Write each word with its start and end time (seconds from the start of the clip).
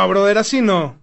No, 0.00 0.08
brother, 0.08 0.38
así 0.38 0.62
no. 0.62 0.96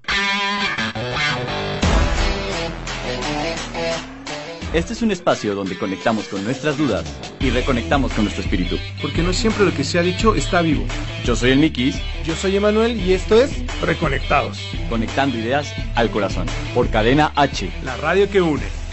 Este 4.73 4.93
es 4.93 5.03
un 5.03 5.11
espacio 5.11 5.53
donde 5.53 5.77
conectamos 5.77 6.27
con 6.27 6.43
nuestras 6.43 6.79
dudas 6.79 7.05
y 7.39 7.51
reconectamos 7.51 8.11
con 8.13 8.23
nuestro 8.23 8.43
espíritu. 8.43 8.75
Porque 8.99 9.21
no 9.21 9.33
siempre 9.33 9.65
lo 9.65 9.71
que 9.75 9.83
se 9.83 9.99
ha 9.99 10.01
dicho 10.01 10.33
está 10.33 10.63
vivo. 10.63 10.83
Yo 11.23 11.35
soy 11.35 11.51
el 11.51 11.59
Mikis, 11.59 11.95
Yo 12.25 12.35
soy 12.35 12.55
Emanuel 12.55 12.99
y 12.99 13.13
esto 13.13 13.39
es 13.39 13.51
Reconectados, 13.81 14.57
conectando 14.89 15.37
ideas 15.37 15.71
al 15.93 16.09
corazón. 16.09 16.47
Por 16.73 16.89
Cadena 16.89 17.31
H. 17.35 17.69
la 17.83 17.95
radio 17.97 18.27
que 18.31 18.41
une. 18.41 18.86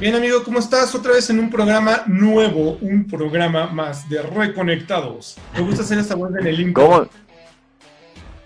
Bien 0.00 0.14
amigo, 0.14 0.42
¿cómo 0.42 0.60
estás? 0.60 0.94
Otra 0.94 1.12
vez 1.12 1.28
en 1.28 1.38
un 1.38 1.50
programa 1.50 2.04
nuevo, 2.06 2.78
un 2.80 3.06
programa 3.06 3.66
más 3.66 4.08
de 4.08 4.22
Reconectados. 4.22 5.36
Me 5.52 5.60
gusta 5.60 5.82
hacer 5.82 5.98
esta 5.98 6.14
voz 6.14 6.30
en 6.40 6.46
el 6.46 6.58
intro. 6.58 6.86
¿Cómo? 6.86 7.10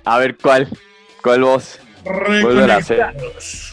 A 0.05 0.19
ver, 0.19 0.37
¿cuál? 0.37 0.69
¿Cuál 1.23 1.43
voz? 1.43 1.79
Reconectados. 2.05 3.71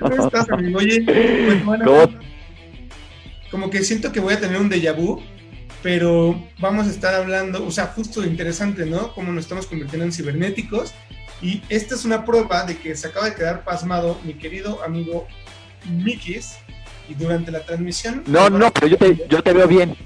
¿Cómo 0.00 0.24
estás, 0.24 0.50
amigo? 0.50 0.78
Oye, 0.78 1.02
pues 1.04 1.62
bueno, 1.62 1.84
¿Cómo? 1.84 2.08
como 3.50 3.68
que 3.68 3.84
siento 3.84 4.10
que 4.10 4.20
voy 4.20 4.32
a 4.32 4.40
tener 4.40 4.58
un 4.58 4.70
déjà 4.70 4.96
vu, 4.96 5.20
pero 5.82 6.48
vamos 6.60 6.86
a 6.86 6.90
estar 6.90 7.14
hablando, 7.14 7.62
o 7.66 7.70
sea, 7.70 7.88
justo 7.88 8.24
interesante, 8.24 8.86
¿no? 8.86 9.12
Cómo 9.12 9.32
nos 9.32 9.44
estamos 9.44 9.66
convirtiendo 9.66 10.06
en 10.06 10.12
cibernéticos. 10.12 10.94
Y 11.42 11.62
esta 11.68 11.94
es 11.94 12.06
una 12.06 12.24
prueba 12.24 12.64
de 12.64 12.78
que 12.78 12.96
se 12.96 13.08
acaba 13.08 13.26
de 13.26 13.34
quedar 13.34 13.64
pasmado 13.64 14.18
mi 14.24 14.32
querido 14.32 14.82
amigo 14.82 15.28
Mikis. 15.86 16.58
Y 17.08 17.14
durante 17.14 17.50
la 17.50 17.60
transmisión. 17.60 18.22
No, 18.26 18.50
no, 18.50 18.70
pero 18.70 18.86
yo 18.86 18.96
te, 18.98 19.26
yo 19.28 19.42
te 19.42 19.52
veo 19.52 19.66
bien. 19.66 19.96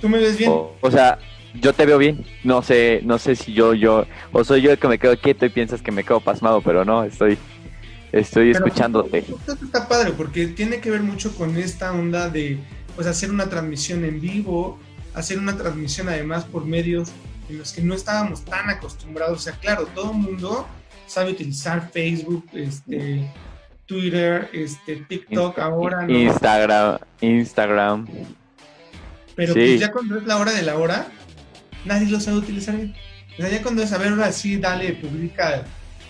¿Tú 0.00 0.08
me 0.08 0.18
ves 0.18 0.36
bien? 0.36 0.50
O, 0.50 0.76
o 0.80 0.90
sea, 0.90 1.18
yo 1.60 1.72
te 1.72 1.86
veo 1.86 1.98
bien. 1.98 2.24
No 2.44 2.62
sé, 2.62 3.00
no 3.04 3.18
sé 3.18 3.36
si 3.36 3.52
yo, 3.52 3.74
yo, 3.74 4.06
o 4.32 4.44
soy 4.44 4.62
yo 4.62 4.70
el 4.70 4.78
que 4.78 4.88
me 4.88 4.98
quedo 4.98 5.18
quieto 5.18 5.46
y 5.46 5.50
piensas 5.50 5.82
que 5.82 5.90
me 5.90 6.04
quedo 6.04 6.20
pasmado, 6.20 6.60
pero 6.60 6.84
no, 6.84 7.04
estoy, 7.04 7.38
estoy 8.12 8.52
Pero 8.52 8.66
escuchándote. 8.66 9.18
Esto 9.18 9.56
está 9.64 9.88
padre 9.88 10.12
porque 10.12 10.48
tiene 10.48 10.80
que 10.80 10.90
ver 10.90 11.02
mucho 11.02 11.34
con 11.34 11.56
esta 11.56 11.92
onda 11.92 12.28
de 12.28 12.58
pues 12.94 13.06
hacer 13.06 13.30
una 13.30 13.48
transmisión 13.48 14.04
en 14.04 14.20
vivo, 14.20 14.78
hacer 15.14 15.38
una 15.38 15.56
transmisión 15.56 16.08
además 16.08 16.44
por 16.44 16.64
medios 16.64 17.10
en 17.48 17.58
los 17.58 17.72
que 17.72 17.82
no 17.82 17.94
estábamos 17.94 18.44
tan 18.44 18.68
acostumbrados. 18.70 19.38
O 19.38 19.42
sea, 19.42 19.52
claro, 19.54 19.86
todo 19.94 20.12
el 20.12 20.18
mundo 20.18 20.66
sabe 21.06 21.30
utilizar 21.32 21.90
Facebook, 21.90 22.44
este, 22.52 23.30
Twitter, 23.86 24.50
este, 24.52 24.96
TikTok 24.96 25.58
ahora, 25.58 26.06
¿no? 26.06 26.12
Instagram, 26.12 26.98
Instagram. 27.20 28.06
Pero 29.34 29.54
sí. 29.54 29.60
pues 29.60 29.80
ya 29.80 29.92
cuando 29.92 30.18
es 30.18 30.26
la 30.26 30.38
hora 30.38 30.52
de 30.52 30.62
la 30.62 30.76
hora, 30.76 31.08
nadie 31.84 32.08
lo 32.08 32.20
sabe 32.20 32.38
utilizar 32.38 32.76
bien. 32.76 32.94
O 33.38 33.42
sea, 33.42 33.50
ya 33.50 33.62
cuando 33.62 33.82
es, 33.82 33.92
a 33.92 33.98
ver, 33.98 34.08
ahora 34.08 34.32
sí, 34.32 34.56
dale, 34.56 34.94
publica, 34.94 35.64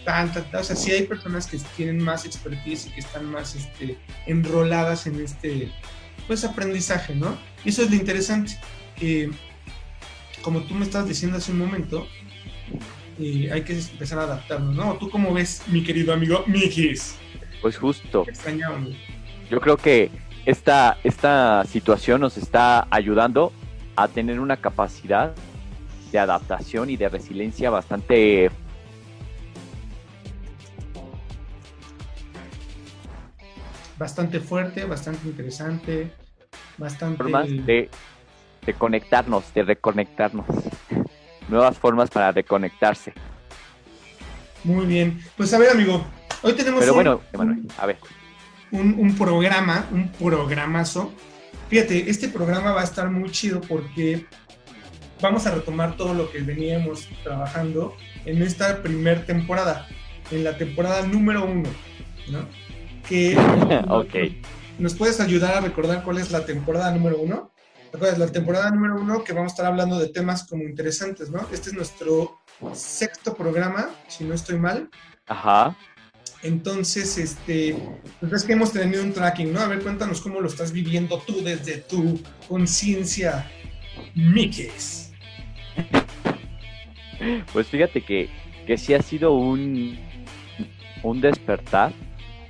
tan, 0.05 0.33
tan, 0.33 0.51
tan. 0.51 0.61
O 0.61 0.65
sea, 0.65 0.77
sí 0.77 0.93
hay 0.93 1.03
personas 1.03 1.47
que 1.47 1.59
tienen 1.77 2.03
más 2.03 2.25
expertise 2.25 2.87
y 2.87 2.91
que 2.91 3.01
están 3.01 3.27
más 3.27 3.55
este, 3.55 3.99
enroladas 4.27 5.07
en 5.07 5.21
este, 5.21 5.73
pues, 6.27 6.45
aprendizaje, 6.45 7.15
¿no? 7.15 7.37
Y 7.65 7.71
eso 7.71 7.83
es 7.83 7.91
lo 7.91 7.97
interesante, 7.97 8.59
que 8.97 9.31
como 10.41 10.61
tú 10.63 10.75
me 10.75 10.85
estabas 10.85 11.09
diciendo 11.09 11.39
hace 11.39 11.51
un 11.51 11.59
momento, 11.59 12.07
eh, 13.19 13.51
hay 13.53 13.63
que 13.63 13.73
empezar 13.73 14.21
a 14.21 14.23
adaptarnos, 14.23 14.77
¿no? 14.77 14.95
¿Tú 14.95 15.11
cómo 15.11 15.35
ves, 15.35 15.63
mi 15.67 15.83
querido 15.83 16.13
amigo 16.13 16.45
Mikis? 16.47 17.17
Pues 17.61 17.79
justo. 17.79 18.25
Yo 19.51 19.61
creo 19.61 19.77
que 19.77 20.11
esta, 20.45 20.99
esta 21.03 21.65
situación 21.65 22.21
nos 22.21 22.37
está 22.37 22.87
ayudando 22.91 23.53
a 23.97 24.09
tener 24.09 24.41
una 24.41 24.57
capacidad 24.57 25.35
de 26.13 26.19
adaptación 26.19 26.91
y 26.91 26.97
de 26.97 27.09
resiliencia 27.09 27.71
bastante 27.71 28.51
Bastante 33.99 34.41
fuerte, 34.41 34.85
bastante 34.85 35.27
interesante, 35.27 36.13
bastante... 36.77 37.17
formas 37.17 37.49
de, 37.49 37.89
de 38.67 38.75
conectarnos, 38.75 39.55
de 39.55 39.63
reconectarnos. 39.63 40.45
Nuevas 41.49 41.79
formas 41.79 42.11
para 42.11 42.31
reconectarse. 42.31 43.15
Muy 44.65 44.85
bien. 44.85 45.19
Pues 45.37 45.55
a 45.55 45.59
ver, 45.59 45.71
amigo, 45.71 46.05
hoy 46.47 46.53
tenemos 46.55 46.81
Pero 46.81 46.93
un, 46.93 46.97
bueno, 46.97 47.21
Emanuel, 47.33 47.63
a 47.79 47.87
ver. 47.87 47.99
un, 48.71 48.95
un 48.99 49.17
programa, 49.17 49.87
un 49.93 50.11
programazo. 50.13 51.13
Fíjate, 51.69 52.09
este 52.09 52.29
programa 52.29 52.73
va 52.73 52.81
a 52.83 52.85
estar 52.85 53.11
muy 53.11 53.31
chido 53.31 53.61
porque 53.61 54.27
vamos 55.21 55.47
a 55.47 55.55
retomar 55.55 55.97
todo 55.97 56.15
lo 56.15 56.31
que 56.31 56.41
veníamos 56.41 57.09
trabajando 57.23 57.97
en 58.25 58.43
esta 58.43 58.83
primer 58.83 59.27
temporada, 59.27 59.89
en 60.31 60.45
la 60.45 60.57
temporada 60.57 61.03
número 61.07 61.45
uno, 61.45 61.69
¿no? 62.31 62.47
Que 63.09 63.37
ok. 63.89 64.15
¿Nos 64.79 64.95
puedes 64.95 65.21
ayudar 65.21 65.57
a 65.57 65.61
recordar 65.61 66.03
cuál 66.03 66.19
es 66.19 66.31
la 66.31 66.45
temporada 66.45 66.91
número 66.91 67.19
uno? 67.19 67.51
¿Te? 67.91 68.19
La 68.19 68.27
temporada 68.27 68.71
número 68.71 68.97
uno 68.97 69.25
que 69.25 69.33
vamos 69.33 69.53
a 69.53 69.55
estar 69.55 69.67
hablando 69.67 69.99
de 69.99 70.09
temas 70.09 70.45
como 70.45 70.65
interesantes, 70.65 71.31
¿no? 71.31 71.47
Este 71.51 71.71
es 71.71 71.75
nuestro 71.75 72.39
sexto 72.75 73.35
programa, 73.35 73.89
si 74.07 74.25
no 74.25 74.35
estoy 74.35 74.59
mal. 74.59 74.91
Ajá. 75.27 75.75
Entonces, 76.43 77.19
este, 77.19 77.77
pues 78.21 78.33
ves 78.33 78.45
que 78.45 78.53
hemos 78.53 78.73
tenido 78.73 79.03
un 79.03 79.13
tracking, 79.13 79.53
¿no? 79.53 79.61
A 79.61 79.69
ver, 79.69 79.83
cuéntanos 79.83 80.21
cómo 80.21 80.41
lo 80.41 80.49
estás 80.49 80.73
viviendo 80.73 81.19
tú 81.27 81.43
desde 81.43 81.79
tu 81.79 82.21
conciencia, 82.49 83.51
Mikes. 84.15 85.13
Pues 87.53 87.67
fíjate 87.69 88.03
que, 88.03 88.29
que 88.67 88.77
sí 88.77 88.95
ha 88.95 89.03
sido 89.03 89.33
un, 89.33 89.99
un 91.03 91.21
despertar 91.21 91.93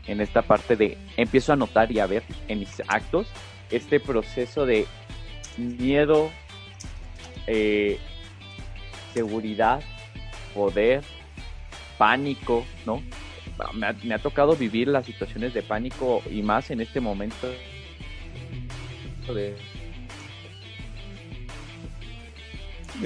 en 0.06 0.20
esta 0.20 0.42
parte 0.42 0.76
de 0.76 0.98
empiezo 1.16 1.52
a 1.52 1.56
notar 1.56 1.90
y 1.92 1.98
a 1.98 2.06
ver 2.06 2.22
en 2.48 2.60
mis 2.60 2.82
actos 2.88 3.28
este 3.70 4.00
proceso 4.00 4.66
de 4.66 4.86
miedo, 5.56 6.30
eh, 7.46 7.98
seguridad, 9.14 9.80
poder, 10.54 11.02
pánico, 11.98 12.64
¿no? 12.84 13.02
Me 13.74 13.86
ha, 13.86 13.92
me 14.04 14.14
ha 14.14 14.18
tocado 14.18 14.54
vivir 14.54 14.88
las 14.88 15.06
situaciones 15.06 15.54
de 15.54 15.62
pánico 15.62 16.22
y 16.30 16.42
más 16.42 16.70
en 16.70 16.80
este 16.80 17.00
momento 17.00 17.48
de, 19.34 19.56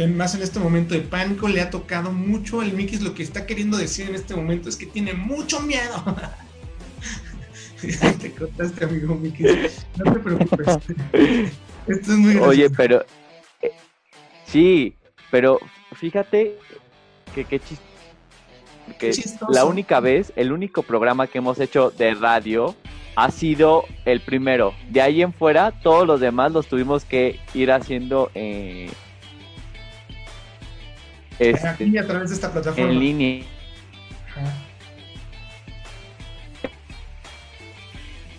Más 0.08 0.34
en 0.34 0.42
este 0.42 0.58
momento 0.60 0.94
de 0.94 1.00
pánico 1.00 1.48
le 1.48 1.60
ha 1.60 1.70
tocado 1.70 2.12
mucho. 2.12 2.62
El 2.62 2.72
Mikis 2.74 3.00
lo 3.00 3.14
que 3.14 3.22
está 3.22 3.46
queriendo 3.46 3.76
decir 3.76 4.08
en 4.08 4.14
este 4.14 4.34
momento 4.34 4.68
es 4.68 4.76
que 4.76 4.86
tiene 4.86 5.14
mucho 5.14 5.60
miedo. 5.60 6.04
te 8.20 8.32
cortaste, 8.32 8.84
amigo 8.84 9.14
Mikis. 9.14 9.86
No 9.96 10.12
te 10.12 10.18
preocupes. 10.20 10.66
Esto 11.86 12.12
es 12.12 12.18
muy 12.18 12.34
gracioso. 12.34 12.50
Oye, 12.50 12.70
pero 12.70 13.04
eh, 13.62 13.72
sí, 14.46 14.94
pero 15.30 15.58
fíjate 15.94 16.56
que 17.34 17.44
qué 17.44 17.60
chis- 17.60 17.80
que 18.98 19.12
la 19.48 19.64
única 19.64 20.00
vez, 20.00 20.32
el 20.36 20.52
único 20.52 20.82
programa 20.82 21.26
que 21.26 21.38
hemos 21.38 21.60
hecho 21.60 21.90
de 21.90 22.14
radio 22.14 22.74
ha 23.16 23.30
sido 23.30 23.84
el 24.04 24.20
primero. 24.20 24.74
De 24.88 25.02
ahí 25.02 25.22
en 25.22 25.32
fuera, 25.32 25.72
todos 25.82 26.06
los 26.06 26.20
demás 26.20 26.52
los 26.52 26.66
tuvimos 26.66 27.04
que 27.04 27.38
ir 27.54 27.72
haciendo 27.72 28.30
eh, 28.34 28.90
este, 31.38 31.68
Aquí 31.68 31.98
a 31.98 32.06
través 32.06 32.30
de 32.30 32.34
esta 32.34 32.52
plataforma. 32.52 32.90
en 32.90 32.98
línea. 32.98 33.44
Ajá. 34.36 34.70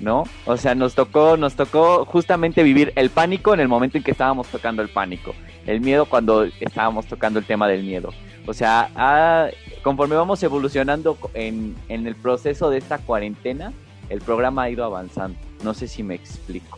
¿no? 0.02 0.24
O 0.46 0.58
sea, 0.58 0.76
nos 0.76 0.96
tocó, 0.96 1.38
nos 1.38 1.56
tocó 1.56 2.06
justamente 2.06 2.64
vivir 2.64 2.92
el 2.96 3.10
pánico 3.10 3.54
en 3.54 3.60
el 3.60 3.68
momento 3.68 3.98
en 3.98 4.04
que 4.04 4.12
estábamos 4.12 4.48
tocando 4.48 4.82
el 4.82 4.90
pánico, 4.90 5.34
el 5.66 5.80
miedo 5.80 6.06
cuando 6.06 6.44
estábamos 6.44 7.06
tocando 7.06 7.40
el 7.40 7.46
tema 7.46 7.68
del 7.68 7.84
miedo. 7.84 8.12
O 8.48 8.54
sea, 8.54 9.52
conforme 9.84 10.16
vamos 10.16 10.42
evolucionando 10.44 11.18
en, 11.34 11.76
en 11.90 12.08
el 12.08 12.16
proceso 12.16 12.70
de 12.70 12.80
esta 12.80 12.98
cuarentena, 12.98 13.72
el 14.10 14.22
programa 14.22 14.64
ha 14.64 14.70
ido 14.70 14.84
avanzando. 14.84 15.40
No 15.64 15.74
sé 15.74 15.88
si 15.88 16.04
me 16.04 16.16
explico. 16.16 16.78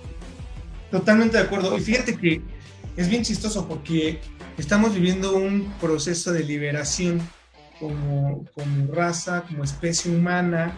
Totalmente 0.92 1.38
de 1.38 1.44
acuerdo. 1.44 1.76
Y 1.78 1.82
fíjate 1.82 2.16
que 2.16 2.42
es 2.96 3.10
bien 3.10 3.24
chistoso 3.24 3.68
porque 3.68 4.20
estamos 4.58 4.94
viviendo 4.94 5.36
un 5.36 5.74
proceso 5.82 6.32
de 6.32 6.44
liberación 6.44 7.22
como, 7.80 8.46
como 8.54 8.94
raza, 8.94 9.44
como 9.48 9.64
especie 9.64 10.16
humana. 10.16 10.78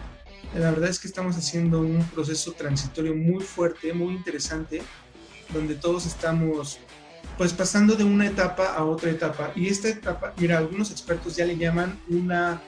La 0.54 0.70
verdad 0.70 0.88
es 0.88 0.98
que 0.98 1.08
estamos 1.08 1.36
haciendo 1.36 1.80
un 1.80 2.02
proceso 2.14 2.52
transitorio 2.52 3.14
muy 3.14 3.42
fuerte, 3.42 3.92
muy 3.92 4.14
interesante, 4.14 4.80
donde 5.52 5.74
todos 5.74 6.06
estamos 6.06 6.78
pues 7.36 7.52
pasando 7.52 7.96
de 7.96 8.04
una 8.04 8.26
etapa 8.26 8.74
a 8.74 8.84
otra 8.84 9.10
etapa. 9.10 9.52
Y 9.54 9.68
esta 9.68 9.88
etapa, 9.88 10.34
mira, 10.38 10.58
algunos 10.58 10.90
expertos 10.90 11.36
ya 11.36 11.44
le 11.44 11.56
llaman 11.56 11.98
una, 12.08 12.62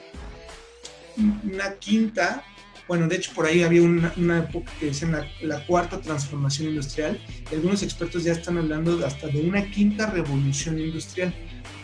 una 1.45 1.75
quinta 1.75 2.45
bueno, 2.89 3.07
de 3.07 3.17
hecho 3.17 3.33
por 3.35 3.45
ahí 3.45 3.63
había 3.63 3.83
una, 3.83 4.39
época 4.39 4.73
que 4.81 4.87
decían 4.87 5.13
la, 5.13 5.27
la, 5.43 5.65
cuarta 5.67 6.01
transformación 6.01 6.69
industrial. 6.69 7.21
Y 7.53 7.55
algunos 7.55 7.83
expertos 7.83 8.25
ya 8.25 8.33
están 8.33 8.57
hablando 8.57 9.05
hasta 9.07 9.29
de 9.29 9.43
una 9.43 9.71
quinta 9.71 10.07
revolución 10.07 10.79
industrial, 10.81 11.35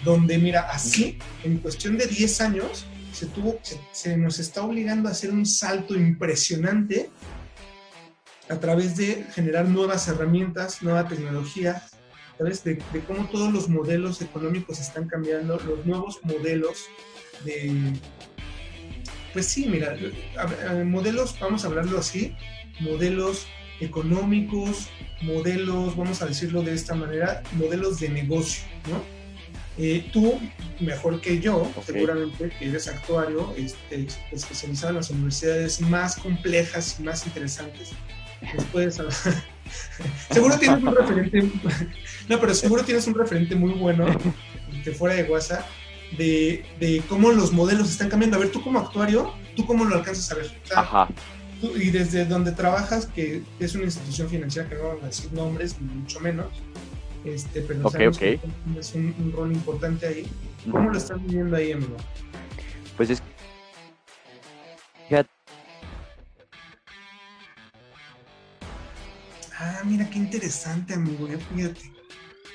donde 0.02 0.38
mira, 0.38 0.62
así, 0.70 1.18
en 1.44 1.58
cuestión 1.58 1.98
de 1.98 2.06
10 2.06 2.40
años, 2.40 2.86
se, 3.12 3.26
tuvo, 3.26 3.60
se, 3.92 4.16
nos 4.16 4.38
está 4.38 4.62
obligando 4.62 5.08
a 5.08 5.12
hacer 5.12 5.30
un 5.30 5.44
salto 5.44 5.94
impresionante 5.94 7.10
a 8.48 8.58
través 8.58 8.96
de 8.96 9.26
generar 9.34 9.66
nuevas 9.66 10.08
herramientas, 10.08 10.82
nueva 10.82 11.06
tecnología, 11.06 11.82
través 12.36 12.64
de, 12.64 12.74
de 12.92 13.00
cómo 13.06 13.28
todos 13.28 13.52
los 13.52 13.68
modelos 13.68 14.20
económicos 14.22 14.80
están 14.80 15.08
cambiando, 15.08 15.58
los 15.58 15.84
nuevos 15.86 16.20
modelos 16.24 16.86
de, 17.44 17.92
pues 19.34 19.46
sí, 19.46 19.66
mira, 19.66 19.96
modelos, 20.84 21.36
vamos 21.40 21.64
a 21.64 21.66
hablarlo 21.66 21.98
así, 21.98 22.34
modelos 22.80 23.46
económicos, 23.80 24.88
modelos, 25.22 25.96
vamos 25.96 26.22
a 26.22 26.26
decirlo 26.26 26.62
de 26.62 26.72
esta 26.72 26.94
manera, 26.94 27.42
modelos 27.52 27.98
de 27.98 28.08
negocio, 28.10 28.64
¿no? 28.88 29.02
Eh, 29.76 30.08
tú, 30.12 30.40
mejor 30.78 31.20
que 31.20 31.40
yo, 31.40 31.68
seguramente 31.84 32.50
que 32.56 32.68
eres 32.68 32.86
actuario, 32.86 33.52
este, 33.56 34.06
especializado 34.30 34.90
en 34.90 34.96
las 34.96 35.10
universidades 35.10 35.80
más 35.80 36.14
complejas 36.14 37.00
y 37.00 37.02
más 37.02 37.26
interesantes, 37.26 37.90
pues 38.54 38.64
puedes 38.70 39.00
seguro 40.30 40.58
tienes 40.58 40.82
un 40.82 40.94
referente, 40.94 41.42
no, 42.28 42.40
pero 42.40 42.54
seguro 42.54 42.84
tienes 42.84 43.06
un 43.06 43.14
referente 43.14 43.54
muy 43.54 43.72
bueno 43.72 44.06
de 44.84 44.92
fuera 44.92 45.14
de 45.14 45.24
WhatsApp 45.24 45.64
de, 46.16 46.64
de, 46.78 47.02
cómo 47.08 47.32
los 47.32 47.52
modelos 47.52 47.90
están 47.90 48.08
cambiando. 48.08 48.36
A 48.36 48.40
ver, 48.40 48.50
tú 48.50 48.62
como 48.62 48.78
actuario, 48.78 49.32
¿tú 49.56 49.66
cómo 49.66 49.84
lo 49.84 49.96
alcanzas 49.96 50.30
a 50.30 50.34
ver? 50.36 50.60
Ajá. 50.74 51.08
y 51.62 51.90
desde 51.90 52.24
donde 52.24 52.52
trabajas, 52.52 53.06
que 53.06 53.42
es 53.58 53.74
una 53.74 53.84
institución 53.84 54.28
financiera, 54.28 54.68
que 54.68 54.76
no 54.76 54.84
vamos 54.84 55.02
a 55.02 55.06
decir 55.06 55.32
nombres, 55.32 55.80
ni 55.80 55.92
mucho 55.92 56.20
menos, 56.20 56.46
este, 57.24 57.62
pero 57.62 57.88
okay, 57.88 58.06
okay. 58.06 58.40
es 58.78 58.94
un, 58.94 59.32
rol 59.34 59.52
importante 59.52 60.06
ahí. 60.06 60.26
¿Cómo 60.70 60.90
lo 60.90 60.98
estás 60.98 61.20
viviendo 61.22 61.56
ahí, 61.56 61.72
amigo? 61.72 61.96
Pues 62.96 63.10
es 63.10 63.22
Ah, 69.58 69.82
mira 69.84 70.08
qué 70.10 70.18
interesante, 70.18 70.94
amigo, 70.94 71.28
fíjate. 71.54 71.92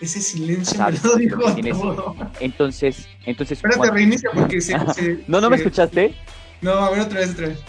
Ese 0.02 0.22
silencio 0.22 0.80
me 0.86 0.92
lo 0.92 1.16
dijo 1.62 2.16
Entonces, 2.40 3.08
entonces. 3.26 3.62
Espérate, 3.64 3.92
reinicia 3.92 4.30
porque 4.34 4.62
se, 4.62 4.78
No, 5.28 5.42
¿no 5.42 5.50
me 5.50 5.58
escuchaste? 5.58 6.16
No, 6.62 6.72
a 6.72 6.90
ver 6.92 7.02
otra 7.02 7.20
vez, 7.20 7.32
otra 7.32 7.48
vez. 7.48 7.60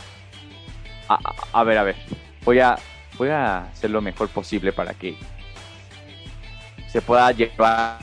A, 1.53 1.65
ver, 1.65 1.79
a 1.79 1.83
ver. 1.83 1.97
Voy 2.45 2.61
a, 2.61 2.79
voy 3.19 3.31
a 3.31 3.65
hacer 3.65 3.91
lo 3.91 4.01
mejor 4.01 4.29
posible 4.29 4.73
para 4.73 4.95
que 4.95 5.17
se 6.89 7.03
pueda 7.03 7.33
llevar 7.33 7.99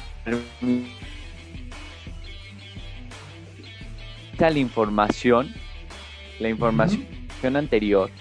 la 4.38 4.60
información, 4.60 5.54
la 6.40 6.50
información 6.50 7.56
anterior, 7.56 8.12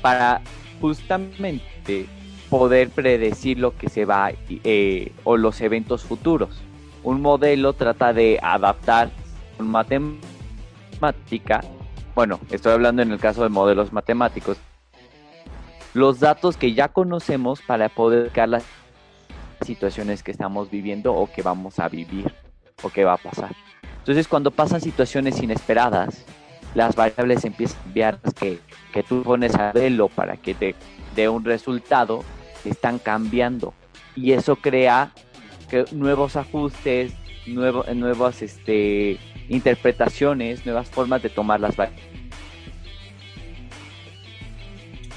para 0.00 0.40
justamente 0.84 2.04
poder 2.50 2.90
predecir 2.90 3.58
lo 3.58 3.74
que 3.74 3.88
se 3.88 4.04
va 4.04 4.32
eh, 4.50 5.12
o 5.24 5.38
los 5.38 5.62
eventos 5.62 6.04
futuros. 6.04 6.60
Un 7.02 7.22
modelo 7.22 7.72
trata 7.72 8.12
de 8.12 8.38
adaptar 8.42 9.08
con 9.56 9.68
matemática, 9.68 10.20
bueno, 12.14 12.38
estoy 12.50 12.72
hablando 12.72 13.00
en 13.00 13.12
el 13.12 13.18
caso 13.18 13.44
de 13.44 13.48
modelos 13.48 13.94
matemáticos, 13.94 14.58
los 15.94 16.20
datos 16.20 16.58
que 16.58 16.74
ya 16.74 16.88
conocemos 16.88 17.62
para 17.62 17.88
poder 17.88 18.28
crear 18.30 18.50
las 18.50 18.64
situaciones 19.64 20.22
que 20.22 20.32
estamos 20.32 20.70
viviendo 20.70 21.14
o 21.14 21.32
que 21.32 21.40
vamos 21.40 21.78
a 21.78 21.88
vivir 21.88 22.30
o 22.82 22.90
que 22.90 23.04
va 23.04 23.14
a 23.14 23.16
pasar. 23.16 23.56
Entonces, 24.00 24.28
cuando 24.28 24.50
pasan 24.50 24.82
situaciones 24.82 25.42
inesperadas, 25.42 26.26
las 26.74 26.96
variables 26.96 27.44
empiezan 27.44 27.78
a 27.78 27.82
cambiar 27.84 28.20
que, 28.38 28.58
que 28.92 29.02
tú 29.02 29.22
pones 29.22 29.54
a 29.54 29.72
verlo 29.72 30.08
para 30.08 30.36
que 30.36 30.54
te 30.54 30.74
dé 31.14 31.28
un 31.28 31.44
resultado 31.44 32.24
están 32.64 32.98
cambiando 32.98 33.74
y 34.16 34.32
eso 34.32 34.56
crea 34.56 35.12
que 35.68 35.84
nuevos 35.92 36.36
ajustes, 36.36 37.12
nuevas 37.46 38.42
este, 38.42 39.18
interpretaciones, 39.48 40.64
nuevas 40.64 40.88
formas 40.88 41.22
de 41.22 41.30
tomar 41.30 41.60
las 41.60 41.76
variables. 41.76 42.04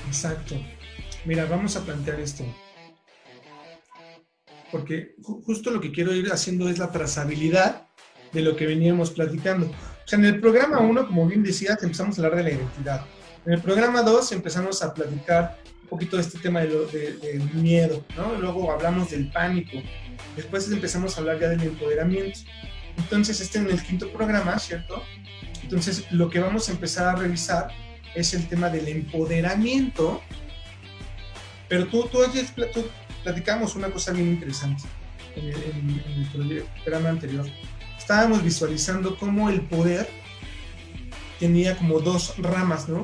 Exacto. 0.07 0.55
Mira, 1.25 1.45
vamos 1.45 1.75
a 1.75 1.83
plantear 1.83 2.19
esto. 2.19 2.43
Porque 4.71 5.15
justo 5.21 5.71
lo 5.71 5.79
que 5.79 5.91
quiero 5.91 6.13
ir 6.13 6.31
haciendo 6.31 6.69
es 6.69 6.77
la 6.77 6.91
trazabilidad 6.91 7.87
de 8.33 8.41
lo 8.41 8.55
que 8.55 8.65
veníamos 8.65 9.11
platicando. 9.11 9.71
O 10.07 10.09
sea, 10.09 10.19
en 10.19 10.23
el 10.23 10.39
programa 10.39 10.79
1, 10.79 11.05
como 11.05 11.27
bien 11.27 11.43
decías, 11.43 11.83
empezamos 11.83 12.17
a 12.17 12.21
hablar 12.21 12.37
de 12.37 12.43
la 12.43 12.51
identidad. 12.51 13.05
En 13.45 13.51
el 13.51 13.61
programa 13.61 14.01
2 14.03 14.31
empezamos 14.31 14.81
a 14.81 14.93
platicar 14.93 15.59
un 15.83 15.89
poquito 15.89 16.15
de 16.15 16.21
este 16.21 16.39
tema 16.39 16.61
del 16.61 17.51
miedo, 17.55 18.05
¿no? 18.15 18.35
Luego 18.35 18.71
hablamos 18.71 19.11
del 19.11 19.29
pánico, 19.29 19.79
después 20.37 20.71
empezamos 20.71 21.17
a 21.17 21.19
hablar 21.19 21.41
ya 21.41 21.49
del 21.49 21.61
empoderamiento. 21.61 22.39
Entonces, 22.97 23.41
este 23.41 23.57
en 23.57 23.69
el 23.69 23.83
quinto 23.83 24.09
programa, 24.13 24.57
¿cierto? 24.59 25.03
Entonces, 25.61 26.09
lo 26.09 26.29
que 26.29 26.39
vamos 26.39 26.69
a 26.69 26.71
empezar 26.71 27.07
a 27.07 27.19
revisar 27.19 27.67
es 28.15 28.33
el 28.33 28.47
tema 28.47 28.69
del 28.69 28.87
empoderamiento, 28.87 30.21
pero 31.67 31.85
tú, 31.87 32.07
tú, 32.09 32.19
tú 32.73 32.85
platicamos 33.25 33.75
una 33.75 33.89
cosa 33.89 34.13
bien 34.13 34.29
interesante 34.29 34.83
en 35.35 35.47
el, 35.47 35.63
en 35.63 36.51
el 36.51 36.63
programa 36.85 37.09
anterior. 37.09 37.45
Estábamos 38.07 38.41
visualizando 38.41 39.17
cómo 39.17 39.49
el 39.49 39.59
poder 39.59 40.07
tenía 41.41 41.77
como 41.77 41.99
dos 41.99 42.35
ramas, 42.37 42.87
¿no? 42.87 43.03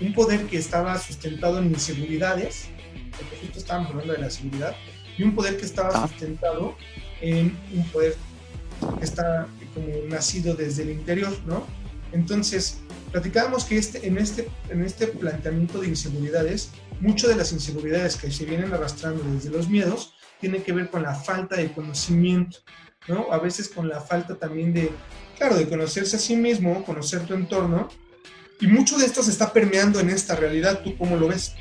un 0.00 0.12
poder 0.12 0.48
que 0.48 0.58
estaba 0.58 0.98
sustentado 0.98 1.60
en 1.60 1.66
inseguridades, 1.66 2.64
porque 3.16 3.36
justo 3.42 3.60
estábamos 3.60 3.90
hablando 3.90 4.14
de 4.14 4.18
la 4.18 4.28
seguridad, 4.28 4.74
y 5.16 5.22
un 5.22 5.36
poder 5.36 5.56
que 5.56 5.66
estaba 5.66 5.90
ah. 5.94 6.08
sustentado 6.08 6.74
en 7.20 7.56
un 7.72 7.84
poder 7.90 8.16
que 8.98 9.04
está 9.04 9.46
como 9.72 9.86
nacido 10.08 10.56
desde 10.56 10.82
el 10.82 10.90
interior, 10.90 11.32
¿no? 11.46 11.64
Entonces, 12.10 12.80
platicábamos 13.12 13.64
que 13.64 13.78
este, 13.78 14.04
en, 14.04 14.18
este, 14.18 14.48
en 14.68 14.82
este 14.82 15.06
planteamiento 15.06 15.78
de 15.78 15.86
inseguridades, 15.86 16.72
mucho 16.98 17.28
de 17.28 17.36
las 17.36 17.52
inseguridades 17.52 18.16
que 18.16 18.32
se 18.32 18.46
vienen 18.46 18.74
arrastrando 18.74 19.22
desde 19.32 19.50
los 19.50 19.68
miedos 19.68 20.12
tiene 20.40 20.60
que 20.64 20.72
ver 20.72 20.90
con 20.90 21.04
la 21.04 21.14
falta 21.14 21.54
de 21.54 21.70
conocimiento, 21.70 22.58
¿no? 23.08 23.32
A 23.32 23.38
veces 23.38 23.68
con 23.68 23.88
la 23.88 24.00
falta 24.00 24.36
también 24.36 24.72
de, 24.72 24.90
claro, 25.36 25.56
de 25.56 25.68
conocerse 25.68 26.16
a 26.16 26.18
sí 26.18 26.36
mismo, 26.36 26.84
conocer 26.84 27.26
tu 27.26 27.34
entorno, 27.34 27.88
y 28.60 28.66
mucho 28.66 28.98
de 28.98 29.06
esto 29.06 29.22
se 29.22 29.30
está 29.30 29.52
permeando 29.52 30.00
en 30.00 30.10
esta 30.10 30.36
realidad. 30.36 30.82
¿Tú 30.82 30.96
cómo 30.96 31.16
lo 31.16 31.28
ves? 31.28 31.54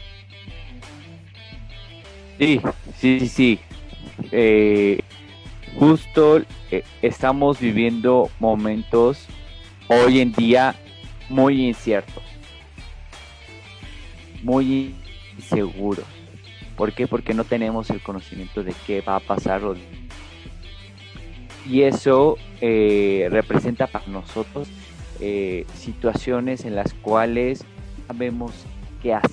Sí, 2.38 2.62
sí, 3.00 3.27
sí. 3.29 3.60
Eh, 4.31 5.00
justo 5.77 6.41
eh, 6.72 6.84
estamos 7.01 7.60
viviendo 7.60 8.29
momentos 8.39 9.27
hoy 9.88 10.19
en 10.19 10.34
día 10.34 10.75
muy 11.29 11.67
inciertos, 11.67 12.24
muy 14.43 14.96
inseguros. 15.38 16.05
¿Por 16.75 16.93
qué? 16.93 17.08
Porque 17.08 17.34
no 17.34 17.43
tenemos 17.43 17.89
el 17.89 18.01
conocimiento 18.01 18.63
de 18.63 18.74
qué 18.86 19.01
va 19.01 19.17
a 19.17 19.19
pasar. 19.19 19.62
Y 21.69 21.83
eso 21.83 22.38
eh, 22.61 23.27
representa 23.29 23.85
para 23.85 24.07
nosotros 24.07 24.67
eh, 25.19 25.67
situaciones 25.75 26.65
en 26.65 26.75
las 26.75 26.95
cuales 26.95 27.63
sabemos 28.07 28.53
qué 29.03 29.13
hacer. 29.13 29.29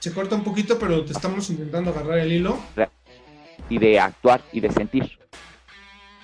Se 0.00 0.12
corta 0.12 0.34
un 0.34 0.44
poquito, 0.44 0.78
pero 0.78 1.02
te 1.02 1.12
estamos 1.12 1.48
intentando 1.48 1.92
agarrar 1.92 2.18
el 2.18 2.30
hilo. 2.30 2.58
Y 3.70 3.78
de 3.78 3.98
actuar 3.98 4.42
y 4.52 4.60
de 4.60 4.70
sentir. 4.70 5.18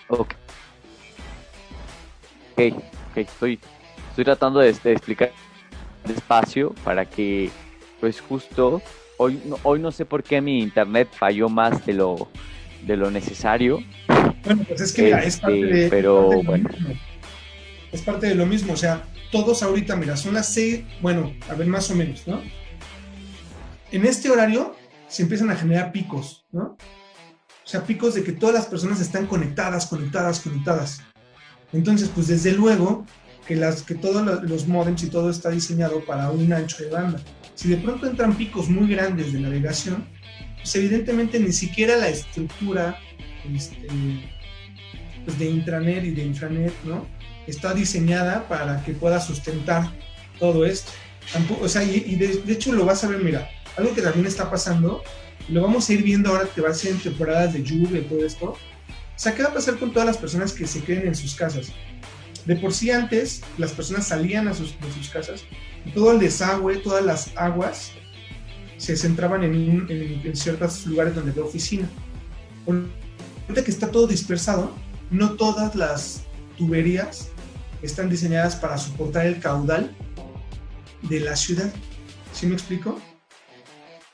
Ok. 0.08 0.34
ok, 2.58 3.16
estoy, 3.16 3.58
estoy 4.10 4.24
tratando 4.24 4.60
de, 4.60 4.72
de 4.72 4.92
explicar 4.92 5.32
despacio 6.06 6.74
para 6.84 7.04
que, 7.04 7.50
pues 8.00 8.20
justo, 8.20 8.82
hoy, 9.18 9.40
no- 9.44 9.58
hoy 9.62 9.80
no 9.80 9.90
sé 9.92 10.04
por 10.04 10.22
qué 10.22 10.40
mi 10.40 10.60
internet 10.60 11.08
falló 11.12 11.48
más 11.48 11.84
de 11.86 11.94
lo, 11.94 12.28
de 12.86 12.96
lo 12.96 13.10
necesario. 13.10 13.80
Bueno, 14.44 14.64
pues 14.68 14.80
es 14.80 14.92
que 14.92 15.02
mira, 15.04 15.22
es 15.22 15.34
Este, 15.34 15.40
parte 15.40 15.66
de, 15.66 15.88
pero, 15.90 16.30
es 16.30 16.36
parte 16.36 16.36
de 16.36 16.42
lo 16.44 16.50
bueno. 16.50 16.68
mismo. 16.68 16.88
Es 17.92 18.02
parte 18.02 18.26
de 18.28 18.34
lo 18.34 18.46
mismo, 18.46 18.72
o 18.72 18.76
sea, 18.76 19.04
todos 19.30 19.62
ahorita, 19.62 19.96
mira, 19.96 20.16
son 20.16 20.34
las 20.34 20.54
bueno, 21.00 21.32
a 21.48 21.54
ver, 21.54 21.66
más 21.66 21.90
o 21.90 21.94
menos, 21.94 22.26
¿no? 22.26 22.42
En 23.90 24.04
este 24.04 24.30
horario 24.30 24.74
se 25.08 25.22
empiezan 25.22 25.50
a 25.50 25.56
generar 25.56 25.92
picos, 25.92 26.46
¿no? 26.52 26.76
O 27.64 27.68
sea, 27.68 27.84
picos 27.84 28.14
de 28.14 28.22
que 28.22 28.32
todas 28.32 28.54
las 28.54 28.66
personas 28.66 29.00
están 29.00 29.26
conectadas, 29.26 29.86
conectadas, 29.86 30.40
conectadas. 30.40 31.02
Entonces, 31.72 32.10
pues 32.14 32.28
desde 32.28 32.52
luego 32.52 33.04
que, 33.46 33.56
las, 33.56 33.82
que 33.82 33.94
todos 33.94 34.24
lo- 34.24 34.42
los 34.42 34.66
modems 34.66 35.02
y 35.02 35.08
todo 35.08 35.30
está 35.30 35.50
diseñado 35.50 36.04
para 36.04 36.30
un 36.30 36.52
ancho 36.52 36.82
de 36.82 36.90
banda. 36.90 37.20
Si 37.54 37.68
de 37.68 37.76
pronto 37.76 38.06
entran 38.06 38.36
picos 38.36 38.68
muy 38.68 38.88
grandes 38.88 39.32
de 39.32 39.40
navegación, 39.40 40.06
pues 40.56 40.74
evidentemente 40.76 41.38
ni 41.38 41.52
siquiera 41.52 41.96
la 41.96 42.08
estructura 42.08 42.98
este, 43.54 43.86
pues, 45.24 45.38
de 45.38 45.46
intranet 45.50 46.04
y 46.04 46.10
de 46.10 46.24
infranet, 46.24 46.72
¿no? 46.84 47.06
Está 47.46 47.72
diseñada 47.74 48.46
para 48.48 48.82
que 48.84 48.92
pueda 48.92 49.20
sustentar 49.20 49.90
todo 50.38 50.66
esto. 50.66 50.90
Tampoco- 51.32 51.64
o 51.64 51.68
sea, 51.68 51.82
y, 51.84 52.02
y 52.06 52.16
de, 52.16 52.28
de 52.38 52.52
hecho 52.52 52.72
lo 52.72 52.84
vas 52.84 53.04
a 53.04 53.08
ver, 53.08 53.22
mira, 53.22 53.48
algo 53.76 53.94
que 53.94 54.02
también 54.02 54.26
está 54.26 54.50
pasando, 54.50 55.02
lo 55.48 55.62
vamos 55.62 55.88
a 55.88 55.92
ir 55.92 56.02
viendo 56.02 56.30
ahora 56.30 56.48
que 56.52 56.60
va 56.60 56.70
a 56.70 56.74
ser 56.74 56.92
en 56.92 56.98
temporadas 56.98 57.52
de 57.52 57.62
lluvia 57.62 58.00
y 58.00 58.04
todo 58.04 58.24
esto. 58.26 58.46
O 58.46 58.58
sea, 59.18 59.34
¿qué 59.34 59.42
va 59.42 59.50
a 59.50 59.54
pasar 59.54 59.76
con 59.78 59.92
todas 59.92 60.06
las 60.06 60.18
personas 60.18 60.52
que 60.52 60.66
se 60.66 60.82
queden 60.82 61.06
en 61.06 61.14
sus 61.14 61.34
casas? 61.34 61.72
De 62.46 62.56
por 62.56 62.72
sí 62.72 62.90
antes, 62.90 63.42
las 63.58 63.72
personas 63.72 64.06
salían 64.06 64.46
a 64.48 64.54
sus, 64.54 64.78
de 64.80 64.92
sus 64.92 65.08
casas 65.08 65.42
y 65.84 65.90
todo 65.90 66.12
el 66.12 66.20
desagüe, 66.20 66.76
todas 66.76 67.04
las 67.04 67.36
aguas 67.36 67.90
se 68.78 68.96
centraban 68.96 69.42
en, 69.42 69.54
en- 69.90 70.22
en 70.24 70.36
ciertos 70.36 70.86
lugares 70.86 71.14
donde 71.14 71.32
había 71.32 71.44
oficina. 71.44 71.88
Ahorita 72.66 73.64
que 73.64 73.70
está 73.70 73.90
todo 73.90 74.06
dispersado, 74.06 74.72
no 75.10 75.32
todas 75.32 75.74
las 75.74 76.22
tuberías 76.58 77.28
están 77.82 78.08
diseñadas 78.08 78.56
para 78.56 78.78
soportar 78.78 79.26
el 79.26 79.40
caudal 79.40 79.94
de 81.02 81.20
la 81.20 81.36
ciudad. 81.36 81.72
¿Sí 82.32 82.46
me 82.46 82.54
explico? 82.54 83.00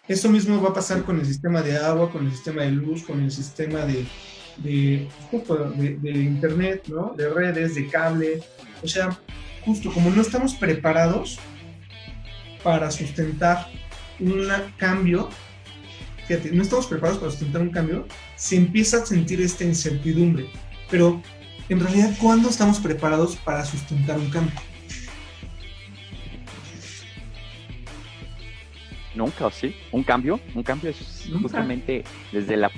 Eso 0.08 0.28
mismo 0.28 0.60
va 0.60 0.70
a 0.70 0.74
pasar 0.74 1.04
con 1.04 1.18
el 1.20 1.26
sistema 1.26 1.62
de 1.62 1.78
agua, 1.78 2.10
con 2.10 2.26
el 2.26 2.32
sistema 2.32 2.62
de 2.62 2.72
luz, 2.72 3.02
con 3.04 3.20
el 3.22 3.30
sistema 3.30 3.80
de, 3.86 4.04
de, 4.58 5.08
justo 5.30 5.56
de- 5.76 5.96
de 5.96 6.10
internet, 6.10 6.84
¿no? 6.88 7.14
De 7.16 7.28
redes, 7.28 7.74
de 7.74 7.86
cable. 7.88 8.40
O 8.82 8.88
sea, 8.88 9.18
justo 9.64 9.92
como 9.92 10.10
no 10.10 10.20
estamos 10.22 10.54
preparados 10.54 11.38
para 12.62 12.90
sustentar 12.90 13.68
un 14.20 14.48
cambio, 14.76 15.28
fíjate, 16.26 16.52
no 16.52 16.62
estamos 16.62 16.86
preparados 16.86 17.18
para 17.18 17.30
sustentar 17.30 17.60
un 17.62 17.70
cambio, 17.70 18.06
se 18.36 18.56
empieza 18.56 18.98
a 19.02 19.06
sentir 19.06 19.40
esta 19.40 19.64
incertidumbre. 19.64 20.46
Pero 20.90 21.22
en 21.68 21.80
realidad, 21.80 22.14
¿cuándo 22.20 22.48
estamos 22.50 22.78
preparados 22.80 23.36
para 23.36 23.64
sustentar 23.64 24.18
un 24.18 24.30
cambio? 24.30 24.54
Nunca, 29.14 29.46
¿o 29.46 29.50
sí? 29.50 29.74
¿Un 29.90 30.02
cambio? 30.02 30.40
Un 30.54 30.62
cambio 30.62 30.90
es 30.90 31.26
Nunca. 31.28 31.42
justamente 31.42 32.02
desde 32.32 32.56
la... 32.56 32.70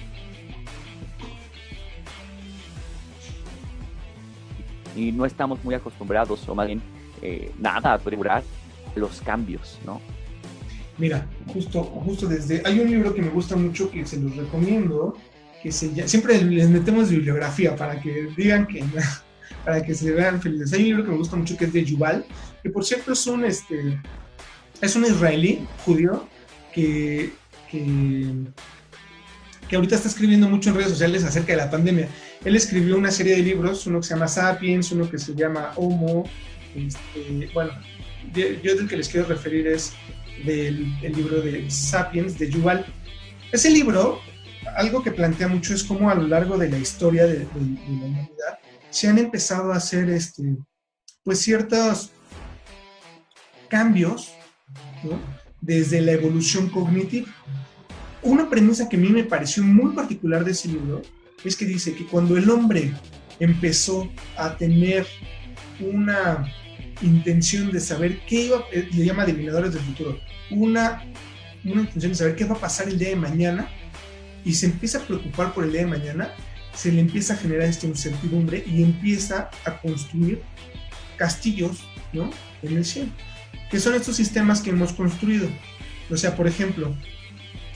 Y 4.97 5.13
no 5.13 5.27
estamos 5.27 5.63
muy 5.65 5.75
acostumbrados, 5.75 6.49
o 6.49 6.55
más 6.55 6.67
bien, 6.67 6.81
eh, 7.23 7.53
nada, 7.59 7.95
a 7.95 7.99
durar 7.99 8.43
los 8.95 9.21
cambios, 9.21 9.79
¿no? 9.85 10.01
Mira, 10.99 11.27
justo, 11.53 11.83
justo 11.83 12.27
desde. 12.27 12.63
Hay 12.65 12.79
un 12.79 12.91
libro 12.91 13.13
que 13.13 13.23
me 13.23 13.31
gusta 13.31 13.57
mucho 13.57 13.91
que 13.91 14.07
se 14.07 14.21
los 14.21 14.37
recomiendo, 14.37 15.17
que 15.63 15.73
se 15.73 15.93
llama. 15.93 16.09
Siempre 16.09 16.41
les 16.43 16.69
metemos 16.69 17.11
bibliografía 17.11 17.75
para 17.75 18.01
que 18.01 18.29
digan 18.37 18.67
que. 18.67 18.85
para 19.65 19.83
que 19.83 19.95
se 19.95 20.13
vean 20.13 20.41
felices. 20.41 20.73
Hay 20.73 20.81
un 20.81 20.87
libro 20.87 21.05
que 21.05 21.11
me 21.11 21.17
gusta 21.17 21.37
mucho 21.37 21.57
que 21.57 21.65
es 21.65 21.73
de 21.73 21.85
Yuval, 21.85 22.25
que 22.63 22.71
por 22.71 22.85
cierto 22.85 23.13
es 23.13 23.27
un, 23.27 23.45
este, 23.45 24.01
es 24.81 24.97
un 24.97 25.05
israelí 25.05 25.67
judío 25.85 26.27
que, 26.73 27.33
que, 27.71 28.35
que 29.69 29.77
ahorita 29.77 29.97
está 29.97 30.09
escribiendo 30.09 30.49
mucho 30.49 30.71
en 30.71 30.77
redes 30.77 30.91
sociales 30.91 31.25
acerca 31.25 31.53
de 31.53 31.59
la 31.59 31.71
pandemia. 31.71 32.09
Él 32.45 32.57
escribió 32.57 32.97
una 32.97 33.11
serie 33.11 33.37
de 33.37 33.43
libros, 33.43 33.87
uno 33.87 34.01
que 34.01 34.07
se 34.07 34.15
llama 34.15 34.29
Sapiens, 34.29 34.93
uno 34.93 35.11
que 35.11 35.19
se 35.19 35.35
llama 35.35 35.73
Homo. 35.77 36.25
Este, 36.77 37.49
bueno, 37.55 37.73
yo 38.35 38.75
del 38.77 38.89
que 38.89 38.97
les 38.97 39.09
quiero 39.09 39.27
referir 39.27 39.67
es 39.67 39.93
del 40.45 40.87
el 41.03 41.13
libro 41.15 41.41
de 41.41 41.71
Sapiens 41.71 42.39
de 42.39 42.51
Yuval. 42.51 42.85
Ese 43.53 43.71
libro, 43.71 44.21
algo 44.77 45.03
que 45.03 45.11
plantea 45.13 45.49
mucho 45.49 45.73
es 45.75 45.85
cómo 45.85 46.11
a 46.11 46.15
lo 46.15 46.27
largo 46.27 46.59
de 46.59 46.69
la 46.69 46.79
historia 46.79 47.25
de, 47.27 47.39
de- 47.39 47.45
de 47.45 47.47
la 47.47 48.05
humanidad 48.07 48.59
se 48.91 49.09
han 49.09 49.19
empezado 49.19 49.73
a 49.73 49.77
hacer 49.77 50.09
este, 50.11 50.43
pues 51.25 51.41
ciertos 51.41 52.11
cambios 53.69 54.33
¿no? 55.03 55.19
desde 55.61 56.01
la 56.01 56.13
evolución 56.13 56.69
cognitiva. 56.69 57.29
Una 58.23 58.49
premisa 58.49 58.89
que 58.89 58.97
a 58.97 59.01
mí 59.01 59.09
me 59.09 59.25
pareció 59.25 59.63
muy 59.63 59.95
particular 59.95 60.45
de 60.45 60.53
ese 60.53 60.69
libro 60.69 61.03
es 61.45 61.57
que 61.57 61.67
dice 61.67 61.95
que 61.95 62.07
cuando 62.07 62.37
el 62.37 62.49
hombre 62.51 62.93
empezó 63.39 64.11
a 64.37 64.57
tener 64.57 65.07
una 65.81 66.53
intención 67.03 67.71
de 67.71 67.81
saber 67.81 68.21
qué 68.27 68.47
iba, 68.47 68.65
eh, 68.73 68.89
le 68.93 69.05
llama 69.05 69.25
adivinadores 69.25 69.75
del 69.75 69.83
futuro, 69.83 70.19
una, 70.51 71.05
una 71.65 71.83
intención 71.83 72.13
de 72.13 72.19
saber 72.19 72.37
qué 72.37 72.45
va 72.45 72.55
a 72.55 72.61
pasar 72.61 72.89
el 72.89 72.99
día 72.99 73.11
de 73.11 73.17
mañana 73.17 73.69
y 74.45 74.55
se 74.55 74.67
empieza 74.67 74.99
a 74.99 75.03
preocupar 75.03 75.53
por 75.53 75.65
el 75.65 75.73
día 75.73 75.81
de 75.83 75.87
mañana, 75.87 76.31
se 76.75 76.93
le 76.93 77.01
empieza 77.01 77.35
a 77.35 77.37
generar 77.37 77.69
esta 77.69 77.87
incertidumbre 77.87 78.65
y 78.67 78.83
empieza 78.83 79.51
a 79.65 79.81
construir 79.81 80.43
castillos 81.17 81.85
¿no? 82.13 82.31
en 82.63 82.77
el 82.77 82.85
cielo, 82.85 83.11
que 83.71 83.81
son 83.81 83.95
estos 83.95 84.17
sistemas 84.17 84.61
que 84.61 84.71
hemos 84.71 84.93
construido. 84.93 85.49
O 86.11 86.17
sea, 86.17 86.37
por 86.37 86.47
ejemplo, 86.47 86.95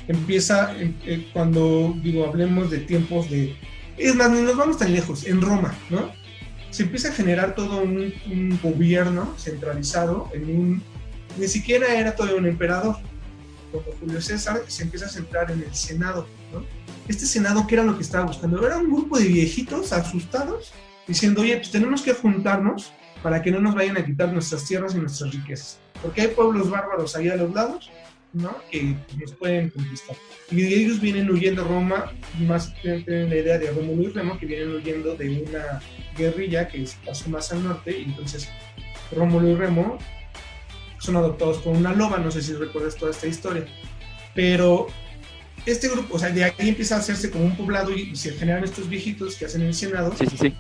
empieza 0.09 0.75
eh, 0.77 0.93
eh, 1.05 1.29
cuando 1.33 1.95
digo 2.03 2.27
hablemos 2.27 2.71
de 2.71 2.79
tiempos 2.79 3.31
de 3.31 3.55
es 3.97 4.15
más 4.15 4.31
ni 4.31 4.41
nos 4.41 4.57
vamos 4.57 4.79
tan 4.79 4.93
lejos 4.93 5.27
en 5.27 5.41
Roma 5.41 5.75
no 5.91 6.11
se 6.71 6.83
empieza 6.83 7.09
a 7.09 7.12
generar 7.12 7.55
todo 7.55 7.83
un, 7.83 8.12
gobierno 8.62 9.35
centralizado 9.38 10.31
en 10.35 10.45
un 10.45 10.83
ni 11.37 11.47
siquiera 11.47 11.95
era 11.95 12.17
todo 12.17 12.37
un 12.37 12.47
emperador 12.47 12.97
como 13.71 13.85
Julio 14.00 14.21
César 14.21 14.62
se 14.67 14.83
empieza 14.83 15.07
a 15.07 15.11
centrar 15.11 15.50
en 15.50 15.62
el 15.62 15.75
senado 15.75 16.27
¿no? 16.53 16.65
este 17.07 17.27
senado 17.27 17.67
qué 17.67 17.75
era 17.75 17.85
lo 17.85 17.97
que 17.97 18.03
estaba 18.03 18.27
buscando 18.27 18.67
era 18.67 18.79
un 18.79 18.91
grupo 18.91 19.19
de 19.19 19.27
viejitos 19.27 19.93
asustados 19.93 20.73
diciendo 21.07 21.43
oye 21.43 21.57
pues 21.57 21.71
tenemos 21.71 22.00
que 22.00 22.15
juntarnos 22.15 22.93
para 23.23 23.43
que 23.43 23.50
no 23.50 23.61
nos 23.61 23.75
vayan 23.75 23.99
a 23.99 24.05
quitar 24.05 24.33
nuestras 24.33 24.65
tierras 24.65 24.95
y 24.95 24.99
nuestras 24.99 25.33
riquezas 25.33 25.79
porque 26.03 26.23
hay 26.23 26.29
pueblos 26.29 26.71
bárbaros 26.71 27.15
ahí 27.15 27.29
a 27.29 27.37
los 27.37 27.53
lados 27.53 27.91
¿no? 28.32 28.56
que 28.70 28.94
nos 29.18 29.32
pueden 29.32 29.70
conquistar. 29.70 30.16
Y 30.50 30.62
ellos 30.75 31.00
vienen 31.00 31.30
huyendo 31.30 31.62
a 31.62 31.68
Roma, 31.68 32.12
más 32.40 32.75
tienen 32.82 33.28
la 33.30 33.37
idea 33.37 33.58
de 33.58 33.70
Rómulo 33.70 34.02
y 34.04 34.12
Remo, 34.12 34.38
que 34.38 34.47
vienen 34.47 34.75
huyendo 34.75 35.14
de 35.16 35.42
una 35.42 35.80
guerrilla 36.16 36.68
que 36.68 36.87
pasó 37.04 37.28
más 37.30 37.52
al 37.52 37.64
norte, 37.64 37.99
y 38.00 38.04
entonces 38.04 38.49
Rómulo 39.12 39.49
y 39.49 39.54
Remo 39.54 39.99
son 41.00 41.16
adoptados 41.16 41.58
por 41.58 41.76
una 41.76 41.92
loba, 41.94 42.18
no 42.18 42.30
sé 42.30 42.42
si 42.42 42.52
recuerdas 42.54 42.97
toda 42.97 43.11
esta 43.12 43.26
historia, 43.26 43.66
pero 44.35 44.88
este 45.66 45.88
grupo, 45.88 46.16
o 46.16 46.18
sea, 46.18 46.30
de 46.30 46.44
ahí 46.44 46.52
empieza 46.68 46.97
a 46.97 46.99
hacerse 46.99 47.30
como 47.30 47.44
un 47.44 47.56
poblado 47.56 47.94
y, 47.94 48.11
y 48.11 48.16
se 48.16 48.32
generan 48.32 48.64
estos 48.64 48.88
viejitos 48.88 49.37
que 49.37 49.44
hacen 49.47 49.62
el 49.62 49.75
Senado, 49.75 50.14
Sí, 50.18 50.25
sí, 50.30 50.37
sí. 50.38 50.54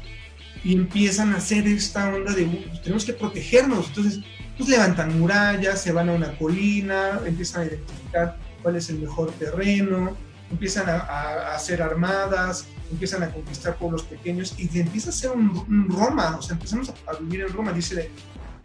y 0.64 0.74
empiezan 0.74 1.32
a 1.32 1.36
hacer 1.38 1.66
esta 1.66 2.14
onda 2.14 2.32
de 2.34 2.44
"Uh, 2.44 2.64
pues, 2.68 2.82
tenemos 2.82 3.04
que 3.04 3.12
protegernos. 3.14 3.88
Entonces, 3.88 4.20
pues 4.58 4.68
levantan 4.68 5.18
murallas, 5.18 5.80
se 5.80 5.92
van 5.92 6.08
a 6.10 6.12
una 6.12 6.36
colina, 6.36 7.20
empiezan 7.24 7.62
a 7.62 7.64
identificar 7.66 8.36
cuál 8.62 8.76
es 8.76 8.90
el 8.90 8.98
mejor 8.98 9.30
terreno, 9.32 10.16
empiezan 10.50 10.88
a, 10.90 10.98
a- 10.98 11.52
a 11.52 11.54
hacer 11.54 11.80
armadas, 11.80 12.66
empiezan 12.90 13.22
a 13.22 13.30
conquistar 13.30 13.76
pueblos 13.76 14.02
pequeños 14.02 14.54
y 14.58 14.78
empieza 14.80 15.08
a 15.08 15.10
hacer 15.12 15.30
un, 15.30 15.50
un 15.50 15.88
Roma, 15.88 16.36
o 16.38 16.42
sea, 16.42 16.54
empezamos 16.54 16.88
a, 16.90 16.94
a 17.10 17.14
vivir 17.20 17.42
en 17.42 17.52
Roma, 17.52 17.72
dice, 17.72 18.10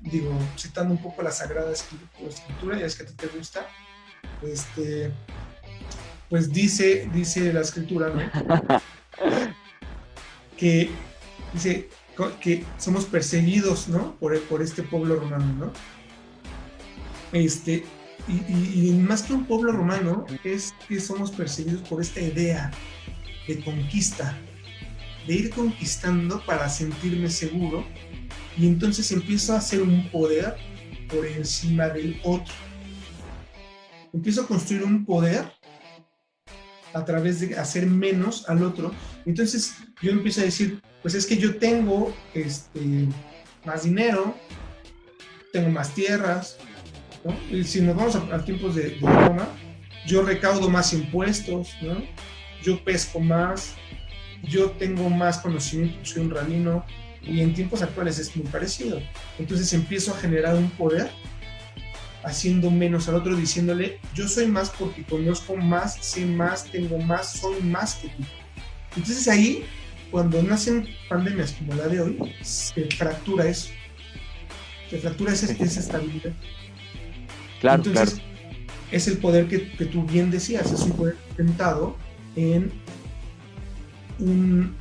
digo, 0.02 0.36
citando 0.58 0.94
un 0.94 1.02
poco 1.02 1.22
la 1.22 1.32
Sagrada 1.32 1.72
Escritu- 1.72 2.28
Escritura, 2.28 2.80
ya 2.80 2.86
es 2.88 2.96
que 2.96 3.04
a 3.04 3.06
ti 3.06 3.14
te 3.14 3.28
gusta, 3.28 3.68
este, 4.42 5.12
pues 6.30 6.52
dice, 6.52 7.08
dice 7.14 7.54
la 7.54 7.62
Escritura, 7.62 8.10
¿no? 8.10 8.82
que 10.58 10.90
dice 11.54 11.90
que 12.42 12.64
somos 12.78 13.06
perseguidos, 13.06 13.88
¿no? 13.88 14.16
Por, 14.20 14.40
por 14.44 14.62
este 14.62 14.84
pueblo 14.84 15.16
romano, 15.16 15.46
¿no? 15.58 15.74
Este, 17.32 17.84
y, 18.28 18.90
y- 18.90 18.94
más 18.94 19.24
que 19.24 19.34
un 19.34 19.46
pueblo 19.46 19.72
romano, 19.72 20.26
es 20.44 20.74
que 20.88 21.00
somos 21.00 21.32
perseguidos 21.32 21.82
por 21.88 22.02
esta 22.02 22.22
idea 22.22 22.72
de 23.48 23.64
conquista, 23.64 24.38
de 25.28 25.34
ir 25.34 25.50
conquistando 25.50 26.44
para 26.46 26.70
sentirme 26.70 27.30
seguro 27.30 27.84
y 28.58 28.68
entonces 28.68 29.12
empiezo 29.12 29.54
a 29.54 29.58
hacer 29.58 29.82
un 29.82 30.10
poder 30.10 30.56
por 31.10 31.26
encima 31.26 31.90
del 31.90 32.20
otro. 32.24 32.54
Empiezo 34.14 34.42
a 34.44 34.48
construir 34.48 34.84
un 34.84 35.04
poder 35.06 35.52
a 36.94 37.04
través 37.04 37.40
de 37.40 37.58
hacer 37.58 37.88
menos 37.88 38.48
al 38.48 38.62
otro. 38.64 38.94
Entonces 39.26 39.74
yo 40.04 40.12
empiezo 40.12 40.42
a 40.42 40.44
decir, 40.44 40.82
pues 41.02 41.16
es 41.16 41.26
que 41.26 41.38
yo 41.38 41.56
tengo 41.58 42.14
este, 42.34 43.08
más 43.66 43.84
dinero, 43.84 44.36
tengo 45.52 45.70
más 45.70 45.96
tierras, 45.96 46.58
¿no? 47.24 47.36
Y 47.50 47.64
si 47.64 47.82
nos 47.82 47.96
vamos 47.96 48.16
a, 48.16 48.44
tiempos 48.44 48.76
de, 48.76 48.92
de, 48.92 49.00
Roma, 49.00 49.48
yo 50.06 50.22
recaudo 50.22 50.70
más 50.70 50.94
impuestos, 50.94 51.70
¿no? 51.82 52.04
Yo 52.62 52.84
pesco 52.84 53.20
más, 53.20 53.76
yo 54.44 54.72
tengo 54.72 55.10
más 55.10 55.40
conocimiento, 55.40 55.98
soy 56.04 56.24
un 56.24 56.32
rabino, 56.32 56.86
y 57.22 57.40
en 57.40 57.54
tiempos 57.54 57.82
actuales 57.82 58.20
es 58.20 58.36
muy 58.36 58.46
parecido. 58.48 59.02
Entonces 59.40 59.72
empiezo 59.74 60.14
a 60.14 60.18
generar 60.18 60.56
un 60.56 60.70
poder 60.72 61.10
haciendo 62.24 62.72
menos 62.72 63.08
al 63.08 63.16
otro, 63.16 63.36
diciéndole, 63.36 64.00
yo 64.14 64.28
soy 64.28 64.48
más 64.48 64.70
porque 64.70 65.04
conozco 65.04 65.56
más, 65.56 65.96
sé 65.96 66.26
más, 66.26 66.66
tengo 66.66 66.98
más, 66.98 67.34
soy 67.40 67.62
más 67.62 67.96
que 67.96 68.10
tú. 68.10 68.24
Entonces 68.96 69.28
ahí, 69.28 69.66
cuando 70.14 70.44
nacen 70.44 70.88
pandemias 71.10 71.54
como 71.54 71.74
la 71.74 71.88
de 71.88 72.00
hoy, 72.00 72.36
se 72.44 72.86
fractura 72.86 73.48
eso. 73.48 73.72
Se 74.88 75.00
fractura 75.00 75.34
esa, 75.34 75.52
esa 75.52 75.80
estabilidad. 75.80 76.34
Claro, 77.60 77.84
Entonces, 77.84 78.20
claro. 78.20 78.30
es 78.92 79.08
el 79.08 79.18
poder 79.18 79.48
que, 79.48 79.72
que, 79.72 79.86
tú 79.86 80.04
bien 80.04 80.30
decías, 80.30 80.72
es 80.72 80.82
un 80.82 80.92
poder 80.92 81.18
tentado 81.36 81.98
en 82.36 82.72
un, 84.20 84.76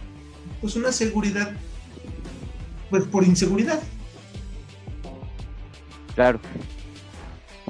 pues 0.61 0.77
una 0.77 0.93
seguridad, 0.93 1.53
pues 2.91 3.05
por 3.05 3.25
inseguridad. 3.25 3.81
Claro. 6.15 6.41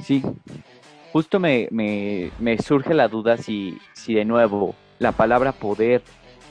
Sí. 0.05 0.21
Justo 1.13 1.39
me, 1.39 1.69
me, 1.71 2.33
me 2.41 2.59
surge 2.59 2.93
la 2.93 3.07
duda 3.07 3.37
si, 3.37 3.79
si 3.93 4.15
de 4.15 4.25
nuevo 4.25 4.75
la 4.99 5.13
palabra 5.13 5.53
poder 5.53 6.03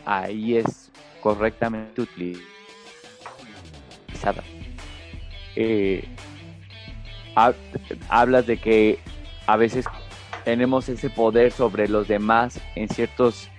ahí 0.05 0.55
es 0.55 0.90
correctamente 1.21 2.01
utilizada. 2.01 2.43
Eh, 5.55 6.03
hablas 8.09 8.45
de 8.47 8.57
que 8.57 8.99
a 9.47 9.55
veces 9.57 9.85
tenemos 10.43 10.89
ese 10.89 11.09
poder 11.09 11.51
sobre 11.51 11.87
los 11.87 12.07
demás 12.07 12.59
en 12.75 12.89
ciertas 12.89 13.49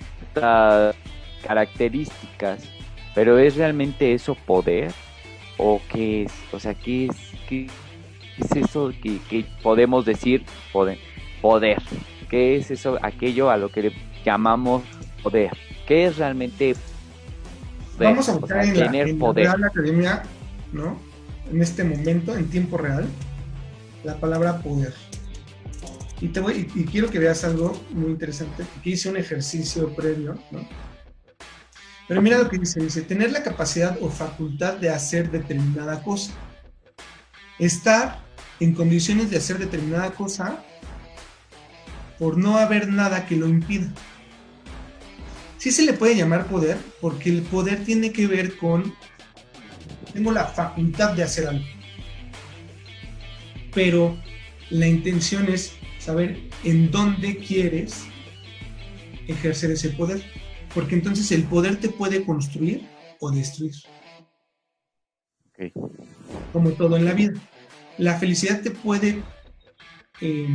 características, 1.42 2.64
pero 3.14 3.38
¿es 3.38 3.56
realmente 3.56 4.14
eso 4.14 4.34
poder? 4.34 4.92
¿O 5.58 5.80
qué 5.88 6.22
es? 6.24 6.32
O 6.52 6.58
sea, 6.58 6.74
¿qué 6.74 7.06
es? 7.06 7.16
¿Qué 7.48 7.66
es 8.38 8.56
eso 8.56 8.92
que, 9.02 9.44
podemos 9.62 10.04
decir 10.04 10.44
poder, 10.72 10.98
poder? 11.40 11.80
¿Qué 12.30 12.56
es 12.56 12.70
eso, 12.70 12.98
aquello 13.02 13.50
a 13.50 13.56
lo 13.56 13.68
que 13.68 13.82
le 13.82 13.92
llamamos 14.24 14.82
poder? 15.22 15.50
¿Qué 15.86 16.06
es 16.06 16.16
realmente? 16.16 16.74
Vamos 17.98 18.28
a 18.28 18.32
buscar 18.32 18.60
o 18.60 18.62
sea, 18.64 18.72
en, 18.86 18.92
la, 18.92 18.98
en 19.00 19.18
poder. 19.18 19.46
la 19.46 19.54
Real 19.54 19.64
Academia, 19.64 20.22
¿no? 20.72 20.98
En 21.50 21.62
este 21.62 21.84
momento, 21.84 22.36
en 22.36 22.48
tiempo 22.48 22.78
real, 22.78 23.06
la 24.04 24.18
palabra 24.18 24.58
poder. 24.60 24.94
Y, 26.20 26.28
te 26.28 26.40
voy, 26.40 26.68
y, 26.74 26.80
y 26.80 26.84
quiero 26.84 27.10
que 27.10 27.18
veas 27.18 27.44
algo 27.44 27.72
muy 27.90 28.10
interesante. 28.10 28.64
Aquí 28.78 28.92
hice 28.92 29.10
un 29.10 29.16
ejercicio 29.16 29.94
previo, 29.94 30.38
¿no? 30.50 30.66
Pero 32.08 32.20
mira 32.20 32.38
lo 32.38 32.48
que 32.48 32.58
dice, 32.58 32.80
dice, 32.80 33.02
tener 33.02 33.32
la 33.32 33.42
capacidad 33.42 33.96
o 34.00 34.10
facultad 34.10 34.74
de 34.74 34.90
hacer 34.90 35.30
determinada 35.30 36.02
cosa. 36.02 36.32
Estar 37.58 38.20
en 38.60 38.74
condiciones 38.74 39.30
de 39.30 39.38
hacer 39.38 39.58
determinada 39.58 40.10
cosa 40.10 40.62
por 42.18 42.38
no 42.38 42.58
haber 42.58 42.88
nada 42.88 43.26
que 43.26 43.36
lo 43.36 43.48
impida. 43.48 43.88
Sí 45.62 45.70
se 45.70 45.84
le 45.84 45.92
puede 45.92 46.16
llamar 46.16 46.48
poder 46.48 46.76
porque 47.00 47.30
el 47.30 47.42
poder 47.42 47.84
tiene 47.84 48.10
que 48.12 48.26
ver 48.26 48.56
con, 48.56 48.96
tengo 50.12 50.32
la 50.32 50.46
facultad 50.46 51.14
de 51.14 51.22
hacer 51.22 51.46
algo. 51.46 51.64
Pero 53.72 54.20
la 54.70 54.88
intención 54.88 55.48
es 55.48 55.74
saber 56.00 56.50
en 56.64 56.90
dónde 56.90 57.36
quieres 57.36 58.02
ejercer 59.28 59.70
ese 59.70 59.90
poder 59.90 60.24
porque 60.74 60.96
entonces 60.96 61.30
el 61.30 61.44
poder 61.44 61.76
te 61.76 61.90
puede 61.90 62.24
construir 62.24 62.84
o 63.20 63.30
destruir. 63.30 63.74
Okay. 65.52 65.72
Como 66.52 66.70
todo 66.72 66.96
en 66.96 67.04
la 67.04 67.12
vida. 67.12 67.34
La 67.98 68.18
felicidad 68.18 68.62
te 68.62 68.72
puede 68.72 69.22
eh, 70.20 70.48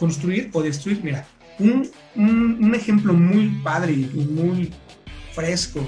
construir 0.00 0.50
o 0.52 0.60
destruir. 0.60 1.04
Mira, 1.04 1.24
un, 1.58 1.90
un, 2.14 2.58
un, 2.64 2.74
ejemplo 2.74 3.12
muy 3.12 3.48
padre 3.62 3.92
y 3.92 4.26
muy 4.30 4.70
fresco 5.32 5.86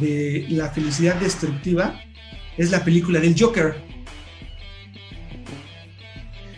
de 0.00 0.46
la 0.50 0.70
felicidad 0.70 1.16
destructiva 1.16 2.00
es 2.56 2.70
la 2.70 2.84
película 2.84 3.20
del 3.20 3.34
Joker. 3.38 3.76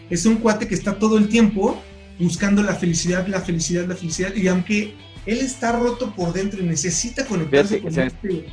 Es 0.08 0.24
un 0.26 0.36
cuate 0.36 0.68
que 0.68 0.74
está 0.74 0.98
todo 0.98 1.18
el 1.18 1.28
tiempo 1.28 1.82
buscando 2.18 2.62
la 2.62 2.74
felicidad, 2.74 3.26
la 3.26 3.40
felicidad, 3.40 3.86
la 3.86 3.96
felicidad. 3.96 4.34
Y 4.34 4.48
aunque 4.48 4.94
él 5.26 5.38
está 5.38 5.72
roto 5.72 6.14
por 6.14 6.32
dentro 6.32 6.60
y 6.62 6.66
necesita 6.66 7.26
conectarse 7.26 7.80
con 7.80 7.98
este, 7.98 8.46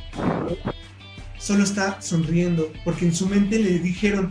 solo 1.38 1.62
está 1.62 2.00
sonriendo, 2.00 2.72
porque 2.84 3.04
en 3.06 3.14
su 3.14 3.28
mente 3.28 3.58
le 3.58 3.78
dijeron, 3.78 4.30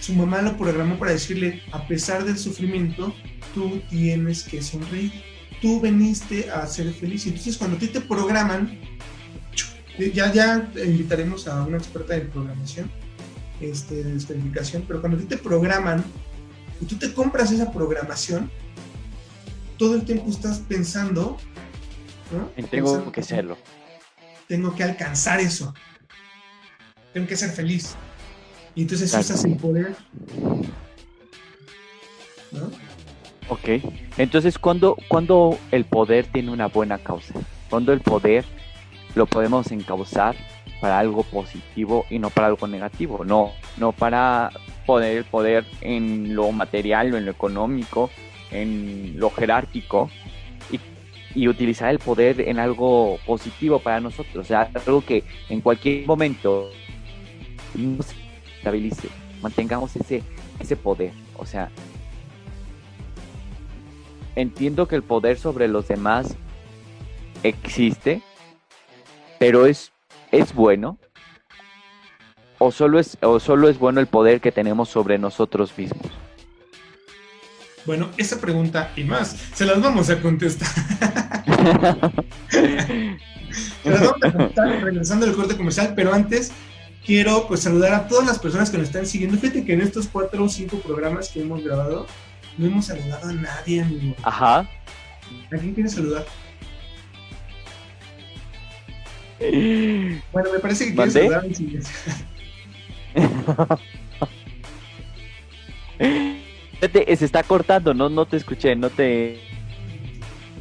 su 0.00 0.14
mamá 0.14 0.42
lo 0.42 0.56
programó 0.56 0.98
para 0.98 1.12
decirle, 1.12 1.62
a 1.72 1.86
pesar 1.88 2.24
del 2.24 2.38
sufrimiento, 2.38 3.14
tú 3.56 3.80
tienes 3.88 4.42
que 4.42 4.60
sonreír. 4.62 5.10
Tú 5.62 5.80
veniste 5.80 6.50
a 6.50 6.66
ser 6.66 6.92
feliz. 6.92 7.26
Entonces, 7.26 7.56
cuando 7.56 7.78
a 7.78 7.80
ti 7.80 7.88
te 7.88 8.02
programan, 8.02 8.78
ya, 10.12 10.30
ya 10.30 10.70
invitaremos 10.84 11.48
a 11.48 11.62
una 11.62 11.78
experta 11.78 12.14
en 12.16 12.28
programación, 12.28 12.90
este, 13.62 14.04
de 14.04 14.12
descodificación, 14.12 14.84
pero 14.86 15.00
cuando 15.00 15.16
a 15.16 15.20
ti 15.22 15.26
te 15.26 15.38
programan 15.38 16.04
y 16.82 16.84
tú 16.84 16.96
te 16.96 17.14
compras 17.14 17.50
esa 17.50 17.72
programación, 17.72 18.50
todo 19.78 19.94
el 19.94 20.04
tiempo 20.04 20.28
estás 20.28 20.58
pensando, 20.58 21.38
¿no? 22.30 22.50
Tengo 22.68 22.68
pensando, 22.68 23.12
que 23.12 23.22
serlo. 23.22 23.56
Tengo 24.48 24.76
que 24.76 24.84
alcanzar 24.84 25.40
eso. 25.40 25.72
Tengo 27.14 27.26
que 27.26 27.36
ser 27.36 27.50
feliz. 27.50 27.94
Y 28.74 28.82
entonces 28.82 29.08
claro. 29.08 29.24
usas 29.24 29.44
el 29.46 29.56
poder. 29.56 29.96
¿No? 32.52 32.85
Ok. 33.48 33.68
Entonces, 34.18 34.58
¿cuándo, 34.58 34.96
¿cuándo 35.08 35.58
el 35.70 35.84
poder 35.84 36.26
tiene 36.26 36.50
una 36.50 36.66
buena 36.66 36.98
causa? 36.98 37.34
¿Cuándo 37.70 37.92
el 37.92 38.00
poder 38.00 38.44
lo 39.14 39.26
podemos 39.26 39.70
encauzar 39.70 40.34
para 40.80 40.98
algo 40.98 41.22
positivo 41.22 42.06
y 42.10 42.18
no 42.18 42.30
para 42.30 42.48
algo 42.48 42.66
negativo? 42.66 43.24
No, 43.24 43.52
no 43.76 43.92
para 43.92 44.50
poner 44.84 45.18
el 45.18 45.24
poder 45.24 45.64
en 45.80 46.34
lo 46.34 46.50
material 46.52 47.14
en 47.14 47.24
lo 47.24 47.30
económico, 47.30 48.10
en 48.50 49.14
lo 49.18 49.30
jerárquico 49.30 50.10
y, 50.70 50.80
y, 51.34 51.48
utilizar 51.48 51.90
el 51.90 51.98
poder 51.98 52.40
en 52.40 52.58
algo 52.58 53.18
positivo 53.26 53.78
para 53.80 54.00
nosotros, 54.00 54.44
o 54.44 54.48
sea, 54.48 54.70
algo 54.86 55.04
que 55.04 55.24
en 55.48 55.60
cualquier 55.60 56.06
momento 56.06 56.70
nos 57.74 58.06
estabilice, 58.56 59.08
mantengamos 59.42 59.94
ese, 59.96 60.22
ese 60.60 60.76
poder, 60.76 61.12
o 61.36 61.44
sea, 61.44 61.70
entiendo 64.36 64.86
que 64.86 64.94
el 64.94 65.02
poder 65.02 65.38
sobre 65.38 65.66
los 65.66 65.88
demás 65.88 66.36
existe, 67.42 68.22
pero 69.38 69.66
es, 69.66 69.92
es 70.30 70.54
bueno, 70.54 70.98
o 72.58 72.70
solo 72.70 72.98
es 72.98 73.18
o 73.20 73.38
solo 73.40 73.68
es 73.68 73.78
bueno 73.78 74.00
el 74.00 74.06
poder 74.06 74.40
que 74.40 74.52
tenemos 74.52 74.88
sobre 74.88 75.18
nosotros 75.18 75.76
mismos? 75.76 76.06
Bueno, 77.84 78.08
esa 78.16 78.40
pregunta 78.40 78.92
y 78.96 79.04
más 79.04 79.36
se 79.54 79.64
las 79.64 79.80
vamos 79.80 80.10
a 80.10 80.20
contestar. 80.20 80.68
se 82.50 83.18
las 83.84 84.00
vamos 84.00 84.22
a 84.22 84.32
contestar 84.32 84.82
regresando 84.82 85.26
al 85.26 85.34
corte 85.34 85.56
comercial, 85.56 85.92
pero 85.94 86.12
antes 86.12 86.50
quiero 87.04 87.46
pues 87.46 87.60
saludar 87.60 87.94
a 87.94 88.08
todas 88.08 88.26
las 88.26 88.40
personas 88.40 88.70
que 88.70 88.78
nos 88.78 88.88
están 88.88 89.06
siguiendo. 89.06 89.38
Fíjate 89.38 89.64
que 89.64 89.74
en 89.74 89.82
estos 89.82 90.08
cuatro 90.08 90.42
o 90.44 90.48
cinco 90.48 90.78
programas 90.78 91.28
que 91.28 91.42
hemos 91.42 91.62
grabado 91.62 92.06
no 92.58 92.66
hemos 92.66 92.86
saludado 92.86 93.28
a 93.28 93.32
nadie, 93.32 93.82
amigo. 93.82 94.14
Ajá. 94.22 94.60
¿A 94.60 95.58
quién 95.58 95.74
quieres 95.74 95.92
saludar? 95.92 96.24
Bueno, 99.38 100.50
me 100.50 100.58
parece 100.60 100.86
que 100.86 100.94
quieres 100.94 101.14
¿Mandé? 101.14 101.28
saludar 101.28 101.44
al 101.44 101.54
siguiente. 101.54 101.90
Se 107.16 107.24
está 107.24 107.42
cortando, 107.42 107.94
no, 107.94 108.08
no 108.08 108.26
te 108.26 108.36
escuché, 108.36 108.76
no 108.76 108.90
te... 108.90 109.40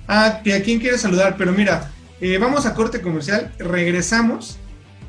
Ah, 0.07 0.27
a 0.27 0.41
quién 0.61 0.79
quieres 0.79 1.01
saludar, 1.01 1.35
pero 1.37 1.51
mira, 1.51 1.91
eh, 2.21 2.37
vamos 2.37 2.65
a 2.65 2.73
corte 2.73 3.01
comercial, 3.01 3.51
regresamos 3.57 4.57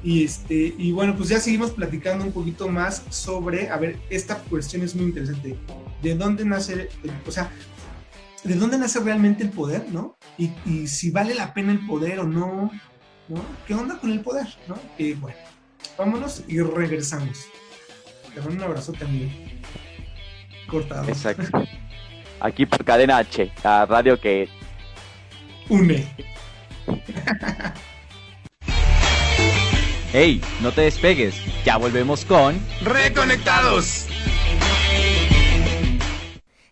Y, 0.02 0.24
este, 0.24 0.74
y 0.78 0.92
bueno, 0.92 1.14
pues 1.16 1.28
ya 1.28 1.38
seguimos 1.40 1.70
platicando 1.72 2.24
un 2.24 2.32
poquito 2.32 2.68
más 2.68 3.02
sobre, 3.10 3.68
a 3.70 3.76
ver, 3.76 3.98
esta 4.10 4.36
cuestión 4.36 4.82
es 4.82 4.94
muy 4.94 5.06
interesante. 5.06 5.56
¿De 6.06 6.14
dónde 6.14 6.44
nace, 6.44 6.88
o 7.26 7.32
sea, 7.32 7.50
de 8.44 8.54
dónde 8.54 8.78
nace 8.78 9.00
realmente 9.00 9.42
el 9.42 9.50
poder, 9.50 9.86
¿no? 9.90 10.16
Y, 10.38 10.52
y 10.64 10.86
si 10.86 11.10
vale 11.10 11.34
la 11.34 11.52
pena 11.52 11.72
el 11.72 11.84
poder 11.84 12.20
o 12.20 12.24
no, 12.24 12.70
¿no? 13.26 13.44
¿Qué 13.66 13.74
onda 13.74 13.98
con 13.98 14.12
el 14.12 14.20
poder, 14.20 14.46
¿no? 14.68 14.78
Y 14.98 15.14
bueno, 15.14 15.36
vámonos 15.98 16.44
y 16.46 16.60
regresamos. 16.60 17.48
Te 18.32 18.40
mando 18.40 18.54
un 18.54 18.62
abrazo 18.62 18.92
también. 18.92 19.32
Cortado. 20.68 21.08
Exacto. 21.08 21.48
Aquí 22.38 22.66
por 22.66 22.84
Cadena 22.84 23.16
H, 23.16 23.50
la 23.64 23.84
radio 23.84 24.20
que 24.20 24.48
Une. 25.68 26.06
Hey, 30.12 30.40
no 30.60 30.70
te 30.70 30.82
despegues, 30.82 31.34
ya 31.64 31.78
volvemos 31.78 32.24
con 32.24 32.60
¡Reconectados! 32.82 34.06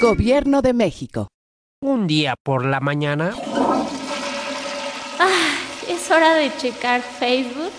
Gobierno 0.00 0.62
de 0.62 0.74
México. 0.74 1.26
Un 1.82 2.06
día 2.06 2.34
por 2.44 2.64
la 2.64 2.78
mañana. 2.78 3.34
Ah, 5.18 5.50
es 5.88 6.08
hora 6.12 6.34
de 6.34 6.56
checar 6.56 7.00
Facebook, 7.02 7.72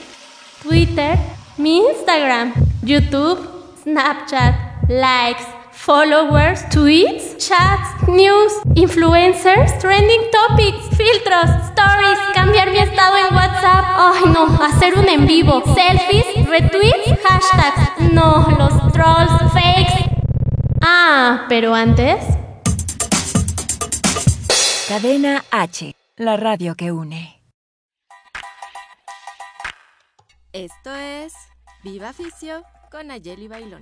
Twitter, 0.62 1.18
mi 1.58 1.78
Instagram, 1.78 2.54
YouTube, 2.82 3.40
Snapchat, 3.84 4.54
likes, 4.90 5.46
followers, 5.72 6.68
tweets, 6.68 7.38
chats, 7.38 8.06
news, 8.10 8.52
influencers, 8.76 9.80
trending 9.80 10.24
topics, 10.30 10.90
filtros, 10.98 11.50
stories, 11.72 12.20
cambiar 12.34 12.70
mi 12.72 12.80
estado 12.80 13.16
en 13.16 13.34
WhatsApp. 13.34 13.86
Ay, 13.96 14.24
no, 14.34 14.46
hacer 14.62 14.94
un 14.98 15.08
en 15.08 15.26
vivo, 15.26 15.64
selfies, 15.74 16.26
retweets, 16.50 17.18
hashtags. 17.24 18.12
No, 18.12 18.46
los 18.58 18.92
trolls, 18.92 19.54
fakes. 19.54 20.09
Ah, 20.82 21.46
pero 21.50 21.74
antes. 21.74 22.24
Cadena 24.88 25.44
H, 25.52 25.96
la 26.16 26.38
radio 26.38 26.76
que 26.76 26.92
une. 26.92 27.42
Esto 30.54 30.96
es 30.96 31.34
Viva 31.84 32.14
Ficio 32.14 32.64
con 32.90 33.12
Ayeli 33.12 33.48
Bailón. 33.48 33.82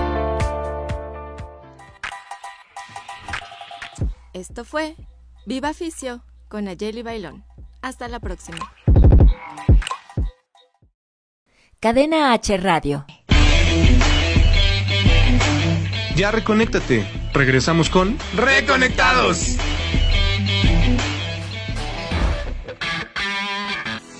Esto 4.33 4.63
fue 4.65 4.95
Viva 5.45 5.73
Fisio 5.73 6.23
con 6.47 6.67
Ayeli 6.67 7.01
Bailón. 7.01 7.43
Hasta 7.81 8.07
la 8.07 8.19
próxima. 8.19 8.57
Cadena 11.79 12.31
H 12.33 12.57
Radio. 12.57 13.05
Ya 16.15 16.31
reconéctate. 16.31 17.05
Regresamos 17.33 17.89
con 17.89 18.17
Reconectados. 18.35 19.57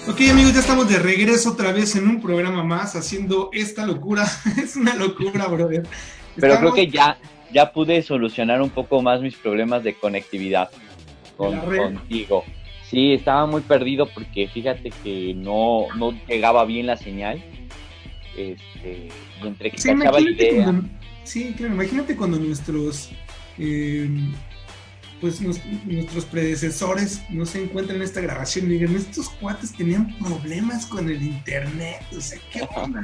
Ok 0.07 0.19
amigos, 0.29 0.53
ya 0.53 0.59
estamos 0.59 0.89
de 0.89 0.97
regreso 0.99 1.51
otra 1.51 1.71
vez 1.71 1.95
en 1.95 2.07
un 2.07 2.21
programa 2.21 2.63
más 2.63 2.95
haciendo 2.95 3.49
esta 3.53 3.85
locura. 3.85 4.25
es 4.61 4.75
una 4.75 4.95
locura, 4.95 5.47
brother. 5.47 5.83
Pero 6.35 6.53
Estamos- 6.53 6.73
creo 6.73 6.85
que 6.85 6.91
ya, 6.91 7.17
ya 7.53 7.71
pude 7.71 8.01
solucionar 8.01 8.61
un 8.61 8.69
poco 8.69 9.01
más 9.01 9.21
mis 9.21 9.35
problemas 9.35 9.83
de 9.83 9.93
conectividad 9.95 10.69
con, 11.37 11.59
contigo. 11.59 12.43
Sí, 12.89 13.13
estaba 13.13 13.45
muy 13.45 13.61
perdido 13.61 14.05
porque 14.07 14.47
fíjate 14.47 14.91
que 15.03 15.33
no, 15.35 15.85
no 15.97 16.13
llegaba 16.27 16.65
bien 16.65 16.87
la 16.87 16.97
señal. 16.97 17.41
Este, 18.37 19.09
y 19.43 19.47
entre 19.47 19.71
que 19.71 19.77
Sí, 19.77 19.89
cachaba 19.89 20.19
idea. 20.21 20.63
cuando, 20.65 20.89
sí, 21.23 21.53
claro, 21.57 21.73
imagínate 21.73 22.15
cuando 22.15 22.37
nuestros 22.39 23.09
eh, 23.57 24.09
pues 25.19 25.39
nos- 25.41 25.59
nuestros 25.85 26.25
predecesores 26.25 27.21
no 27.29 27.45
se 27.45 27.63
encuentran 27.63 27.97
en 27.97 28.03
esta 28.03 28.21
grabación 28.21 28.65
y 28.65 28.69
digan, 28.75 28.95
estos 28.95 29.29
cuates 29.29 29.71
tenían 29.73 30.17
problemas 30.17 30.85
con 30.85 31.07
el 31.09 31.21
internet, 31.21 32.01
o 32.17 32.19
sea, 32.21 32.39
qué 32.51 32.61
onda. 32.75 33.03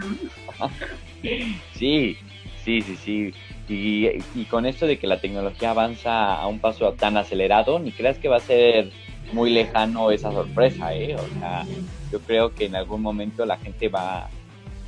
Sí, 1.76 2.18
sí, 2.66 2.82
sí, 2.82 2.96
sí. 3.04 3.32
Y, 3.70 4.08
y 4.34 4.46
con 4.50 4.66
esto 4.66 4.88
de 4.88 4.98
que 4.98 5.08
la 5.08 5.20
tecnología 5.20 5.72
avanza 5.72 6.36
a 6.36 6.48
un 6.48 6.60
paso 6.60 6.94
tan 6.94 7.18
acelerado, 7.18 7.80
ni 7.80 7.92
creas 7.92 8.18
que 8.18 8.30
va 8.30 8.38
a 8.38 8.42
ser 8.42 8.92
muy 9.34 9.50
lejano 9.50 10.12
esa 10.12 10.32
sorpresa, 10.32 10.94
¿eh? 10.94 11.16
O 11.16 11.40
sea, 11.40 11.66
yo 12.12 12.20
creo 12.22 12.54
que 12.54 12.66
en 12.66 12.76
algún 12.76 13.02
momento 13.02 13.46
la 13.46 13.58
gente 13.58 13.90
va... 13.90 14.30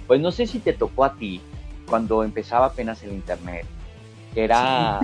Pues 0.08 0.22
no 0.22 0.32
sé 0.32 0.48
si 0.48 0.60
te 0.60 0.74
tocó 0.74 1.04
a 1.04 1.16
ti 1.16 1.42
cuando 1.88 2.24
empezaba 2.24 2.68
apenas 2.68 3.04
el 3.04 3.12
internet, 3.12 3.66
que 4.34 4.44
era... 4.44 5.00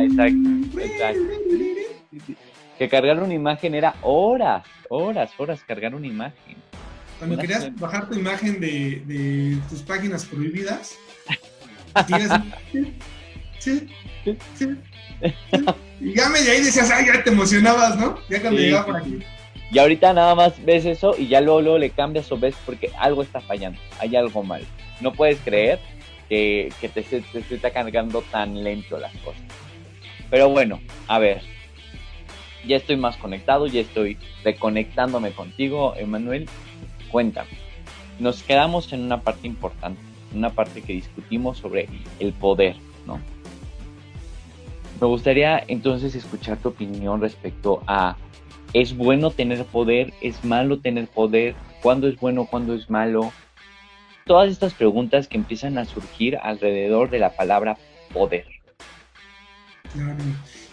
Exacto, 0.00 0.80
exacto. 0.80 1.22
Que 2.78 2.88
cargar 2.88 3.22
una 3.22 3.34
imagen 3.34 3.74
era 3.74 3.94
horas, 4.02 4.66
horas, 4.88 5.30
horas 5.38 5.62
cargar 5.64 5.94
una 5.94 6.06
imagen. 6.06 6.56
Cuando 7.18 7.34
Una 7.34 7.42
querías 7.42 7.74
bajar 7.76 8.08
tu 8.08 8.14
imagen 8.14 8.60
de, 8.60 9.02
de 9.04 9.58
tus 9.68 9.82
páginas 9.82 10.24
prohibidas, 10.24 10.96
tienes- 12.06 12.30
sí, 12.72 12.94
sí, 13.58 13.88
sí, 14.24 14.36
sí. 14.54 15.64
y 16.00 16.14
ya 16.14 16.28
me 16.28 16.40
de 16.42 16.50
ahí 16.52 16.62
decías, 16.62 16.90
ay, 16.90 17.06
ya 17.06 17.22
te 17.24 17.30
emocionabas, 17.30 17.96
¿no? 17.96 18.18
Ya 18.28 18.40
cuando 18.40 18.58
Sí, 18.60 18.66
llegaba 18.66 18.84
sí, 18.84 18.90
por 18.90 19.00
aquí. 19.00 19.18
Y 19.70 19.78
ahorita 19.78 20.12
nada 20.14 20.34
más 20.34 20.64
ves 20.64 20.86
eso 20.86 21.14
y 21.18 21.28
ya 21.28 21.40
luego, 21.40 21.60
luego 21.60 21.78
le 21.78 21.90
cambias 21.90 22.30
o 22.32 22.38
ves 22.38 22.54
porque 22.64 22.90
algo 22.98 23.22
está 23.22 23.40
fallando, 23.40 23.78
hay 23.98 24.16
algo 24.16 24.42
mal. 24.42 24.62
No 25.00 25.12
puedes 25.12 25.38
creer 25.40 25.78
que, 26.28 26.72
que 26.80 26.88
te, 26.88 27.02
te, 27.02 27.54
está 27.54 27.70
cargando 27.70 28.22
tan 28.22 28.62
lento 28.64 28.98
las 28.98 29.12
cosas. 29.18 29.42
Pero 30.30 30.48
bueno, 30.48 30.80
a 31.06 31.18
ver, 31.18 31.42
ya 32.66 32.76
estoy 32.76 32.96
más 32.96 33.16
conectado, 33.16 33.66
ya 33.66 33.80
estoy 33.80 34.16
reconectándome 34.44 35.32
contigo, 35.32 35.94
Emanuel. 35.96 36.48
Cuéntame, 37.10 37.48
nos 38.18 38.42
quedamos 38.42 38.92
en 38.92 39.02
una 39.02 39.20
parte 39.20 39.46
importante, 39.46 40.00
una 40.34 40.50
parte 40.50 40.82
que 40.82 40.92
discutimos 40.92 41.58
sobre 41.58 41.88
el 42.20 42.32
poder, 42.32 42.76
¿no? 43.06 43.20
Me 45.00 45.06
gustaría 45.06 45.62
entonces 45.68 46.14
escuchar 46.14 46.58
tu 46.58 46.70
opinión 46.70 47.20
respecto 47.20 47.82
a 47.86 48.16
¿Es 48.74 48.94
bueno 48.94 49.30
tener 49.30 49.64
poder? 49.64 50.12
¿Es 50.20 50.44
malo 50.44 50.78
tener 50.78 51.08
poder? 51.08 51.54
¿Cuándo 51.82 52.06
es 52.08 52.18
bueno? 52.18 52.46
¿Cuándo 52.46 52.74
es 52.74 52.90
malo? 52.90 53.32
Todas 54.26 54.50
estas 54.50 54.74
preguntas 54.74 55.26
que 55.26 55.38
empiezan 55.38 55.78
a 55.78 55.86
surgir 55.86 56.36
alrededor 56.36 57.08
de 57.08 57.18
la 57.18 57.34
palabra 57.34 57.78
poder. 58.12 58.44
Claro. 59.94 60.16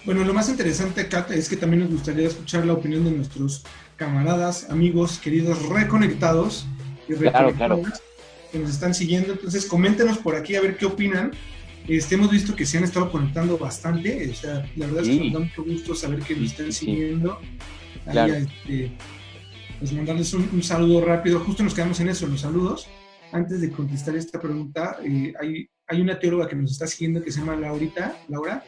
Bueno, 0.03 0.25
lo 0.25 0.33
más 0.33 0.49
interesante 0.49 1.01
acá 1.01 1.25
es 1.29 1.47
que 1.47 1.55
también 1.55 1.83
nos 1.83 1.91
gustaría 1.91 2.27
escuchar 2.27 2.65
la 2.65 2.73
opinión 2.73 3.05
de 3.05 3.11
nuestros 3.11 3.63
camaradas, 3.95 4.69
amigos, 4.69 5.17
queridos 5.19 5.69
reconectados 5.69 6.65
y 7.07 7.13
Claro, 7.13 7.53
claro. 7.53 7.81
Que 8.55 8.61
nos 8.63 8.71
están 8.71 8.93
siguiendo. 8.93 9.33
Entonces, 9.33 9.65
coméntenos 9.65 10.17
por 10.19 10.35
aquí 10.35 10.55
a 10.55 10.61
ver 10.61 10.77
qué 10.77 10.85
opinan. 10.85 11.31
Este, 11.87 12.15
hemos 12.15 12.31
visto 12.31 12.55
que 12.55 12.65
se 12.65 12.77
han 12.77 12.85
estado 12.85 13.11
conectando 13.11 13.57
bastante. 13.57 14.29
O 14.31 14.33
sea, 14.33 14.65
la 14.77 14.87
verdad 14.87 15.03
es 15.03 15.09
que 15.09 15.23
nos 15.25 15.33
da 15.33 15.39
mucho 15.39 15.63
gusto 15.63 15.93
saber 15.93 16.19
que 16.19 16.35
nos 16.35 16.51
están 16.51 16.71
siguiendo. 16.71 17.37
Ahí, 18.05 18.11
Claro. 18.13 18.33
este, 18.35 18.91
pues 19.79 19.91
mandarles 19.91 20.33
un, 20.33 20.63
saludo 20.63 21.01
rápido. 21.01 21.41
Justo 21.41 21.63
nos 21.63 21.73
quedamos 21.73 21.99
en 21.99 22.07
eso, 22.09 22.27
los 22.27 22.41
saludos. 22.41 22.87
Antes 23.33 23.59
de 23.59 23.69
contestar 23.71 24.15
esta 24.15 24.39
pregunta, 24.39 24.99
eh, 25.03 25.33
hay, 25.39 25.67
hay 25.87 26.01
una 26.01 26.17
teóloga 26.17 26.47
que 26.47 26.55
nos 26.55 26.71
está 26.71 26.87
siguiendo 26.87 27.21
que 27.21 27.31
se 27.31 27.39
llama 27.39 27.57
Laurita, 27.57 28.17
Laura, 28.29 28.63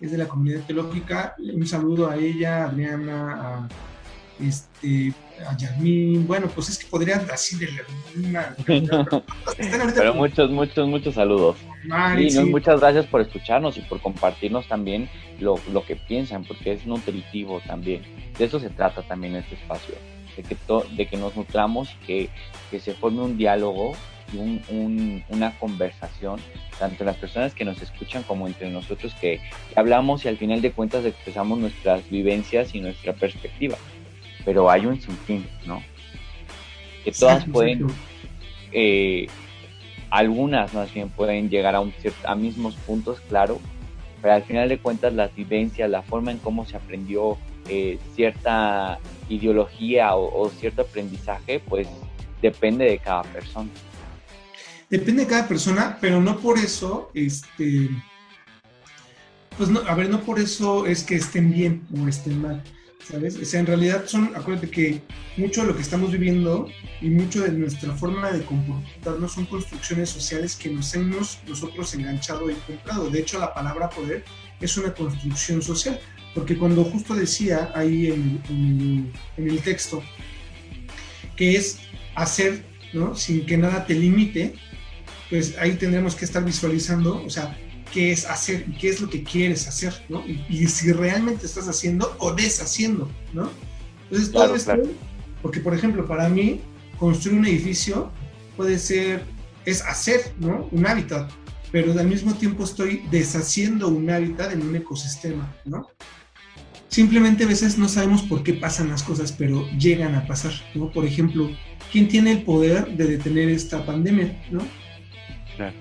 es 0.00 0.10
de 0.10 0.16
la 0.16 0.26
comunidad 0.26 0.64
teológica. 0.66 1.34
Un 1.38 1.66
saludo 1.66 2.08
a 2.08 2.16
ella, 2.16 2.64
a 2.64 2.68
Adriana, 2.68 3.32
a, 3.34 3.68
este, 4.40 5.12
a 5.46 5.56
Yasmín. 5.56 6.26
Bueno, 6.26 6.48
pues 6.48 6.68
es 6.68 6.78
que 6.78 6.86
podría 6.86 7.16
así 7.32 7.56
de 7.56 7.68
una. 8.16 8.54
Pero 9.94 10.14
muchos, 10.14 10.50
muchos, 10.50 10.88
muchos 10.88 11.14
saludos. 11.14 11.56
Muchas 12.46 12.80
gracias 12.80 13.06
por 13.06 13.20
escucharnos 13.20 13.76
y 13.76 13.80
por 13.82 14.00
compartirnos 14.00 14.66
también 14.68 15.08
lo, 15.40 15.58
lo, 15.72 15.84
que 15.84 15.96
piensan, 15.96 16.44
porque 16.44 16.72
es 16.72 16.86
nutritivo 16.86 17.60
también. 17.66 18.02
De 18.38 18.44
eso 18.44 18.60
se 18.60 18.70
trata 18.70 19.02
también 19.02 19.36
este 19.36 19.54
espacio, 19.54 19.94
de 20.36 20.42
que, 20.42 20.56
de 20.96 21.06
que 21.06 21.16
nos 21.16 21.36
nutramos, 21.36 21.90
que, 22.06 22.28
que 22.70 22.80
se 22.80 22.94
forme 22.94 23.22
un 23.22 23.38
diálogo 23.38 23.94
y 24.32 24.36
un, 24.36 25.24
una 25.28 25.58
conversación, 25.58 26.40
tanto 26.78 27.04
las 27.04 27.16
personas 27.16 27.54
que 27.54 27.64
nos 27.64 27.80
escuchan 27.80 28.22
como 28.24 28.46
entre 28.46 28.70
nosotros 28.70 29.14
que 29.20 29.40
hablamos 29.74 30.24
y 30.24 30.28
al 30.28 30.36
final 30.36 30.60
de 30.60 30.72
cuentas 30.72 31.04
expresamos 31.04 31.58
nuestras 31.58 32.08
vivencias 32.10 32.74
y 32.74 32.80
nuestra 32.80 33.14
perspectiva. 33.14 33.76
Pero 34.48 34.70
hay 34.70 34.86
un 34.86 34.98
sinfín, 34.98 35.46
¿no? 35.66 35.82
Que 37.04 37.12
todas 37.12 37.44
pueden, 37.44 37.86
eh, 38.72 39.26
algunas 40.08 40.72
más 40.72 40.90
bien 40.94 41.10
pueden 41.10 41.50
llegar 41.50 41.74
a, 41.74 41.80
un 41.80 41.92
a 42.24 42.34
mismos 42.34 42.74
puntos, 42.76 43.20
claro, 43.28 43.60
pero 44.22 44.32
al 44.32 44.42
final 44.44 44.70
de 44.70 44.78
cuentas 44.78 45.12
las 45.12 45.34
vivencias, 45.34 45.90
la 45.90 46.00
forma 46.00 46.30
en 46.30 46.38
cómo 46.38 46.64
se 46.64 46.78
aprendió 46.78 47.36
eh, 47.68 47.98
cierta 48.16 48.98
ideología 49.28 50.14
o, 50.16 50.44
o, 50.44 50.48
cierto 50.48 50.80
aprendizaje, 50.80 51.60
pues 51.60 51.86
depende 52.40 52.86
de 52.86 52.98
cada 53.00 53.24
persona. 53.24 53.68
Depende 54.88 55.26
de 55.26 55.28
cada 55.28 55.46
persona, 55.46 55.98
pero 56.00 56.22
no 56.22 56.38
por 56.38 56.56
eso, 56.56 57.10
este, 57.12 57.90
pues 59.58 59.68
no, 59.68 59.80
a 59.80 59.94
ver, 59.94 60.08
no 60.08 60.20
por 60.20 60.38
eso 60.38 60.86
es 60.86 61.04
que 61.04 61.16
estén 61.16 61.52
bien 61.52 61.86
o 61.94 62.08
estén 62.08 62.40
mal, 62.40 62.64
¿sabes? 63.10 63.36
O 63.36 63.44
sea, 63.44 63.60
en 63.60 63.66
realidad 63.66 64.04
son, 64.06 64.32
acuérdate 64.34 64.70
que 64.70 65.00
mucho 65.36 65.62
de 65.62 65.68
lo 65.68 65.76
que 65.76 65.82
estamos 65.82 66.12
viviendo 66.12 66.68
y 67.00 67.08
mucho 67.08 67.42
de 67.42 67.52
nuestra 67.52 67.92
forma 67.94 68.30
de 68.30 68.42
comportarnos 68.44 69.32
son 69.32 69.46
construcciones 69.46 70.10
sociales 70.10 70.56
que 70.56 70.68
nos 70.68 70.94
hemos 70.94 71.38
nosotros 71.46 71.94
enganchado 71.94 72.50
y 72.50 72.54
comprado. 72.54 73.10
De 73.10 73.20
hecho, 73.20 73.38
la 73.38 73.54
palabra 73.54 73.88
poder 73.88 74.24
es 74.60 74.76
una 74.76 74.92
construcción 74.92 75.62
social, 75.62 75.98
porque 76.34 76.58
cuando 76.58 76.84
justo 76.84 77.14
decía 77.14 77.70
ahí 77.74 78.08
en, 78.08 79.12
en 79.36 79.48
el 79.48 79.60
texto 79.60 80.02
que 81.36 81.56
es 81.56 81.78
hacer, 82.14 82.64
¿no? 82.92 83.14
Sin 83.14 83.46
que 83.46 83.56
nada 83.56 83.86
te 83.86 83.94
limite, 83.94 84.54
pues 85.30 85.56
ahí 85.58 85.74
tendremos 85.74 86.14
que 86.14 86.24
estar 86.24 86.44
visualizando, 86.44 87.22
o 87.24 87.30
sea, 87.30 87.56
qué 87.92 88.12
es 88.12 88.26
hacer 88.26 88.64
y 88.68 88.72
qué 88.72 88.88
es 88.88 89.00
lo 89.00 89.08
que 89.08 89.22
quieres 89.22 89.66
hacer, 89.66 89.94
¿no? 90.08 90.24
Y, 90.26 90.66
si 90.66 90.92
realmente 90.92 91.46
estás 91.46 91.68
haciendo 91.68 92.14
o 92.18 92.32
deshaciendo, 92.32 93.10
¿no? 93.32 93.50
Entonces, 94.04 94.32
todo 94.32 94.54
esto, 94.54 94.74
porque 95.42 95.60
por 95.60 95.74
ejemplo, 95.74 96.06
para 96.06 96.28
mí, 96.28 96.60
construir 96.98 97.38
un 97.38 97.46
edificio 97.46 98.10
puede 98.56 98.78
ser, 98.78 99.24
es 99.64 99.82
hacer, 99.82 100.32
¿no? 100.38 100.68
Un 100.72 100.86
hábitat, 100.86 101.30
pero 101.70 101.98
al 101.98 102.06
mismo 102.06 102.34
tiempo 102.34 102.64
estoy 102.64 103.02
deshaciendo 103.10 103.88
un 103.88 104.08
hábitat 104.10 104.52
en 104.52 104.62
un 104.62 104.74
ecosistema, 104.74 105.54
¿no? 105.64 105.86
Simplemente 106.88 107.44
a 107.44 107.46
veces 107.46 107.76
no 107.76 107.88
sabemos 107.88 108.22
por 108.22 108.42
qué 108.42 108.54
pasan 108.54 108.88
las 108.88 109.02
cosas, 109.02 109.32
pero 109.32 109.68
llegan 109.78 110.14
a 110.14 110.26
pasar, 110.26 110.52
¿no? 110.74 110.90
Por 110.90 111.04
ejemplo, 111.04 111.50
¿quién 111.92 112.08
tiene 112.08 112.32
el 112.32 112.42
poder 112.42 112.96
de 112.96 113.06
detener 113.06 113.50
esta 113.50 113.84
pandemia, 113.84 114.42
¿no? 114.50 114.60
Claro. 115.56 115.76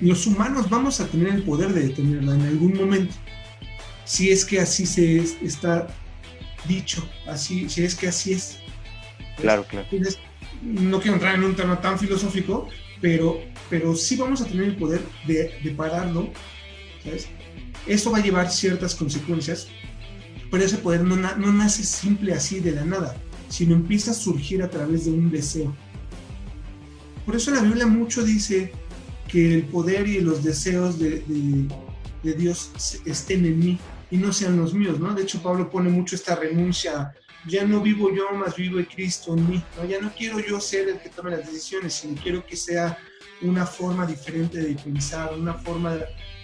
Los 0.00 0.26
humanos 0.26 0.68
vamos 0.70 1.00
a 1.00 1.06
tener 1.06 1.28
el 1.28 1.42
poder 1.42 1.72
de 1.72 1.88
detenerla 1.88 2.34
en 2.34 2.42
algún 2.42 2.74
momento. 2.76 3.14
Si 4.04 4.30
es 4.30 4.44
que 4.44 4.60
así 4.60 4.86
se 4.86 5.18
está 5.42 5.86
dicho, 6.66 7.08
así, 7.26 7.68
si 7.68 7.84
es 7.84 7.94
que 7.94 8.08
así 8.08 8.32
es. 8.32 8.58
Claro, 9.36 9.64
claro. 9.64 9.86
no 10.62 11.00
quiero 11.00 11.14
entrar 11.14 11.34
en 11.34 11.44
un 11.44 11.56
tema 11.56 11.80
tan 11.80 11.98
filosófico, 11.98 12.68
pero, 13.00 13.40
pero 13.70 13.94
sí 13.94 14.16
vamos 14.16 14.40
a 14.40 14.46
tener 14.46 14.64
el 14.64 14.76
poder 14.76 15.00
de, 15.26 15.58
de 15.62 15.70
pararlo, 15.70 16.30
¿sabes? 17.02 17.28
Eso 17.86 18.10
va 18.10 18.18
a 18.18 18.22
llevar 18.22 18.50
ciertas 18.50 18.94
consecuencias, 18.94 19.68
pero 20.50 20.64
ese 20.64 20.78
poder 20.78 21.02
no, 21.02 21.16
no 21.16 21.52
nace 21.52 21.82
simple 21.84 22.34
así 22.34 22.60
de 22.60 22.72
la 22.72 22.84
nada, 22.84 23.16
sino 23.48 23.74
empieza 23.74 24.10
a 24.10 24.14
surgir 24.14 24.62
a 24.62 24.68
través 24.68 25.06
de 25.06 25.12
un 25.12 25.30
deseo. 25.30 25.74
Por 27.24 27.36
eso 27.36 27.50
la 27.52 27.62
Biblia 27.62 27.86
mucho 27.86 28.22
dice 28.22 28.72
que 29.30 29.54
el 29.54 29.64
poder 29.64 30.06
y 30.08 30.20
los 30.20 30.42
deseos 30.42 30.98
de, 30.98 31.22
Dios 32.22 32.70
estén 33.06 33.46
en 33.46 33.58
mí 33.58 33.78
y 34.10 34.16
no 34.16 34.32
sean 34.32 34.56
los 34.58 34.74
míos, 34.74 34.98
¿no? 34.98 35.14
De 35.14 35.22
hecho, 35.22 35.40
Pablo 35.42 35.70
pone 35.70 35.88
mucho 35.88 36.16
esta 36.16 36.34
renuncia, 36.34 37.14
ya 37.46 37.64
no 37.64 37.80
vivo 37.80 38.10
yo, 38.14 38.30
más 38.32 38.56
vivo 38.56 38.80
Cristo 38.92 39.34
en 39.36 39.48
mí, 39.48 39.62
¿no? 39.76 39.88
Ya 39.88 40.00
no 40.00 40.12
quiero 40.12 40.40
yo 40.40 40.60
ser 40.60 40.88
el 40.88 40.98
que 40.98 41.08
tome 41.08 41.30
las 41.30 41.46
decisiones, 41.46 41.94
sino 41.94 42.20
quiero 42.20 42.44
que 42.44 42.56
sea 42.56 42.98
una 43.42 43.64
forma 43.64 44.04
diferente 44.04 44.58
de 44.58 44.74
pensar, 44.74 45.32
una 45.32 45.54
forma 45.54 45.96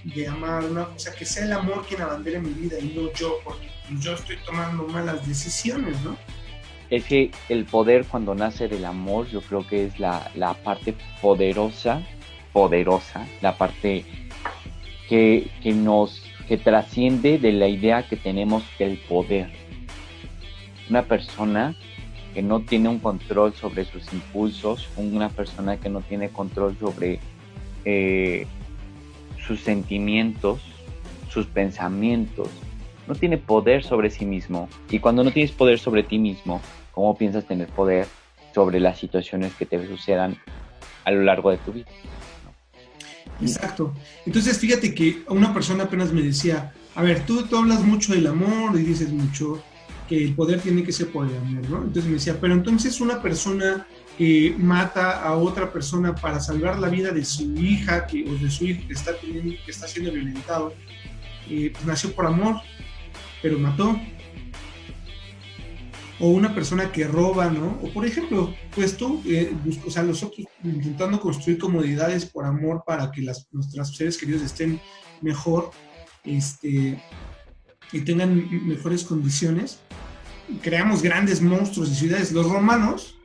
de, 0.04 0.28
amar, 0.28 0.64
una, 0.64 0.82
o 0.82 0.98
sea, 0.98 1.12
que 1.12 1.24
sea 1.24 1.44
el 1.44 1.52
amor 1.52 1.84
quien 1.86 2.00
abandere 2.00 2.38
mi 2.38 2.50
vida 2.50 2.78
y 2.78 2.94
no 2.96 3.12
yo, 3.12 3.38
porque 3.44 3.68
yo 4.00 4.14
estoy 4.14 4.36
tomando 4.46 4.86
malas 4.86 5.26
decisiones, 5.26 6.00
¿no? 6.02 6.16
es 6.90 7.04
que 7.04 7.30
el 7.48 7.64
poder 7.64 8.04
cuando 8.04 8.34
nace 8.34 8.68
del 8.68 8.84
amor 8.84 9.26
yo 9.28 9.40
creo 9.40 9.66
que 9.66 9.86
es 9.86 9.98
la, 9.98 10.56
parte 10.62 10.94
poderosa, 11.20 12.02
poderosa, 12.56 13.26
la 13.42 13.58
parte 13.58 14.06
que, 15.10 15.50
nos 15.74 16.22
que 16.48 16.56
trasciende 16.56 17.36
de 17.36 17.52
la 17.52 17.68
idea 17.68 18.08
que 18.08 18.16
tenemos 18.16 18.64
del 18.78 18.96
poder. 18.96 19.50
Una 20.88 21.02
persona 21.02 21.76
que 22.32 22.40
no 22.40 22.60
tiene 22.60 22.88
un 22.88 22.98
control 22.98 23.52
sobre 23.52 23.84
sus 23.84 24.10
impulsos, 24.10 24.88
una 24.96 25.28
persona 25.28 25.76
que 25.76 25.90
no 25.90 26.00
tiene 26.00 26.30
control 26.30 26.74
sobre 26.80 27.20
eh, 27.84 28.46
sus 29.46 29.60
sentimientos, 29.60 30.62
sus 31.28 31.44
pensamientos, 31.44 32.48
no 33.06 33.14
tiene 33.14 33.36
poder 33.36 33.84
sobre 33.84 34.08
sí 34.08 34.24
mismo. 34.24 34.70
Y 34.88 35.00
cuando 35.00 35.22
no 35.24 35.30
tienes 35.30 35.52
poder 35.52 35.78
sobre 35.78 36.04
ti 36.04 36.18
mismo, 36.18 36.62
¿cómo 36.92 37.18
piensas 37.18 37.44
tener 37.44 37.68
poder 37.68 38.06
sobre 38.54 38.80
las 38.80 38.98
situaciones 38.98 39.54
que 39.56 39.66
te 39.66 39.86
sucedan 39.86 40.38
a 41.04 41.10
lo 41.10 41.20
largo 41.22 41.50
de 41.50 41.58
tu 41.58 41.72
vida? 41.72 41.86
Exacto. 43.40 43.94
Entonces, 44.24 44.58
fíjate 44.58 44.94
que 44.94 45.22
una 45.28 45.52
persona 45.52 45.84
apenas 45.84 46.12
me 46.12 46.22
decía, 46.22 46.72
a 46.94 47.02
ver, 47.02 47.26
tú, 47.26 47.46
tú 47.46 47.56
hablas 47.58 47.82
mucho 47.82 48.14
del 48.14 48.26
amor 48.26 48.78
y 48.78 48.82
dices 48.82 49.10
mucho 49.10 49.62
que 50.08 50.24
el 50.24 50.34
poder 50.34 50.60
tiene 50.60 50.84
que 50.84 50.92
ser 50.92 51.10
por 51.10 51.26
el 51.26 51.32
¿no? 51.68 51.78
Entonces 51.78 52.06
me 52.06 52.12
decía, 52.12 52.38
pero 52.40 52.54
entonces 52.54 53.00
una 53.00 53.20
persona 53.20 53.86
que 54.16 54.54
mata 54.56 55.22
a 55.22 55.36
otra 55.36 55.72
persona 55.72 56.14
para 56.14 56.40
salvar 56.40 56.78
la 56.78 56.88
vida 56.88 57.10
de 57.10 57.24
su 57.24 57.52
hija 57.56 58.06
que, 58.06 58.24
o 58.28 58.34
de 58.34 58.50
su 58.50 58.64
hijo 58.64 58.86
que 58.86 58.94
está, 58.94 59.12
que 59.20 59.70
está 59.70 59.86
siendo 59.86 60.12
violentado, 60.12 60.72
eh, 61.50 61.70
pues 61.72 61.84
nació 61.84 62.12
por 62.14 62.26
amor 62.26 62.56
pero 63.42 63.58
mató. 63.58 63.98
O 66.18 66.30
una 66.30 66.54
persona 66.54 66.92
que 66.92 67.06
roba, 67.06 67.50
¿no? 67.50 67.78
O 67.82 67.92
por 67.92 68.06
ejemplo, 68.06 68.54
pues 68.74 68.96
tú, 68.96 69.22
eh, 69.26 69.54
o 69.84 69.90
sea, 69.90 70.02
nosotros 70.02 70.46
intentando 70.64 71.20
construir 71.20 71.58
comodidades 71.58 72.24
por 72.24 72.46
amor 72.46 72.82
para 72.86 73.10
que 73.10 73.22
las, 73.22 73.46
nuestros 73.52 73.94
seres 73.94 74.16
queridos 74.16 74.42
estén 74.42 74.80
mejor 75.20 75.70
este, 76.24 77.00
y 77.92 78.00
tengan 78.00 78.66
mejores 78.66 79.04
condiciones, 79.04 79.80
creamos 80.62 81.02
grandes 81.02 81.40
monstruos 81.40 81.90
de 81.90 81.96
ciudades. 81.96 82.32
Los 82.32 82.48
romanos, 82.48 83.18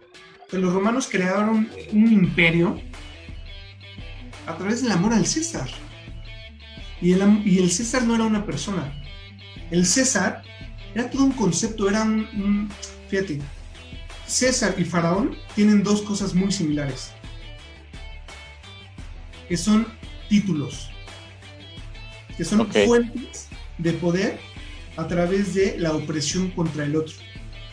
pues 0.49 0.61
los 0.61 0.73
romanos 0.73 1.07
crearon 1.09 1.69
un 1.93 2.11
imperio 2.11 2.79
a 4.47 4.57
través 4.57 4.81
del 4.81 4.91
amor 4.91 5.13
al 5.13 5.25
César. 5.25 5.69
Y 7.01 7.13
el, 7.13 7.47
y 7.47 7.59
el 7.59 7.71
César 7.71 8.03
no 8.03 8.15
era 8.15 8.25
una 8.25 8.45
persona, 8.45 8.93
el 9.71 9.85
César 9.87 10.43
era 10.93 11.09
todo 11.09 11.23
un 11.23 11.31
concepto, 11.31 11.89
era 11.89 12.03
un, 12.03 12.69
fíjate, 13.09 13.39
César 14.27 14.75
y 14.77 14.85
Faraón 14.85 15.35
tienen 15.55 15.83
dos 15.83 16.01
cosas 16.01 16.33
muy 16.33 16.51
similares, 16.51 17.11
que 19.47 19.57
son 19.57 19.87
títulos, 20.29 20.89
que 22.37 22.45
son 22.45 22.71
fuentes 22.71 23.49
de 23.77 23.93
poder 23.93 24.39
a 24.97 25.07
través 25.07 25.53
de 25.53 25.77
la 25.77 25.93
opresión 25.93 26.51
contra 26.51 26.85
el 26.85 26.95
otro. 26.95 27.15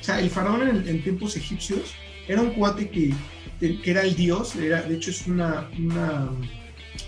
O 0.00 0.04
sea, 0.04 0.20
el 0.20 0.31
faraón 0.31 0.87
en, 0.87 1.02
tiempos 1.02 1.37
egipcios 1.37 1.94
era 2.26 2.40
un 2.40 2.50
cuate 2.50 2.88
que, 2.90 3.14
era 3.85 4.02
el 4.02 4.14
dios, 4.14 4.57
era, 4.57 4.83
de 4.83 4.94
hecho 4.94 5.11
es 5.11 5.26
una, 5.26 5.68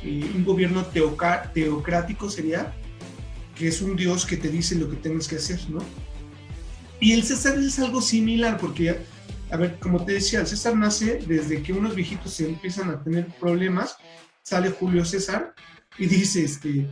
eh, 0.02 0.30
un 0.34 0.44
gobierno 0.44 0.84
teocrático 0.84 2.28
sería, 2.28 2.74
que 3.60 3.68
es 3.68 3.82
un 3.82 3.94
Dios 3.94 4.24
que 4.24 4.38
te 4.38 4.48
dice 4.48 4.74
lo 4.74 4.88
que 4.88 4.96
tienes 4.96 5.28
que 5.28 5.36
hacer, 5.36 5.60
¿no? 5.68 5.80
Y 6.98 7.12
el 7.12 7.22
César 7.24 7.58
es 7.58 7.78
algo 7.78 8.00
similar, 8.00 8.56
porque, 8.56 8.96
a 9.50 9.56
ver, 9.58 9.78
como 9.78 10.02
te 10.02 10.14
decía, 10.14 10.40
el 10.40 10.46
César 10.46 10.74
nace 10.74 11.20
desde 11.26 11.62
que 11.62 11.74
unos 11.74 11.94
viejitos 11.94 12.32
se 12.32 12.48
empiezan 12.48 12.88
a 12.88 13.04
tener 13.04 13.26
problemas, 13.38 13.96
sale 14.42 14.70
Julio 14.70 15.04
César 15.04 15.54
y 15.98 16.06
dice, 16.06 16.42
este, 16.42 16.86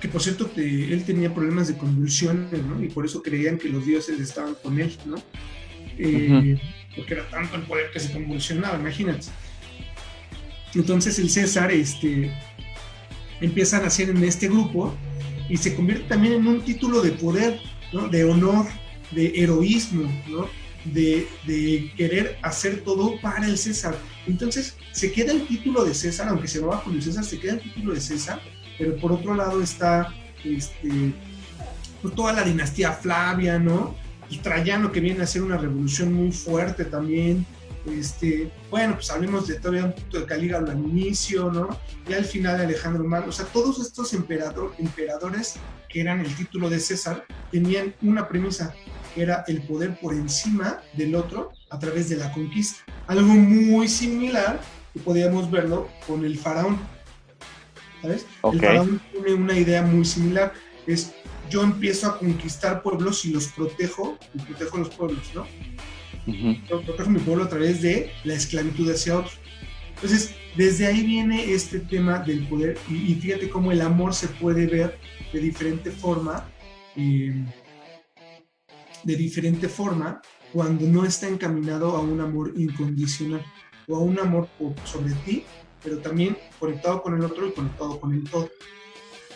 que 0.00 0.08
por 0.08 0.20
cierto 0.20 0.50
él 0.56 1.04
tenía 1.06 1.32
problemas 1.32 1.68
de 1.68 1.76
convulsiones, 1.76 2.64
¿no? 2.64 2.82
Y 2.82 2.88
por 2.88 3.06
eso 3.06 3.22
creían 3.22 3.56
que 3.56 3.68
los 3.68 3.86
dioses 3.86 4.18
estaban 4.18 4.56
con 4.60 4.80
él, 4.80 4.98
¿no? 5.06 5.22
Eh, 5.98 6.60
porque 6.96 7.14
era 7.14 7.30
tanto 7.30 7.54
el 7.54 7.62
poder 7.62 7.92
que 7.92 8.00
se 8.00 8.12
convulsionaba, 8.12 8.76
imagínate. 8.76 9.28
Entonces 10.74 11.16
el 11.20 11.30
César 11.30 11.70
este, 11.70 12.32
empieza 13.40 13.78
a 13.78 13.82
nacer 13.82 14.10
en 14.10 14.24
este 14.24 14.48
grupo 14.48 14.96
y 15.50 15.56
se 15.56 15.74
convierte 15.74 16.04
también 16.04 16.34
en 16.34 16.46
un 16.46 16.62
título 16.62 17.02
de 17.02 17.10
poder, 17.10 17.60
de 18.10 18.24
honor, 18.24 18.66
de 19.10 19.32
heroísmo, 19.34 20.08
de, 20.84 21.26
querer 21.96 22.38
hacer 22.40 22.82
todo 22.82 23.20
para 23.20 23.46
el 23.46 23.58
César. 23.58 23.98
Entonces 24.28 24.76
se 24.92 25.10
queda 25.10 25.32
el 25.32 25.46
título 25.48 25.84
de 25.84 25.92
César, 25.92 26.28
aunque 26.28 26.46
se 26.46 26.60
va 26.60 26.82
con 26.84 26.94
el 26.94 27.02
César, 27.02 27.24
se 27.24 27.40
queda 27.40 27.54
el 27.54 27.60
título 27.60 27.92
de 27.92 28.00
César, 28.00 28.40
pero 28.78 28.96
por 28.96 29.10
otro 29.10 29.34
lado 29.34 29.60
está 29.60 30.14
este, 30.44 31.12
pues, 32.00 32.14
toda 32.14 32.32
la 32.32 32.42
dinastía 32.44 32.92
Flavia, 32.92 33.58
¿no? 33.58 33.96
Y 34.30 34.38
Trayano 34.38 34.92
que 34.92 35.00
viene 35.00 35.20
a 35.20 35.24
hacer 35.24 35.42
una 35.42 35.56
revolución 35.56 36.12
muy 36.12 36.30
fuerte 36.30 36.84
también. 36.84 37.44
Este, 37.86 38.50
bueno, 38.70 38.94
pues 38.94 39.10
hablemos 39.10 39.46
de 39.46 39.54
todavía 39.54 39.86
un 39.86 39.92
poquito 39.92 40.20
de 40.20 40.26
Calígula 40.26 40.58
al 40.58 40.78
inicio, 40.78 41.50
¿no? 41.50 41.68
Y 42.08 42.12
al 42.12 42.24
final 42.24 42.58
de 42.58 42.64
Alejandro 42.64 43.04
Magno. 43.04 43.30
O 43.30 43.32
sea, 43.32 43.46
todos 43.46 43.80
estos 43.80 44.12
emperador, 44.12 44.74
emperadores 44.78 45.54
que 45.88 46.00
eran 46.00 46.20
el 46.20 46.34
título 46.36 46.68
de 46.70 46.78
César 46.78 47.24
tenían 47.50 47.94
una 48.02 48.28
premisa, 48.28 48.74
que 49.14 49.22
era 49.22 49.44
el 49.48 49.62
poder 49.62 49.98
por 49.98 50.14
encima 50.14 50.80
del 50.92 51.14
otro 51.14 51.52
a 51.70 51.78
través 51.78 52.08
de 52.08 52.16
la 52.16 52.32
conquista. 52.32 52.80
Algo 53.06 53.32
muy 53.32 53.88
similar 53.88 54.60
que 54.92 55.00
podíamos 55.00 55.50
verlo 55.50 55.88
con 56.06 56.24
el 56.24 56.38
faraón 56.38 56.78
¿sabes? 58.02 58.26
El 58.52 58.60
faraón 58.60 59.00
tiene 59.12 59.34
una 59.34 59.54
idea 59.54 59.82
muy 59.82 60.04
similar, 60.04 60.52
es 60.86 61.12
yo 61.50 61.62
empiezo 61.62 62.06
a 62.06 62.18
conquistar 62.18 62.82
pueblos 62.82 63.24
y 63.24 63.32
los 63.32 63.48
protejo, 63.48 64.16
y 64.34 64.38
protejo 64.38 64.78
los 64.78 64.90
pueblos, 64.90 65.30
¿no? 65.34 65.46
Yo 66.68 66.82
protejo 66.82 67.10
mi 67.10 67.18
pueblo 67.18 67.44
a 67.44 67.48
través 67.48 67.82
de 67.82 68.10
la 68.24 68.34
esclavitud 68.34 68.90
hacia 68.90 69.18
otros. 69.18 69.38
Entonces, 69.94 70.34
desde 70.56 70.86
ahí 70.86 71.02
viene 71.02 71.52
este 71.52 71.80
tema 71.80 72.18
del 72.18 72.46
poder 72.46 72.78
y, 72.88 73.14
fíjate 73.14 73.48
cómo 73.48 73.70
el 73.72 73.82
amor 73.82 74.14
se 74.14 74.28
puede 74.28 74.66
ver 74.66 74.98
de 75.32 75.40
diferente 75.40 75.90
forma, 75.90 76.50
eh, 76.96 77.44
de 79.04 79.16
diferente 79.16 79.68
forma 79.68 80.20
cuando 80.52 80.86
no 80.86 81.04
está 81.04 81.28
encaminado 81.28 81.96
a 81.96 82.00
un 82.00 82.20
amor 82.20 82.52
incondicional 82.56 83.44
o 83.86 83.96
a 83.96 84.00
un 84.00 84.18
amor 84.18 84.48
sobre 84.84 85.12
ti 85.24 85.44
pero 85.82 85.98
también 85.98 86.36
conectado 86.58 87.02
con 87.02 87.14
el 87.14 87.24
otro 87.24 87.46
y 87.46 87.52
conectado 87.52 88.00
con 88.00 88.12
el 88.14 88.24
todo. 88.24 88.48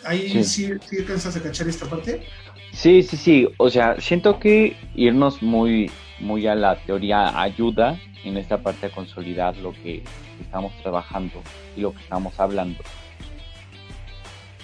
¿Ahí 0.05 0.29
sí, 0.45 0.45
sí, 0.45 0.99
alcanzas 0.99 1.37
a 1.37 1.43
cachar 1.43 1.69
esta 1.69 1.87
parte? 1.87 2.27
Sí, 2.73 3.03
sí, 3.03 3.17
sí. 3.17 3.49
O 3.57 3.71
sea, 3.71 3.99
siento 4.01 4.39
que 4.39 4.77
irnos 4.95 5.43
muy, 5.43 5.91
muy 6.21 6.47
a 6.47 6.55
la 6.55 6.77
teoría 6.77 7.41
ayuda 7.41 7.99
en 8.25 8.37
esta 8.37 8.59
parte 8.59 8.87
a 8.87 8.91
consolidar 8.91 9.57
lo 9.59 9.73
que 9.73 10.03
estamos 10.41 10.73
trabajando 10.83 11.43
y 11.77 11.81
lo 11.81 11.93
que 11.93 12.01
estamos 12.03 12.39
hablando. 12.41 12.83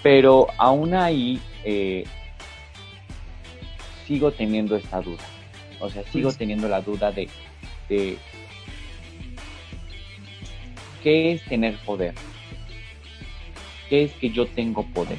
Pero 0.03 0.47
aún 0.57 0.95
ahí 0.95 1.41
eh, 1.65 2.05
sigo 4.07 4.33
teniendo 4.33 4.77
esta 4.77 5.01
duda. 5.01 5.25
O 5.79 5.91
sea, 5.91 6.03
sigo 6.05 6.29
pues 6.29 6.39
teniendo 6.39 6.69
la 6.69 6.81
duda 6.81 7.13
de, 7.13 7.29
de 7.89 8.19
¿Qué 11.03 11.33
es 11.33 11.45
tener 11.45 11.77
poder? 11.79 12.15
¿Qué 13.89 14.05
es 14.05 14.13
que 14.13 14.31
yo 14.31 14.47
tengo 14.47 14.85
poder? 14.93 15.19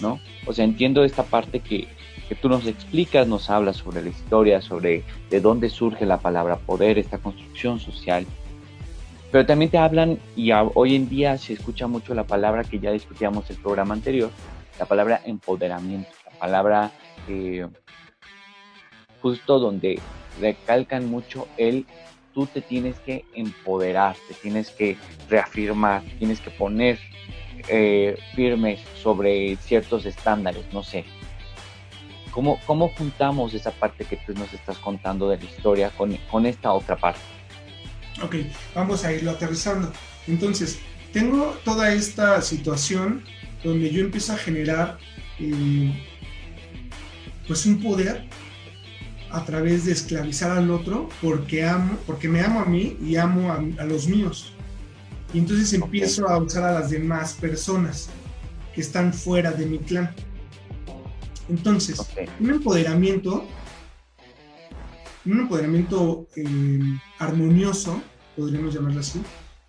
¿No? 0.00 0.20
O 0.46 0.52
sea, 0.52 0.64
entiendo 0.64 1.02
esta 1.04 1.24
parte 1.24 1.60
que, 1.60 1.88
tú 2.34 2.48
nos 2.48 2.66
explicas, 2.66 3.26
nos 3.26 3.50
hablas 3.50 3.76
sobre 3.76 4.02
la 4.02 4.10
historia, 4.10 4.60
sobre 4.60 5.04
de 5.30 5.40
dónde 5.40 5.70
surge 5.70 6.06
la 6.06 6.18
palabra 6.18 6.56
poder, 6.56 6.98
esta 6.98 7.18
construcción 7.18 7.80
social. 7.80 8.26
Pero 9.30 9.46
también 9.46 9.70
te 9.70 9.78
hablan, 9.78 10.18
y 10.36 10.50
hoy 10.52 10.94
en 10.94 11.08
día 11.08 11.36
se 11.38 11.52
escucha 11.52 11.86
mucho 11.86 12.14
la 12.14 12.24
palabra 12.24 12.64
que 12.64 12.78
ya 12.78 12.92
discutíamos 12.92 13.48
el 13.50 13.56
programa 13.56 13.94
anterior, 13.94 14.30
la 14.78 14.86
palabra 14.86 15.20
empoderamiento, 15.24 16.10
la 16.24 16.38
palabra 16.38 16.90
eh, 17.28 17.66
justo 19.20 19.58
donde 19.58 20.00
recalcan 20.40 21.10
mucho 21.10 21.48
el 21.56 21.86
tú 22.32 22.46
te 22.46 22.60
tienes 22.60 22.98
que 23.00 23.24
empoderar, 23.34 24.16
te 24.28 24.34
tienes 24.34 24.70
que 24.70 24.96
reafirmar, 25.28 26.02
tienes 26.18 26.40
que 26.40 26.50
poner 26.50 26.98
eh, 27.68 28.16
firmes 28.34 28.80
sobre 29.02 29.56
ciertos 29.56 30.06
estándares, 30.06 30.64
no 30.72 30.82
sé. 30.82 31.04
¿Cómo, 32.30 32.60
¿Cómo 32.66 32.88
juntamos 32.88 33.54
esa 33.54 33.70
parte 33.70 34.04
que 34.04 34.16
tú 34.26 34.34
nos 34.34 34.52
estás 34.52 34.78
contando 34.78 35.28
de 35.28 35.38
la 35.38 35.44
historia 35.44 35.90
con, 35.90 36.16
con 36.30 36.46
esta 36.46 36.72
otra 36.72 36.96
parte? 36.96 37.20
Ok, 38.22 38.36
vamos 38.74 39.04
a 39.04 39.12
irlo 39.12 39.30
aterrizando. 39.30 39.92
Entonces, 40.26 40.78
tengo 41.12 41.56
toda 41.64 41.92
esta 41.92 42.40
situación 42.42 43.24
donde 43.64 43.90
yo 43.90 44.02
empiezo 44.02 44.32
a 44.32 44.36
generar 44.36 44.98
eh, 45.38 45.92
pues 47.46 47.64
un 47.66 47.80
poder 47.80 48.24
a 49.30 49.44
través 49.44 49.84
de 49.84 49.92
esclavizar 49.92 50.50
al 50.50 50.70
otro 50.70 51.08
porque 51.20 51.64
amo, 51.64 51.98
porque 52.06 52.28
me 52.28 52.40
amo 52.40 52.60
a 52.60 52.64
mí 52.64 52.96
y 53.04 53.16
amo 53.16 53.52
a, 53.52 53.84
los 53.84 54.06
míos. 54.06 54.52
Y 55.32 55.38
entonces 55.38 55.72
empiezo 55.72 56.28
a 56.28 56.38
usar 56.38 56.64
a 56.64 56.80
las 56.80 56.90
demás 56.90 57.34
personas 57.34 58.08
que 58.74 58.80
están 58.80 59.12
fuera 59.12 59.50
de 59.50 59.66
mi 59.66 59.78
clan. 59.78 60.14
Entonces, 61.48 62.00
un 62.40 62.50
empoderamiento, 62.50 63.46
un 65.24 65.40
empoderamiento 65.40 66.26
eh, 66.36 66.98
armonioso, 67.18 68.02
podríamos 68.36 68.74
llamarlo 68.74 69.00
así, 69.00 69.20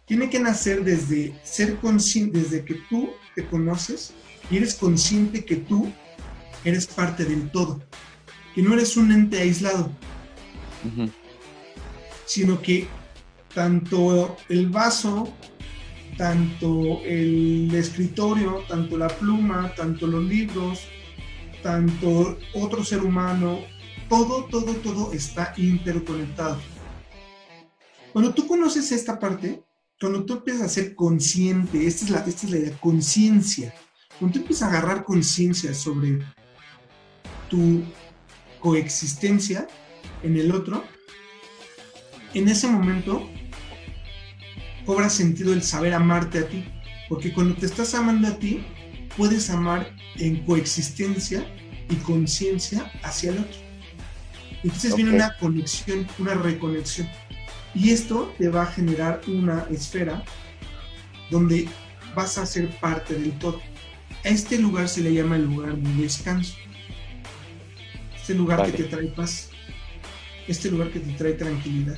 tiene 0.06 0.30
que 0.30 0.40
nacer 0.40 0.84
desde 0.84 1.34
ser 1.44 1.78
consciente, 1.78 2.40
desde 2.40 2.66
que 2.66 2.76
tú 2.90 3.12
te 3.36 3.46
conoces 3.46 4.14
y 4.50 4.58
eres 4.58 4.76
consciente 4.76 5.46
que 5.46 5.58
tú 5.58 5.92
eres 6.66 6.88
parte 6.88 7.26
del 7.26 7.50
todo 7.52 7.80
que 8.54 8.62
no 8.62 8.74
eres 8.74 8.98
un 8.98 9.12
ente 9.12 9.40
aislado, 9.40 9.92
sino 12.26 12.62
que 12.62 12.88
tanto 13.54 14.38
el 14.50 14.68
vaso, 14.70 15.34
tanto 16.18 17.02
el 17.06 17.74
escritorio, 17.74 18.64
tanto 18.68 18.98
la 18.98 19.08
pluma, 19.08 19.74
tanto 19.76 20.08
los 20.08 20.24
libros, 20.24 20.88
tanto 21.62 22.38
otro 22.54 22.84
ser 22.84 23.02
humano, 23.02 23.60
todo, 24.08 24.46
todo, 24.46 24.74
todo 24.76 25.14
está 25.14 25.54
interconectado. 25.58 26.60
Cuando 28.14 28.34
tú 28.34 28.48
conoces 28.48 28.92
esta 28.92 29.20
parte, 29.20 29.64
cuando 30.00 30.26
tú 30.26 30.34
empiezas 30.34 30.64
a 30.64 30.70
ser 30.70 30.96
consciente, 30.96 31.86
esta 31.86 32.06
es 32.06 32.12
la, 32.12 32.20
esta 32.20 32.46
es 32.46 32.52
la 32.52 32.58
idea, 32.58 32.78
conciencia, 32.80 33.74
cuando 34.18 34.34
tú 34.34 34.40
empiezas 34.40 34.64
a 34.64 34.72
agarrar 34.72 35.04
conciencia 35.04 35.74
sobre 35.74 36.20
tu 37.50 37.84
coexistencia 38.60 39.68
en 40.24 40.38
el 40.38 40.52
otro, 40.52 40.84
en 42.34 42.48
ese 42.48 42.68
momento 42.68 43.30
cobra 44.86 45.10
sentido 45.10 45.54
el 45.54 45.64
saber 45.64 45.94
amarte 45.94 46.40
a 46.40 46.48
ti, 46.48 46.66
porque 47.08 47.34
cuando 47.34 47.56
te 47.56 47.66
estás 47.66 47.94
amando 47.94 48.28
a 48.28 48.38
ti, 48.38 48.66
puedes 49.20 49.50
amar 49.50 49.94
en 50.16 50.44
coexistencia 50.46 51.46
y 51.90 51.96
conciencia 51.98 52.92
hacia 53.04 53.32
el 53.32 53.40
otro. 53.40 53.58
Entonces 54.64 54.96
viene 54.96 55.12
una 55.12 55.38
conexión, 55.38 56.08
una 56.18 56.34
reconexión. 56.34 57.08
Y 57.76 57.92
esto 57.92 58.34
te 58.38 58.50
va 58.50 58.64
a 58.64 58.66
generar 58.66 59.22
una 59.28 59.68
esfera 59.70 60.24
donde 61.30 61.68
vas 62.16 62.38
a 62.38 62.46
ser 62.46 62.70
parte 62.80 63.14
del 63.14 63.38
todo. 63.38 63.62
A 64.26 64.30
este 64.30 64.58
lugar 64.58 64.90
se 64.90 65.02
le 65.02 65.14
llama 65.14 65.36
el 65.36 65.44
lugar 65.44 65.76
de 65.76 66.02
descanso 66.02 66.56
este 68.30 68.38
lugar 68.38 68.64
que 68.64 68.78
te 68.78 68.84
trae 68.84 69.08
paz, 69.08 69.50
este 70.48 70.70
lugar 70.70 70.92
que 70.92 71.00
te 71.00 71.12
trae 71.14 71.34
tranquilidad, 71.34 71.98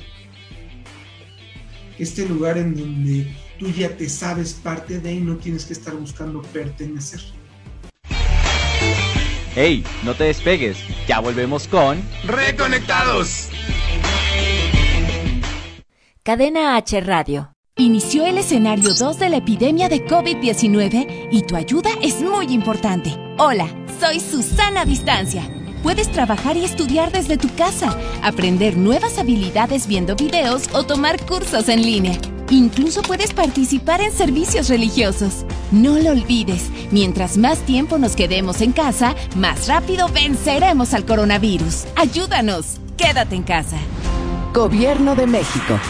este 1.98 2.26
lugar 2.26 2.56
en 2.56 2.74
donde 2.74 3.30
tú 3.62 3.70
ya 3.70 3.96
te 3.96 4.08
sabes 4.08 4.54
parte 4.54 4.98
de 4.98 5.12
y 5.12 5.20
no 5.20 5.36
tienes 5.36 5.64
que 5.64 5.72
estar 5.72 5.94
buscando 5.94 6.42
pertenecer. 6.42 7.20
Hey, 9.54 9.84
no 10.02 10.14
te 10.14 10.24
despegues, 10.24 10.78
ya 11.06 11.20
volvemos 11.20 11.68
con 11.68 12.02
Reconectados. 12.24 13.50
Cadena 16.24 16.76
H 16.76 17.00
Radio. 17.02 17.52
Inició 17.76 18.26
el 18.26 18.38
escenario 18.38 18.94
2 18.94 19.18
de 19.18 19.28
la 19.28 19.36
epidemia 19.36 19.88
de 19.88 20.04
COVID-19 20.06 21.28
y 21.30 21.42
tu 21.42 21.54
ayuda 21.56 21.90
es 22.02 22.20
muy 22.20 22.46
importante. 22.46 23.16
Hola, 23.38 23.68
soy 24.00 24.20
Susana 24.20 24.84
Distancia 24.84 25.48
Puedes 25.82 26.12
trabajar 26.12 26.56
y 26.56 26.64
estudiar 26.64 27.10
desde 27.10 27.36
tu 27.36 27.52
casa, 27.56 27.98
aprender 28.22 28.76
nuevas 28.76 29.18
habilidades 29.18 29.88
viendo 29.88 30.14
videos 30.14 30.72
o 30.74 30.84
tomar 30.84 31.20
cursos 31.26 31.68
en 31.68 31.82
línea. 31.82 32.16
Incluso 32.52 33.00
puedes 33.00 33.32
participar 33.32 34.02
en 34.02 34.12
servicios 34.12 34.68
religiosos. 34.68 35.46
No 35.70 35.98
lo 35.98 36.10
olvides, 36.10 36.68
mientras 36.90 37.38
más 37.38 37.60
tiempo 37.60 37.96
nos 37.96 38.14
quedemos 38.14 38.60
en 38.60 38.72
casa, 38.72 39.16
más 39.36 39.68
rápido 39.68 40.08
venceremos 40.08 40.92
al 40.92 41.06
coronavirus. 41.06 41.86
Ayúdanos, 41.96 42.78
quédate 42.98 43.36
en 43.36 43.42
casa. 43.42 43.78
Gobierno 44.52 45.14
de 45.14 45.26
México. 45.26 45.80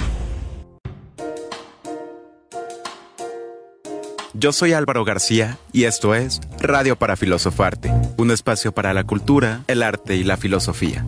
Yo 4.33 4.53
soy 4.53 4.73
Álvaro 4.73 5.05
García 5.05 5.59
y 5.73 5.85
esto 5.85 6.15
es 6.15 6.41
Radio 6.61 6.97
para 6.97 7.17
Filosofarte, 7.17 7.93
un 8.17 8.31
espacio 8.31 8.73
para 8.73 8.95
la 8.95 9.03
cultura, 9.03 9.65
el 9.67 9.83
arte 9.83 10.15
y 10.15 10.23
la 10.23 10.37
filosofía. 10.37 11.05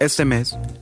Este 0.00 0.24
mes, 0.24 0.56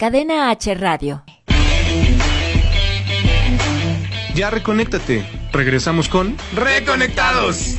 Cadena 0.00 0.48
H 0.50 0.74
Radio. 0.74 1.22
Ya 4.34 4.48
reconéctate. 4.50 5.24
Regresamos 5.52 6.08
con 6.08 6.36
Reconectados. 6.54 7.76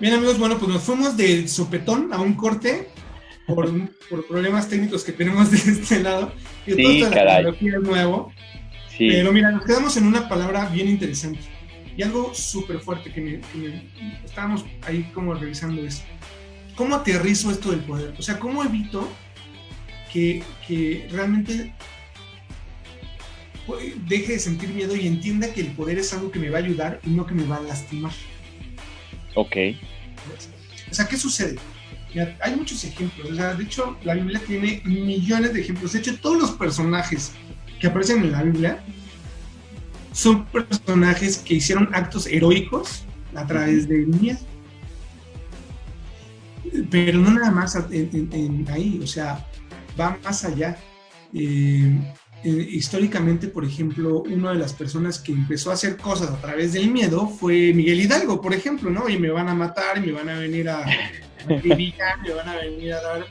Bien 0.00 0.14
amigos, 0.14 0.38
bueno, 0.38 0.58
pues 0.58 0.70
nos 0.72 0.82
fuimos 0.82 1.16
del 1.16 1.48
sopetón 1.48 2.12
a 2.12 2.20
un 2.20 2.34
corte 2.34 2.88
por, 3.46 3.70
por 4.10 4.26
problemas 4.26 4.68
técnicos 4.68 5.04
que 5.04 5.12
tenemos 5.12 5.50
de 5.50 5.56
este 5.72 6.00
lado. 6.02 6.32
Y 6.66 6.72
sí, 6.72 7.00
todo 7.00 7.10
caray. 7.10 7.26
la 7.44 7.52
tecnología 7.52 7.72
es 7.76 7.82
nuevo. 7.82 8.32
Sí. 8.96 9.08
Pero 9.10 9.32
mira, 9.32 9.50
nos 9.50 9.64
quedamos 9.64 9.96
en 9.96 10.06
una 10.06 10.28
palabra 10.28 10.66
bien 10.66 10.88
interesante 10.88 11.40
y 11.96 12.02
algo 12.02 12.34
súper 12.34 12.78
fuerte 12.80 13.12
que, 13.12 13.20
me, 13.20 13.40
que 13.40 13.58
me- 13.58 14.20
estábamos 14.24 14.64
ahí 14.86 15.04
como 15.14 15.34
revisando 15.34 15.82
eso. 15.84 16.02
¿Cómo 16.76 16.96
aterrizo 16.96 17.50
esto 17.50 17.70
del 17.70 17.80
poder? 17.80 18.14
O 18.18 18.22
sea, 18.22 18.38
¿cómo 18.38 18.64
evito 18.64 19.08
que, 20.12 20.42
que 20.66 21.08
realmente 21.10 21.72
deje 24.06 24.32
de 24.32 24.38
sentir 24.38 24.70
miedo 24.70 24.94
y 24.94 25.06
entienda 25.06 25.52
que 25.52 25.60
el 25.60 25.68
poder 25.68 25.98
es 25.98 26.12
algo 26.12 26.30
que 26.30 26.38
me 26.38 26.50
va 26.50 26.58
a 26.58 26.62
ayudar 26.62 27.00
y 27.04 27.10
no 27.10 27.26
que 27.26 27.34
me 27.34 27.44
va 27.44 27.56
a 27.56 27.62
lastimar? 27.62 28.12
Ok. 29.34 29.56
O 30.90 30.94
sea, 30.94 31.06
¿qué 31.06 31.16
sucede? 31.16 31.56
Mira, 32.12 32.36
hay 32.40 32.54
muchos 32.54 32.84
ejemplos. 32.84 33.30
O 33.30 33.34
sea, 33.34 33.54
de 33.54 33.64
hecho, 33.64 33.96
la 34.04 34.14
Biblia 34.14 34.40
tiene 34.46 34.80
millones 34.84 35.52
de 35.52 35.60
ejemplos. 35.60 35.92
De 35.92 35.98
hecho, 35.98 36.16
todos 36.18 36.40
los 36.40 36.50
personajes 36.52 37.32
que 37.80 37.88
aparecen 37.88 38.22
en 38.22 38.32
la 38.32 38.42
Biblia 38.42 38.84
son 40.12 40.44
personajes 40.46 41.38
que 41.38 41.54
hicieron 41.54 41.88
actos 41.92 42.26
heroicos 42.26 43.04
a 43.34 43.46
través 43.46 43.88
del 43.88 44.06
miedo. 44.06 44.38
Pero 46.90 47.18
no 47.18 47.30
nada 47.30 47.50
más 47.50 47.76
en- 47.90 48.66
ahí, 48.70 49.00
o 49.02 49.06
sea, 49.06 49.44
va 49.98 50.18
más 50.24 50.44
allá. 50.44 50.76
Eh, 51.32 51.98
eh, 52.44 52.68
históricamente, 52.72 53.48
por 53.48 53.64
ejemplo, 53.64 54.22
una 54.22 54.50
de 54.52 54.58
las 54.58 54.74
personas 54.74 55.18
que 55.18 55.32
empezó 55.32 55.70
a 55.70 55.74
hacer 55.74 55.96
cosas 55.96 56.30
a 56.30 56.40
través 56.40 56.74
del 56.74 56.90
miedo 56.90 57.26
fue 57.26 57.72
Miguel 57.72 58.00
Hidalgo, 58.02 58.40
por 58.40 58.52
ejemplo, 58.52 58.90
¿no? 58.90 59.08
Y 59.08 59.18
me 59.18 59.30
van 59.30 59.48
a 59.48 59.54
matar, 59.54 60.00
me 60.00 60.12
van 60.12 60.28
a 60.28 60.38
venir 60.38 60.68
a, 60.68 60.82
a 60.82 60.86
me 62.22 62.34
van 62.34 62.48
a 62.48 62.56
venir 62.56 62.92
a 62.92 63.00
dar 63.00 63.26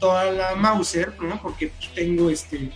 toda 0.00 0.30
la 0.32 0.54
Mauser, 0.56 1.12
¿no? 1.20 1.40
Porque 1.40 1.70
tengo 1.94 2.30
este, 2.30 2.70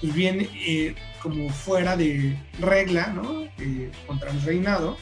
pues 0.00 0.14
bien, 0.14 0.48
eh, 0.54 0.94
como 1.22 1.48
fuera 1.50 1.96
de 1.96 2.38
regla, 2.60 3.08
¿no? 3.08 3.42
Eh, 3.58 3.90
contra 4.06 4.30
el 4.30 4.40
reinado, 4.42 4.96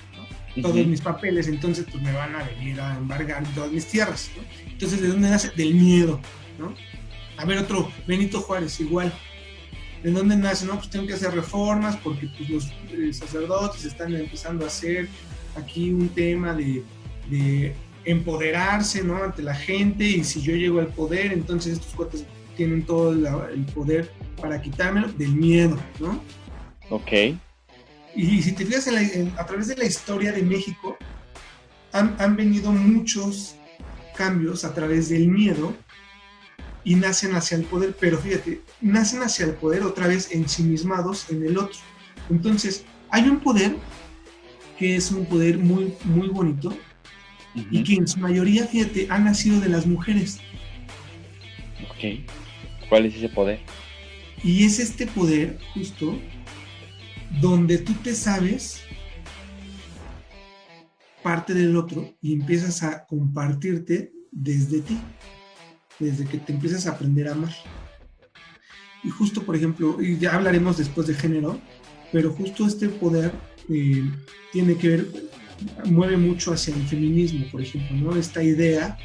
Todos 0.61 0.75
mis 0.87 1.01
papeles, 1.01 1.49
entonces 1.49 1.87
pues 1.91 2.03
me 2.03 2.13
van 2.13 2.35
a 2.37 2.43
venir 2.43 2.79
a 2.81 2.97
embargar 2.97 3.43
todas 3.55 3.73
mis 3.73 3.87
tierras, 3.87 4.31
¿no? 4.37 4.43
Entonces, 4.71 5.01
¿de 5.01 5.09
dónde 5.09 5.31
nace? 5.31 5.51
Del 5.57 5.75
miedo, 5.75 6.21
¿no? 6.59 6.75
A 7.39 7.45
ver, 7.47 7.59
otro, 7.59 7.91
Benito 8.07 8.41
Juárez, 8.41 8.79
igual. 8.81 9.11
¿De 10.03 10.11
dónde 10.11 10.37
nace? 10.37 10.67
No, 10.67 10.75
pues 10.77 10.91
tengo 10.91 11.07
que 11.07 11.15
hacer 11.15 11.33
reformas 11.35 11.97
porque 11.97 12.29
pues, 12.37 12.51
los 12.51 12.67
eh, 12.91 13.13
sacerdotes 13.13 13.85
están 13.85 14.15
empezando 14.15 14.65
a 14.65 14.69
hacer 14.69 15.09
aquí 15.57 15.91
un 15.91 16.09
tema 16.11 16.53
de, 16.55 16.83
de 17.31 17.75
empoderarse 18.05 19.03
¿no? 19.03 19.23
ante 19.23 19.43
la 19.43 19.55
gente 19.55 20.05
y 20.05 20.25
si 20.25 20.43
yo 20.43 20.55
llego 20.55 20.81
al 20.81 20.89
poder, 20.89 21.33
entonces 21.33 21.75
estos 21.75 21.95
cuates 21.95 22.25
tienen 22.57 22.83
todo 22.85 23.15
la- 23.15 23.49
el 23.55 23.65
poder 23.67 24.11
para 24.41 24.61
quitármelo 24.61 25.09
del 25.13 25.33
miedo, 25.35 25.79
¿no? 26.01 26.21
Ok. 26.91 27.11
Y 28.15 28.43
si 28.43 28.53
te 28.53 28.67
fijas 28.67 28.87
en 28.89 28.95
la- 28.95 29.03
en- 29.03 29.33
a 29.39 29.47
través 29.47 29.69
de 29.69 29.77
la 29.77 29.85
historia 29.85 30.33
de 30.33 30.43
México, 30.43 30.97
han, 31.93 32.15
han 32.19 32.37
venido 32.37 32.73
muchos 32.73 33.57
cambios 34.17 34.65
a 34.65 34.75
través 34.75 35.09
del 35.09 35.29
miedo 35.29 35.75
y 36.85 36.95
nacen 36.97 37.35
hacia 37.35 37.57
el 37.57 37.65
poder, 37.65 37.97
pero 37.99 38.19
fíjate, 38.19 38.61
nacen 38.81 39.23
hacia 39.23 39.47
el 39.47 39.53
poder 39.55 39.83
otra 39.83 40.07
vez 40.09 40.31
ensimismados 40.33 41.31
en 41.31 41.45
el 41.45 41.57
otro. 41.57 41.79
Entonces, 42.31 42.85
hay 43.11 43.29
un 43.29 43.41
poder 43.41 43.77
que 44.79 44.97
es 44.97 45.11
un 45.11 45.25
poder 45.27 45.59
muy, 45.59 45.95
muy 46.05 46.29
bonito 46.29 46.77
y 47.55 47.85
que 47.85 47.95
en 47.95 48.09
su 48.09 48.19
mayoría, 48.19 48.67
fíjate, 48.67 49.07
ha 49.11 49.19
nacido 49.19 49.61
de 49.61 49.69
las 49.69 49.87
mujeres. 49.87 50.39
Ok. 51.91 52.27
¿Cuál 52.89 53.07
es 53.07 53.15
ese 53.15 53.29
poder? 53.29 53.61
Y 54.43 54.65
es 54.65 54.79
este 54.81 55.07
poder 55.07 55.59
justo 55.75 56.19
donde 57.41 57.79
tú 57.79 57.95
te 57.95 58.15
sabes 58.15 58.83
parte 61.23 61.55
del 61.55 61.77
otro 61.77 62.15
y 62.21 62.33
empiezas 62.35 62.83
a 62.83 63.07
compartirte 63.07 64.13
desde 64.31 64.81
ti, 64.81 64.99
desde 65.99 66.25
que 66.27 66.39
te 66.39 66.53
empiezas 66.53 66.87
a 66.87 66.93
aprender 66.93 67.29
a 67.29 67.33
amar. 67.33 67.55
Y 69.05 69.11
justo, 69.11 69.43
por 69.43 69.57
ejemplo, 69.57 70.01
y 70.01 70.19
ya 70.19 70.35
hablaremos 70.35 70.77
después 70.79 71.07
de 71.07 71.15
género, 71.15 71.61
pero 72.13 72.33
justo 72.33 72.67
este 72.67 72.89
poder 72.89 73.33
eh, 73.69 74.11
tiene 74.53 74.77
que 74.77 74.89
ver, 74.89 75.07
mueve 75.87 76.17
mucho 76.17 76.53
hacia 76.53 76.75
el 76.75 76.83
feminismo, 76.87 77.47
por 77.51 77.63
ejemplo, 77.63 77.97
¿no? 77.97 78.17
Esta 78.17 78.43
idea 78.43 78.97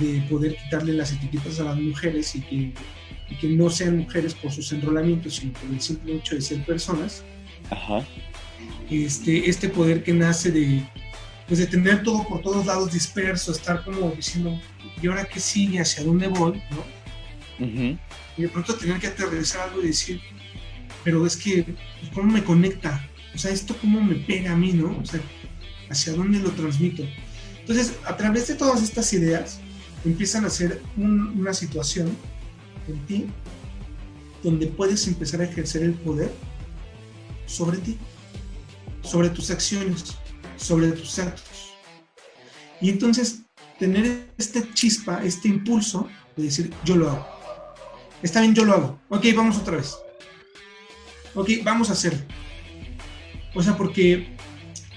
de 0.00 0.22
poder 0.28 0.56
quitarle 0.56 0.92
las 0.92 1.12
etiquetas 1.12 1.60
a 1.60 1.64
las 1.64 1.76
mujeres 1.76 2.34
y 2.34 2.40
que, 2.40 2.72
y 3.30 3.34
que 3.40 3.48
no 3.48 3.70
sean 3.70 3.98
mujeres 3.98 4.34
por 4.34 4.50
sus 4.52 4.72
enrolamientos, 4.72 5.36
sino 5.36 5.52
por 5.54 5.70
el 5.70 5.80
simple 5.80 6.16
hecho 6.16 6.34
de 6.34 6.40
ser 6.40 6.64
personas. 6.64 7.24
Ajá. 7.70 8.04
Este, 8.90 9.48
este 9.48 9.68
poder 9.68 10.02
que 10.02 10.12
nace 10.12 10.50
de, 10.50 10.82
pues 11.46 11.60
de 11.60 11.66
tener 11.66 12.02
todo 12.02 12.26
por 12.26 12.40
todos 12.42 12.66
lados 12.66 12.92
disperso, 12.92 13.52
estar 13.52 13.84
como 13.84 14.10
diciendo, 14.10 14.58
¿y 15.02 15.06
ahora 15.08 15.24
qué 15.24 15.40
sigue? 15.40 15.80
¿Hacia 15.80 16.04
dónde 16.04 16.28
voy? 16.28 16.62
¿no? 16.70 17.98
Y 18.36 18.42
de 18.42 18.48
pronto 18.48 18.74
tener 18.74 18.98
que 19.00 19.08
aterrizar 19.08 19.68
algo 19.68 19.82
y 19.82 19.88
decir, 19.88 20.20
pero 21.04 21.26
es 21.26 21.36
que, 21.36 21.64
pues, 21.64 22.12
¿cómo 22.14 22.32
me 22.32 22.44
conecta? 22.44 23.08
O 23.34 23.38
sea, 23.38 23.50
esto 23.50 23.76
cómo 23.80 24.00
me 24.00 24.14
pega 24.14 24.52
a 24.52 24.56
mí, 24.56 24.72
¿no? 24.72 24.96
O 24.98 25.04
sea, 25.04 25.20
¿hacia 25.90 26.12
dónde 26.12 26.38
lo 26.38 26.50
transmito? 26.50 27.04
Entonces, 27.60 27.94
a 28.04 28.16
través 28.16 28.48
de 28.48 28.54
todas 28.54 28.82
estas 28.82 29.12
ideas, 29.12 29.60
empiezan 30.04 30.44
a 30.44 30.50
ser 30.50 30.80
una 30.96 31.52
situación 31.52 32.16
en 32.88 32.98
ti 33.06 33.26
donde 34.42 34.68
puedes 34.68 35.06
empezar 35.06 35.40
a 35.40 35.44
ejercer 35.44 35.82
el 35.82 35.94
poder 35.94 36.32
sobre 37.48 37.78
ti, 37.78 37.96
sobre 39.02 39.30
tus 39.30 39.50
acciones, 39.50 40.16
sobre 40.56 40.92
tus 40.92 41.18
actos. 41.18 41.72
Y 42.80 42.90
entonces 42.90 43.40
tener 43.78 44.28
este 44.38 44.72
chispa, 44.74 45.24
este 45.24 45.48
impulso 45.48 46.08
de 46.36 46.44
decir, 46.44 46.72
yo 46.84 46.96
lo 46.96 47.10
hago. 47.10 47.26
Está 48.22 48.40
bien, 48.40 48.54
yo 48.54 48.64
lo 48.64 48.74
hago. 48.74 49.00
Ok, 49.08 49.26
vamos 49.34 49.56
otra 49.58 49.76
vez. 49.76 49.96
Ok, 51.34 51.50
vamos 51.64 51.90
a 51.90 51.94
hacerlo. 51.94 52.20
O 53.54 53.62
sea, 53.62 53.76
porque 53.76 54.36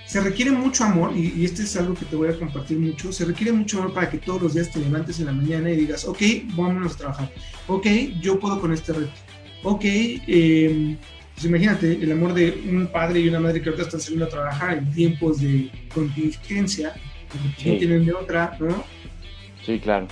se 0.06 0.20
requiere 0.20 0.52
mucho 0.52 0.84
amor, 0.84 1.16
y, 1.16 1.34
y, 1.38 1.45
este 1.45 1.64
es 1.64 1.78
algo 1.78 1.93
que 1.93 2.06
te 2.06 2.18
voy 2.18 2.28
a 2.28 2.38
compartir 2.38 2.78
mucho, 2.78 3.14
se 3.14 3.24
requiere 3.24 3.54
mucho 3.54 3.80
amor 3.80 3.93
para 3.93 4.10
que 4.10 4.18
todos 4.18 4.41
los 4.41 4.54
días 4.54 4.70
te 4.70 4.80
levantes 4.80 5.20
en 5.20 5.28
la 5.28 5.32
mañana 5.32 5.72
y 5.72 5.78
digas, 5.78 6.04
ok, 6.06 6.22
vámonos 6.54 6.95
a 6.95 6.97
trabajar. 6.97 7.32
Ok, 7.68 7.88
yo 8.20 8.39
puedo 8.39 8.60
con 8.60 8.74
este 8.74 8.91
reto. 8.91 9.14
Ok, 9.64 9.84
eh, 9.84 10.97
pues 11.41 11.49
imagínate 11.49 11.93
el 11.93 12.11
amor 12.11 12.35
de 12.35 12.51
un 12.69 12.85
padre 12.85 13.19
y 13.19 13.27
una 13.27 13.39
madre 13.39 13.63
que 13.63 13.69
ahorita 13.69 13.85
están 13.85 13.99
saliendo 13.99 14.25
a 14.25 14.29
trabajar 14.29 14.77
en 14.77 14.91
tiempos 14.91 15.41
de 15.41 15.71
contingencia, 15.91 16.93
que 17.57 17.71
no 17.71 17.77
tienen 17.79 18.05
de 18.05 18.13
otra, 18.13 18.55
¿no? 18.59 18.83
Sí, 19.65 19.79
claro. 19.79 20.07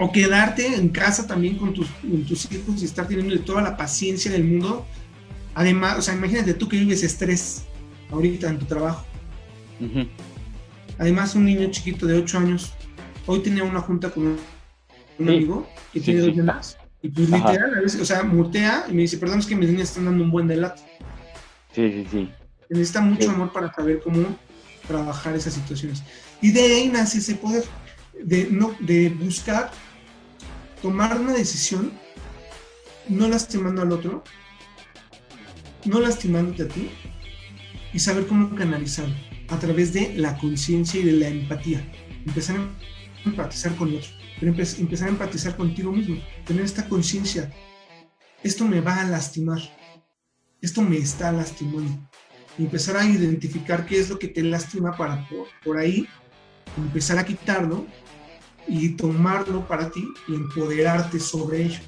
O 0.00 0.10
quedarte 0.10 0.74
en 0.74 0.88
casa 0.88 1.28
también 1.28 1.56
con 1.56 1.72
tus, 1.72 1.86
con 1.86 2.24
tus 2.24 2.50
hijos 2.50 2.82
y 2.82 2.84
estar 2.84 3.06
teniendo 3.06 3.38
toda 3.42 3.62
la 3.62 3.76
paciencia 3.76 4.32
del 4.32 4.42
mundo. 4.42 4.84
Además, 5.54 5.98
o 5.98 6.02
sea, 6.02 6.14
imagínate 6.14 6.54
tú 6.54 6.68
que 6.68 6.78
vives 6.78 7.04
estrés 7.04 7.66
ahorita 8.10 8.48
en 8.48 8.58
tu 8.58 8.64
trabajo. 8.64 9.06
Además, 10.98 11.36
un 11.36 11.44
niño 11.44 11.70
chiquito 11.70 12.06
de 12.06 12.18
8 12.18 12.38
años, 12.38 12.72
hoy 13.26 13.38
tenía 13.38 13.62
una 13.62 13.80
junta 13.80 14.10
con 14.10 14.26
un, 14.26 14.38
sí. 15.16 15.22
amigo 15.22 15.68
que 15.92 16.00
sí, 16.00 16.06
tiene 16.06 16.22
dos 16.22 16.66
sí. 16.66 16.83
Y 17.04 17.10
pues 17.10 17.30
Ajá. 17.30 17.52
literal, 17.52 17.74
a 17.74 17.80
veces, 17.82 18.00
o 18.00 18.04
sea, 18.06 18.22
mutea 18.22 18.86
y 18.88 18.94
me 18.94 19.02
dice, 19.02 19.18
perdón, 19.18 19.40
es 19.40 19.46
que 19.46 19.54
mis 19.54 19.68
niñas 19.68 19.90
están 19.90 20.06
dando 20.06 20.24
un 20.24 20.30
buen 20.30 20.48
delato. 20.48 20.80
Sí, 21.74 21.92
sí, 21.92 22.06
sí. 22.10 22.30
Necesita 22.70 23.02
mucho 23.02 23.30
amor 23.30 23.52
para 23.52 23.70
saber 23.74 24.00
cómo 24.02 24.34
trabajar 24.88 25.36
esas 25.36 25.52
situaciones. 25.52 26.02
Y 26.40 26.50
de 26.50 26.62
ahí 26.62 26.88
nace 26.88 27.18
ese 27.18 27.34
poder 27.34 27.62
de, 28.18 28.48
no, 28.50 28.74
de 28.80 29.10
buscar 29.10 29.70
tomar 30.80 31.20
una 31.20 31.34
decisión 31.34 31.92
no 33.06 33.28
lastimando 33.28 33.82
al 33.82 33.92
otro, 33.92 34.24
no 35.84 36.00
lastimándote 36.00 36.62
a 36.62 36.68
ti 36.68 36.90
y 37.92 37.98
saber 37.98 38.26
cómo 38.26 38.54
canalizarlo 38.54 39.14
a 39.50 39.58
través 39.58 39.92
de 39.92 40.14
la 40.14 40.38
conciencia 40.38 41.00
y 41.00 41.04
de 41.04 41.12
la 41.12 41.28
empatía. 41.28 41.84
Empezar 42.24 42.56
a 42.56 43.28
empatizar 43.28 43.76
con 43.76 43.90
el 43.90 43.96
otro 43.96 44.23
pero 44.40 44.52
empezar 44.52 45.08
a 45.08 45.12
empatizar 45.12 45.56
contigo 45.56 45.92
mismo, 45.92 46.16
tener 46.46 46.64
esta 46.64 46.88
conciencia, 46.88 47.50
esto 48.42 48.66
me 48.66 48.80
va 48.80 49.00
a 49.00 49.04
lastimar, 49.04 49.60
esto 50.60 50.82
me 50.82 50.96
está 50.96 51.32
lastimando, 51.32 51.92
y 52.58 52.64
empezar 52.64 52.96
a 52.96 53.04
identificar 53.04 53.86
qué 53.86 53.98
es 53.98 54.10
lo 54.10 54.18
que 54.18 54.28
te 54.28 54.42
lastima 54.42 54.96
para 54.96 55.28
por, 55.28 55.46
por 55.64 55.78
ahí 55.78 56.06
empezar 56.76 57.18
a 57.18 57.24
quitarlo 57.24 57.86
y 58.66 58.90
tomarlo 58.90 59.66
para 59.66 59.90
ti 59.90 60.04
y 60.28 60.34
empoderarte 60.34 61.20
sobre 61.20 61.64
ello. 61.64 61.80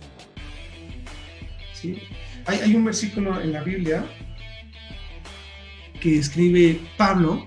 ¿Sí? 1.75 1.99
Hay, 2.47 2.61
hay 2.61 2.75
un 2.75 2.85
versículo 2.85 3.41
en 3.41 3.53
la 3.53 3.63
Biblia 3.63 4.05
que 6.01 6.19
escribe 6.19 6.81
Pablo, 6.97 7.47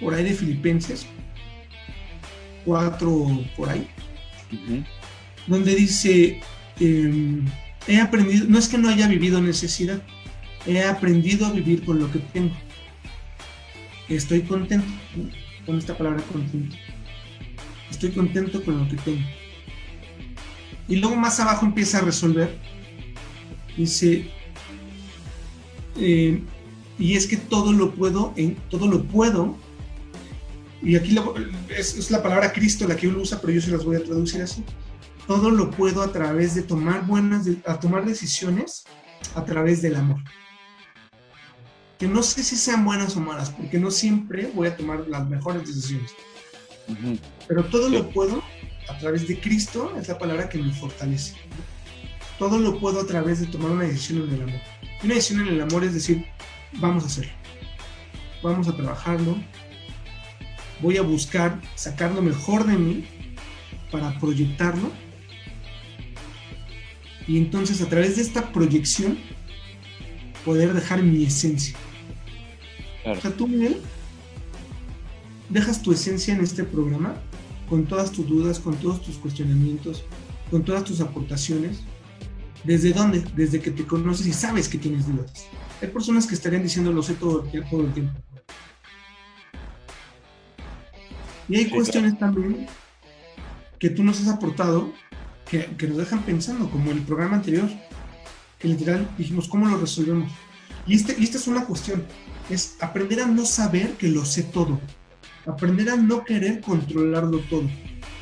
por 0.00 0.14
ahí 0.14 0.24
de 0.24 0.34
Filipenses, 0.34 1.06
4 2.66 3.44
por 3.56 3.70
ahí, 3.70 3.88
uh 4.52 4.56
-huh. 4.56 4.86
donde 5.46 5.74
dice, 5.74 6.40
eh, 6.80 7.40
he 7.88 8.00
aprendido, 8.00 8.46
no 8.48 8.58
es 8.58 8.68
que 8.68 8.76
no 8.76 8.90
haya 8.90 9.08
vivido 9.08 9.40
necesidad, 9.40 10.02
he 10.66 10.82
aprendido 10.82 11.46
a 11.46 11.52
vivir 11.52 11.84
con 11.84 11.98
lo 11.98 12.10
que 12.12 12.18
tengo. 12.18 12.54
Estoy 14.08 14.42
contento 14.42 14.86
con 15.64 15.78
esta 15.78 15.96
palabra 15.96 16.22
contento. 16.32 16.76
Estoy 17.90 18.10
contento 18.10 18.62
con 18.62 18.78
lo 18.78 18.88
que 18.88 18.96
tengo. 18.96 19.26
Y 20.88 20.96
luego 20.96 21.16
más 21.16 21.40
abajo 21.40 21.66
empieza 21.66 21.98
a 21.98 22.02
resolver. 22.02 22.56
Dice, 23.76 24.30
eh, 25.98 26.42
y 26.98 27.14
es 27.14 27.26
que 27.26 27.36
todo 27.36 27.72
lo 27.72 27.94
puedo, 27.94 28.32
en, 28.36 28.56
todo 28.70 28.86
lo 28.86 29.04
puedo 29.04 29.56
y 30.82 30.96
aquí 30.96 31.12
lo, 31.12 31.34
es, 31.68 31.96
es, 31.96 32.10
la 32.10 32.22
palabra 32.22 32.52
Cristo 32.52 32.86
la 32.86 32.96
que 32.96 33.08
uno 33.08 33.20
usa, 33.20 33.40
pero 33.40 33.52
yo 33.52 33.60
se 33.60 33.70
las 33.70 33.84
voy 33.84 33.96
a 33.96 34.04
traducir 34.04 34.42
así. 34.42 34.64
Todo 35.26 35.50
lo 35.50 35.70
puedo 35.70 36.02
a 36.02 36.12
través 36.12 36.54
de 36.54 36.62
tomar 36.62 37.06
buenas, 37.06 37.46
a 37.66 37.80
tomar 37.80 38.04
decisiones 38.04 38.84
a 39.34 39.44
través 39.44 39.82
del 39.82 39.96
amor. 39.96 40.20
Que 41.98 42.06
no 42.06 42.22
sé 42.22 42.42
si 42.42 42.56
sean 42.56 42.84
buenas 42.84 43.16
o 43.16 43.20
malas, 43.20 43.50
porque 43.50 43.78
no 43.78 43.90
siempre 43.90 44.50
voy 44.54 44.68
a 44.68 44.76
tomar 44.76 45.08
las 45.08 45.28
mejores 45.28 45.66
decisiones. 45.66 46.12
Uh 46.88 46.92
-huh. 46.92 47.18
Pero 47.48 47.64
todo 47.64 47.88
sí. 47.88 47.94
lo 47.94 48.10
puedo 48.10 48.42
a 48.88 48.98
través 48.98 49.26
de 49.26 49.40
Cristo, 49.40 49.92
es 49.98 50.08
la 50.08 50.18
palabra 50.18 50.48
que 50.48 50.58
me 50.58 50.72
fortalece. 50.72 51.34
Todo 52.38 52.58
lo 52.58 52.78
puedo 52.78 53.00
a 53.00 53.06
través 53.06 53.40
de 53.40 53.46
tomar 53.46 53.70
una 53.70 53.84
decisión 53.84 54.28
en 54.28 54.34
el 54.34 54.42
amor. 54.42 54.60
Y 55.02 55.06
una 55.06 55.14
decisión 55.14 55.40
en 55.40 55.54
el 55.54 55.60
amor 55.62 55.84
es 55.84 55.94
decir, 55.94 56.26
vamos 56.74 57.04
a 57.04 57.06
hacerlo. 57.06 57.32
Vamos 58.42 58.68
a 58.68 58.76
trabajarlo, 58.76 59.36
voy 60.80 60.96
a 60.96 61.02
buscar 61.02 61.60
sacar 61.74 62.12
lo 62.12 62.22
mejor 62.22 62.66
de 62.66 62.76
mí 62.76 63.04
para 63.90 64.18
proyectarlo. 64.18 64.90
Y 67.26 67.38
entonces 67.38 67.80
a 67.82 67.88
través 67.88 68.16
de 68.16 68.22
esta 68.22 68.52
proyección 68.52 69.18
poder 70.44 70.72
dejar 70.72 71.02
mi 71.02 71.24
esencia. 71.24 71.76
Claro. 73.02 73.18
O 73.18 73.22
sea, 73.22 73.32
tú, 73.32 73.48
Miguel, 73.48 73.78
dejas 75.48 75.82
tu 75.82 75.92
esencia 75.92 76.34
en 76.34 76.40
este 76.40 76.64
programa 76.64 77.16
con 77.68 77.84
todas 77.86 78.12
tus 78.12 78.28
dudas, 78.28 78.60
con 78.60 78.76
todos 78.76 79.02
tus 79.02 79.16
cuestionamientos, 79.16 80.04
con 80.50 80.64
todas 80.64 80.84
tus 80.84 81.00
aportaciones. 81.00 81.80
¿Desde 82.64 82.92
dónde? 82.92 83.24
Desde 83.36 83.60
que 83.60 83.70
te 83.70 83.84
conoces 83.84 84.26
y 84.26 84.32
sabes 84.32 84.68
que 84.68 84.78
tienes 84.78 85.06
dudas. 85.06 85.46
Hay 85.82 85.88
personas 85.88 86.26
que 86.26 86.34
estarían 86.34 86.62
diciendo 86.62 86.92
lo 86.92 87.02
sé 87.02 87.14
todo, 87.14 87.44
todo 87.70 87.82
el 87.82 87.92
tiempo. 87.92 88.12
Y 91.48 91.56
hay 91.56 91.64
sí, 91.64 91.70
cuestiones 91.70 92.14
claro. 92.14 92.34
también 92.34 92.66
que 93.78 93.90
tú 93.90 94.02
nos 94.02 94.20
has 94.20 94.28
aportado 94.28 94.92
que, 95.48 95.66
que, 95.76 95.86
nos 95.86 95.98
dejan 95.98 96.22
pensando, 96.22 96.70
como 96.70 96.90
el 96.90 97.02
programa 97.02 97.36
anterior, 97.36 97.68
que 98.58 98.68
literal 98.68 99.08
dijimos, 99.16 99.48
¿cómo 99.48 99.68
lo 99.68 99.76
resolvemos? 99.76 100.32
Y, 100.86 100.94
este, 100.94 101.14
y 101.18 101.24
esta 101.24 101.38
es 101.38 101.46
una 101.46 101.64
cuestión, 101.64 102.04
es 102.50 102.76
aprender 102.80 103.20
a 103.20 103.26
no 103.26 103.44
saber 103.44 103.92
que 103.92 104.08
lo 104.08 104.24
sé 104.24 104.44
todo, 104.44 104.80
aprender 105.46 105.90
a 105.90 105.96
no 105.96 106.24
querer 106.24 106.60
controlarlo 106.60 107.40
todo, 107.50 107.68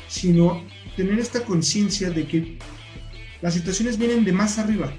sino 0.07 0.61
tener 0.95 1.19
esta 1.19 1.43
conciencia 1.43 2.09
de 2.09 2.27
que 2.27 2.59
las 3.41 3.53
situaciones 3.53 3.97
vienen 3.97 4.25
de 4.25 4.31
más 4.31 4.57
arriba, 4.57 4.91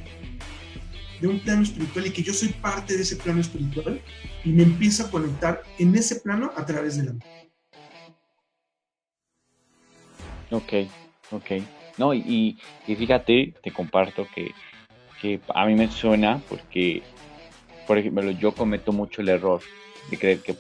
de 1.21 1.29
un 1.29 1.41
plano 1.41 1.63
espiritual 1.63 2.07
y 2.07 2.11
que 2.11 2.23
yo 2.23 2.33
soy 2.33 2.49
parte 2.49 2.97
de 2.97 3.03
ese 3.03 3.17
plano 3.17 3.41
espiritual 3.41 4.01
y 4.45 4.51
me 4.51 4.63
empiezo 4.63 5.05
a 5.05 5.11
conectar 5.11 5.63
en 5.79 5.95
ese 5.97 6.17
plano 6.17 6.53
a 6.57 6.65
través 6.67 6.97
del 6.97 7.09
amor. 7.09 7.23
Ok, 10.51 10.73
ok. 11.33 11.51
No, 11.99 12.15
y, 12.15 12.59
y 12.87 12.95
fíjate, 12.95 13.55
te 13.63 13.71
comparto 13.71 14.27
que, 14.35 14.53
que, 15.21 15.41
a 15.55 15.67
mí 15.67 15.75
me 15.75 15.89
suena 15.89 16.41
porque, 16.49 17.03
por 17.87 17.99
ejemplo, 17.99 18.31
yo 18.33 18.53
cometo 18.53 18.93
mucho 18.93 19.23
el 19.23 19.31
error 19.31 19.61
de 20.11 20.19
creer 20.19 20.43
que 20.43 20.55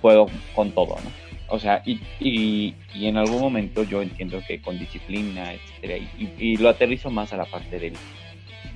puedo 0.00 0.26
con 0.54 0.72
todo, 0.72 0.96
¿no? 1.04 1.28
O 1.50 1.58
sea, 1.58 1.82
y, 1.86 2.00
y, 2.20 2.74
y 2.94 3.06
en 3.06 3.16
algún 3.16 3.40
momento 3.40 3.82
yo 3.82 4.02
entiendo 4.02 4.42
que 4.46 4.60
con 4.60 4.78
disciplina, 4.78 5.54
etcétera, 5.54 5.96
y, 6.18 6.56
lo 6.58 6.68
aterrizo 6.68 7.10
más 7.10 7.32
a 7.32 7.38
la 7.38 7.46
parte 7.46 7.78
de, 7.78 7.92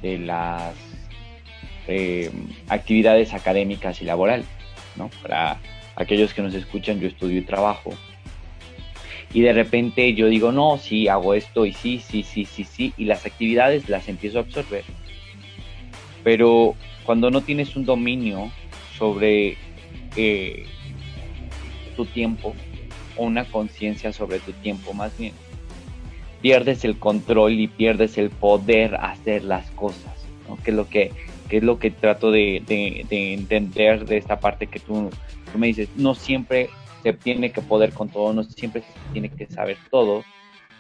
de 0.00 0.18
las 0.18 0.74
eh, 1.86 2.30
actividades 2.68 3.34
académicas 3.34 4.00
y 4.00 4.06
laborales, 4.06 4.46
¿no? 4.96 5.10
Para 5.22 5.60
aquellos 5.96 6.32
que 6.32 6.40
nos 6.40 6.54
escuchan, 6.54 6.98
yo 6.98 7.08
estudio 7.08 7.38
y 7.38 7.42
trabajo, 7.42 7.92
y 9.34 9.40
de 9.40 9.52
repente 9.52 10.14
yo 10.14 10.26
digo, 10.28 10.52
no, 10.52 10.76
sí, 10.78 11.08
hago 11.08 11.34
esto 11.34 11.64
y 11.64 11.72
sí, 11.72 11.98
sí, 11.98 12.22
sí, 12.22 12.44
sí, 12.44 12.64
sí, 12.64 12.92
y 12.96 13.06
las 13.06 13.24
actividades 13.24 13.88
las 13.88 14.08
empiezo 14.08 14.38
a 14.38 14.42
absorber. 14.42 14.84
Pero 16.22 16.74
cuando 17.04 17.30
no 17.30 17.40
tienes 17.40 17.74
un 17.74 17.84
dominio 17.84 18.52
sobre 18.98 19.56
eh, 20.16 20.66
tu 21.96 22.04
tiempo, 22.04 22.54
o 23.16 23.24
una 23.24 23.44
conciencia 23.46 24.12
sobre 24.12 24.38
tu 24.38 24.52
tiempo 24.52 24.92
más 24.92 25.16
bien, 25.16 25.32
pierdes 26.42 26.84
el 26.84 26.98
control 26.98 27.52
y 27.52 27.68
pierdes 27.68 28.18
el 28.18 28.28
poder 28.30 28.96
hacer 28.96 29.44
las 29.44 29.70
cosas, 29.70 30.26
¿no? 30.46 30.56
Que 30.56 30.72
es 30.72 30.76
lo 30.76 30.88
que, 30.88 31.10
que 31.48 31.58
es 31.58 31.62
lo 31.62 31.78
que 31.78 31.90
trato 31.90 32.30
de, 32.30 32.62
de, 32.66 33.06
de 33.08 33.32
entender 33.32 34.04
de 34.04 34.18
esta 34.18 34.40
parte 34.40 34.66
que 34.66 34.78
tú, 34.78 35.08
tú 35.50 35.58
me 35.58 35.68
dices, 35.68 35.88
no 35.96 36.14
siempre 36.14 36.68
se 37.02 37.12
tiene 37.12 37.52
que 37.52 37.60
poder 37.60 37.92
con 37.92 38.08
todo, 38.08 38.32
no 38.32 38.44
siempre 38.44 38.82
se 38.82 39.12
tiene 39.12 39.28
que 39.28 39.46
saber 39.46 39.76
todo, 39.90 40.24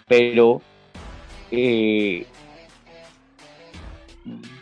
pero 0.06 0.62
eh, 1.50 2.26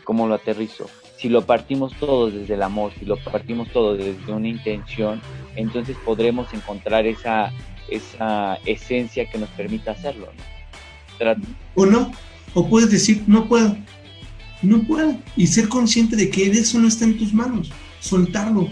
¿cómo 0.03 0.27
lo 0.27 0.35
aterrizo? 0.35 0.89
Si 1.17 1.29
lo 1.29 1.45
partimos 1.45 1.93
todo 1.99 2.31
desde 2.31 2.55
el 2.55 2.63
amor, 2.63 2.93
si 2.97 3.05
lo 3.05 3.15
partimos 3.17 3.69
todo 3.71 3.95
desde 3.95 4.31
una 4.31 4.47
intención, 4.47 5.21
entonces 5.55 5.95
podremos 6.03 6.51
encontrar 6.53 7.05
esa, 7.05 7.51
esa 7.89 8.55
esencia 8.65 9.29
que 9.29 9.37
nos 9.37 9.49
permita 9.49 9.91
hacerlo. 9.91 10.29
O 11.75 11.85
no, 11.85 12.11
o 12.55 12.67
puedes 12.67 12.89
decir, 12.89 13.23
no 13.27 13.47
puedo, 13.47 13.77
no 14.63 14.81
puedo, 14.81 15.15
y 15.37 15.45
ser 15.45 15.69
consciente 15.69 16.15
de 16.15 16.31
que 16.31 16.47
eso 16.47 16.79
no 16.79 16.87
está 16.87 17.05
en 17.05 17.19
tus 17.19 17.31
manos, 17.31 17.71
soltarlo, 17.99 18.67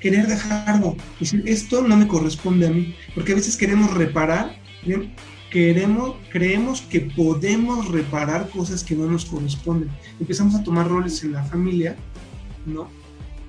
querer 0.00 0.26
dejarlo, 0.26 0.96
decir, 1.18 1.42
esto 1.46 1.82
no 1.82 1.96
me 1.96 2.08
corresponde 2.08 2.66
a 2.66 2.70
mí, 2.70 2.94
porque 3.14 3.32
a 3.32 3.34
veces 3.36 3.56
queremos 3.56 3.92
reparar, 3.94 4.56
queremos, 5.50 6.16
creemos 6.30 6.80
que 6.82 7.00
podemos 7.00 7.88
reparar 7.88 8.48
cosas 8.48 8.82
que 8.82 8.94
no 8.94 9.06
nos 9.06 9.26
corresponden. 9.26 9.90
Empezamos 10.18 10.54
a 10.54 10.64
tomar 10.64 10.88
roles 10.88 11.22
en 11.22 11.32
la 11.32 11.44
familia, 11.44 11.96
¿no? 12.66 12.88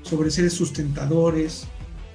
Sobre 0.02 0.30
ser 0.30 0.49
sustentadores, 0.52 1.68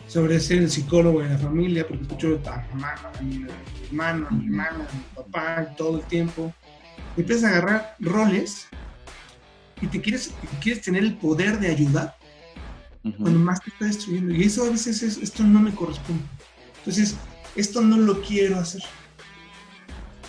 sobre 0.06 0.38
ser 0.40 0.58
el 0.58 0.70
psicólogo 0.70 1.20
de 1.20 1.30
la 1.30 1.38
familia, 1.38 1.86
porque 1.86 2.02
escucho 2.02 2.40
a 2.46 2.66
mamá, 2.74 2.94
a 3.18 3.22
mi 3.22 3.46
hermano, 3.88 4.26
a 4.28 4.30
mi 4.32 4.46
hermana, 4.46 4.86
a 4.88 4.94
mi 4.94 5.02
papá 5.14 5.74
todo 5.76 5.98
el 5.98 6.04
tiempo. 6.04 6.52
Empiezas 7.16 7.44
a 7.44 7.48
agarrar 7.48 7.96
roles 7.98 8.68
y 9.80 9.86
te 9.86 10.00
quieres, 10.00 10.32
quieres 10.60 10.82
tener 10.82 11.02
el 11.02 11.16
poder 11.16 11.58
de 11.58 11.68
ayudar 11.68 12.16
cuando 13.12 13.38
más 13.38 13.60
te 13.60 13.70
está 13.70 13.86
destruyendo. 13.86 14.34
Y 14.34 14.44
eso 14.44 14.64
a 14.64 14.70
veces 14.70 15.02
es, 15.02 15.18
esto 15.18 15.42
no 15.42 15.60
me 15.60 15.74
corresponde. 15.74 16.22
Entonces, 16.78 17.16
esto 17.54 17.80
no 17.80 17.96
lo 17.96 18.22
quiero 18.22 18.58
hacer. 18.58 18.82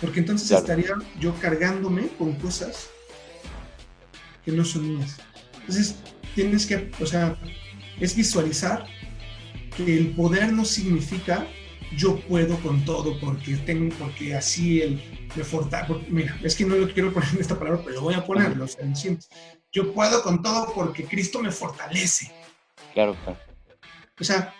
Porque 0.00 0.20
entonces 0.20 0.50
estaría 0.50 0.94
yo 1.18 1.34
cargándome 1.40 2.08
con 2.18 2.34
cosas 2.36 2.88
que 4.44 4.52
no 4.52 4.64
son 4.64 4.96
mías. 4.96 5.16
Entonces, 5.60 5.96
tienes 6.34 6.66
que, 6.66 6.90
o 7.00 7.06
sea, 7.06 7.36
es 7.98 8.14
visualizar 8.14 8.86
que 9.76 9.96
el 9.96 10.10
poder 10.10 10.52
no 10.52 10.64
significa 10.64 11.46
yo 11.96 12.20
puedo 12.20 12.60
con 12.60 12.84
todo 12.84 13.18
porque 13.18 13.56
tengo, 13.56 13.94
porque 13.98 14.34
así 14.34 14.82
el 14.82 15.00
me 15.34 15.44
fortalece. 15.44 16.06
Mira, 16.10 16.38
es 16.42 16.54
que 16.54 16.64
no 16.64 16.76
lo 16.76 16.92
quiero 16.92 17.12
poner 17.12 17.28
en 17.34 17.40
esta 17.40 17.58
palabra, 17.58 17.80
pero 17.82 17.96
lo 17.96 18.02
voy 18.02 18.14
a 18.14 18.24
ponerlo. 18.24 18.64
O 18.64 18.68
sea, 18.68 18.84
yo 19.72 19.92
puedo 19.92 20.22
con 20.22 20.42
todo 20.42 20.72
porque 20.74 21.04
Cristo 21.04 21.40
me 21.40 21.50
fortalece. 21.50 22.32
Claro, 22.94 23.16
claro. 23.24 23.38
O 24.20 24.24
sea, 24.24 24.54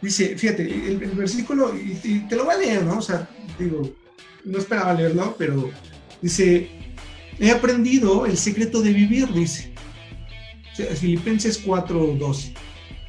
dice, 0.00 0.36
fíjate, 0.36 0.62
el, 0.62 0.98
versículo, 0.98 1.74
y, 1.76 2.20
te 2.28 2.36
lo 2.36 2.44
voy 2.44 2.54
a 2.54 2.58
leer, 2.58 2.82
¿no? 2.84 2.98
O 2.98 3.02
sea, 3.02 3.28
digo, 3.58 3.90
no 4.44 4.58
esperaba 4.58 4.94
leerlo, 4.94 5.34
pero 5.38 5.70
dice, 6.22 6.68
he 7.38 7.50
aprendido 7.50 8.26
el 8.26 8.36
secreto 8.36 8.80
de 8.80 8.92
vivir, 8.92 9.32
dice. 9.32 9.72
Filipenses 10.74 11.64
4:12. 11.64 12.54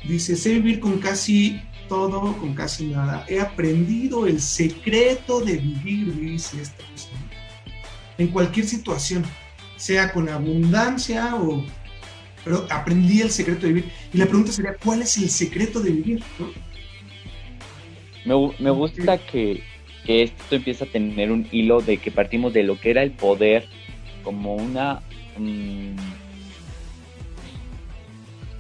Dice, 0.08 0.36
sé 0.36 0.54
vivir 0.54 0.80
con 0.80 1.00
casi 1.00 1.62
todo, 1.90 2.38
con 2.38 2.54
casi 2.54 2.88
nada. 2.88 3.26
He 3.28 3.40
aprendido 3.40 4.28
el 4.28 4.42
secreto 4.42 5.42
de 5.42 5.58
vivir, 5.58 6.16
dice 6.16 6.62
esta 6.62 6.78
persona. 6.78 7.18
En 8.18 8.28
cualquier 8.28 8.66
situación, 8.66 9.26
sea 9.76 10.12
con 10.12 10.30
abundancia 10.30 11.36
o... 11.36 11.64
Pero 12.44 12.66
aprendí 12.70 13.22
el 13.22 13.30
secreto 13.30 13.68
de 13.68 13.74
vivir. 13.74 13.92
Y 14.14 14.18
la 14.18 14.26
pregunta 14.26 14.52
sería, 14.52 14.76
¿cuál 14.76 15.02
es 15.02 15.18
el 15.18 15.30
secreto 15.30 15.80
de 15.80 15.92
vivir? 15.92 16.24
Me, 18.26 18.34
me 18.60 18.70
gusta 18.70 19.18
que, 19.18 19.64
que 20.06 20.24
esto 20.24 20.56
empieza 20.56 20.86
a 20.86 20.88
tener 20.88 21.32
un 21.32 21.48
hilo 21.52 21.82
de 21.82 21.98
que 21.98 22.12
partimos 22.12 22.54
de 22.54 22.64
lo 22.64 22.80
que 22.80 22.92
era 22.92 23.04
el 23.04 23.12
poder 23.12 23.68
como 24.24 24.56
una 24.56 25.02
um, 25.38 25.96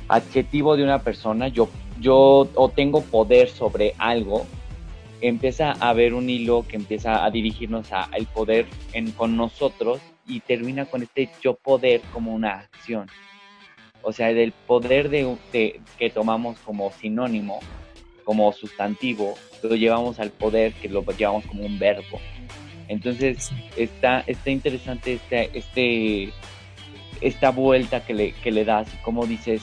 adjetivo 0.07 0.75
de 0.75 0.83
una 0.83 0.99
persona, 0.99 1.47
yo, 1.47 1.69
yo 1.99 2.49
o 2.55 2.69
tengo 2.69 3.01
poder 3.01 3.49
sobre 3.49 3.93
algo, 3.97 4.45
empieza 5.21 5.71
a 5.71 5.89
haber 5.89 6.13
un 6.13 6.29
hilo 6.29 6.65
que 6.67 6.75
empieza 6.75 7.25
a 7.25 7.31
dirigirnos 7.31 7.91
al 7.91 8.25
poder 8.27 8.65
en, 8.93 9.11
con 9.11 9.35
nosotros 9.35 9.99
y 10.27 10.39
termina 10.41 10.85
con 10.85 11.03
este 11.03 11.29
yo 11.41 11.55
poder 11.55 12.01
como 12.13 12.33
una 12.33 12.59
acción. 12.59 13.09
O 14.09 14.13
sea, 14.13 14.33
del 14.33 14.53
poder 14.53 15.09
de, 15.09 15.35
de, 15.51 15.81
que 15.99 16.09
tomamos 16.09 16.57
como 16.59 16.93
sinónimo, 16.93 17.59
como 18.23 18.53
sustantivo, 18.53 19.35
lo 19.61 19.75
llevamos 19.75 20.21
al 20.21 20.29
poder 20.29 20.71
que 20.75 20.87
lo 20.87 21.03
llevamos 21.03 21.45
como 21.45 21.65
un 21.65 21.77
verbo. 21.77 22.21
Entonces 22.87 23.51
está, 23.75 24.23
está 24.25 24.49
interesante 24.49 25.15
este, 25.15 25.49
este, 25.57 26.31
esta 27.19 27.49
vuelta 27.49 28.05
que 28.05 28.13
le, 28.13 28.31
que 28.31 28.49
le 28.49 28.63
das 28.63 28.87
y 28.93 28.97
como 29.03 29.25
dices, 29.25 29.61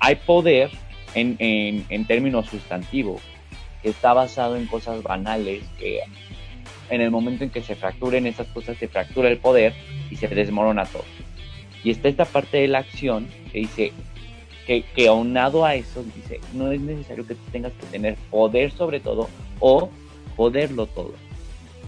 hay 0.00 0.16
poder 0.16 0.72
en, 1.14 1.36
en, 1.38 1.86
en 1.90 2.06
términos 2.08 2.46
sustantivos 2.46 3.22
que 3.80 3.90
está 3.90 4.12
basado 4.12 4.56
en 4.56 4.66
cosas 4.66 5.04
banales 5.04 5.62
que 5.78 6.00
en 6.90 7.00
el 7.00 7.12
momento 7.12 7.44
en 7.44 7.50
que 7.50 7.62
se 7.62 7.76
fracturen 7.76 8.26
esas 8.26 8.48
cosas 8.48 8.76
se 8.76 8.88
fractura 8.88 9.28
el 9.28 9.38
poder 9.38 9.72
y 10.10 10.16
se 10.16 10.26
desmorona 10.26 10.84
todo. 10.84 11.04
Y 11.84 11.90
está 11.90 12.08
esta 12.08 12.24
parte 12.24 12.56
de 12.56 12.68
la 12.68 12.78
acción 12.78 13.28
que 13.52 13.58
dice, 13.58 13.92
que, 14.66 14.82
que, 14.82 15.06
aunado 15.06 15.64
a 15.64 15.74
eso, 15.74 16.02
dice, 16.02 16.40
no 16.54 16.72
es 16.72 16.80
necesario 16.80 17.26
que 17.26 17.36
tengas 17.52 17.72
que 17.74 17.86
tener 17.86 18.16
poder 18.30 18.72
sobre 18.72 18.98
todo 18.98 19.28
o 19.60 19.90
poderlo 20.34 20.86
todo, 20.86 21.12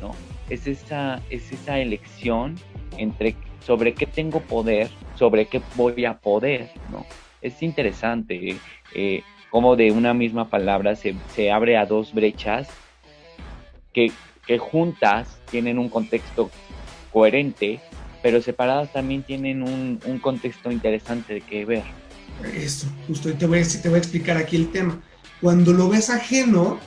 ¿no? 0.01 0.15
Es 0.51 0.67
esa, 0.67 1.23
es 1.31 1.51
elección 1.67 2.57
entre 2.99 3.35
sobre 3.65 3.95
qué 3.95 4.07
tengo 4.07 4.41
poder, 4.41 4.89
sobre 5.17 5.47
qué 5.47 5.61
voy 5.75 6.05
a 6.05 6.19
poder, 6.19 6.71
¿no? 6.93 7.05
Es 7.43 7.63
interesante 7.63 8.57
eh, 8.95 9.23
cómo 9.51 9.75
de 9.75 9.91
una 9.91 10.15
misma 10.15 10.49
palabra 10.49 10.95
se, 10.95 11.17
se 11.35 11.51
abre 11.51 11.77
a 11.77 11.87
dos 11.87 12.13
brechas 12.13 12.69
que, 13.93 14.13
que 14.47 14.59
juntas 14.59 15.41
tienen 15.51 15.79
un 15.79 15.89
contexto 15.89 16.51
coherente, 17.13 17.81
pero 18.23 18.41
separadas 18.43 18.93
también 18.93 19.23
tienen 19.23 19.63
un, 19.63 20.01
un 20.05 20.19
contexto 20.19 20.71
interesante 20.71 21.35
de 21.35 21.41
que 21.41 21.65
ver. 21.65 21.85
Esto, 22.55 22.87
justo, 23.07 23.33
te 23.33 23.47
voy, 23.47 23.61
a, 23.61 23.65
te 23.65 23.89
voy 23.89 23.97
a 23.97 23.99
explicar 23.99 24.37
aquí 24.37 24.57
el 24.57 24.71
tema. 24.71 25.01
Cuando 25.41 25.73
lo 25.73 25.89
ves 25.89 26.11
ajeno, 26.11 26.79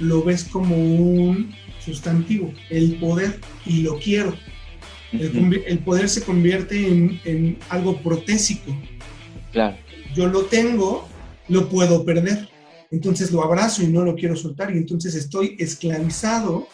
lo 0.00 0.22
ves 0.22 0.44
como 0.44 0.76
un 0.76 1.54
sustantivo, 1.84 2.52
el 2.70 2.96
poder, 2.96 3.40
y 3.64 3.82
lo 3.82 3.98
quiero. 3.98 4.34
El, 5.12 5.62
el 5.66 5.78
poder 5.78 6.08
se 6.08 6.22
convierte 6.22 6.86
en, 6.86 7.20
en, 7.24 7.58
algo 7.68 8.00
protésico. 8.02 8.76
Claro. 9.52 9.76
Yo 10.14 10.26
lo 10.26 10.44
tengo, 10.46 11.08
lo 11.48 11.68
puedo 11.68 12.04
perder. 12.04 12.48
Entonces 12.90 13.30
lo 13.30 13.42
abrazo 13.42 13.82
y 13.82 13.88
no 13.88 14.04
lo 14.04 14.14
quiero 14.14 14.36
soltar. 14.36 14.74
Y 14.74 14.78
entonces 14.78 15.14
estoy 15.14 15.56
esclavizado 15.58 16.68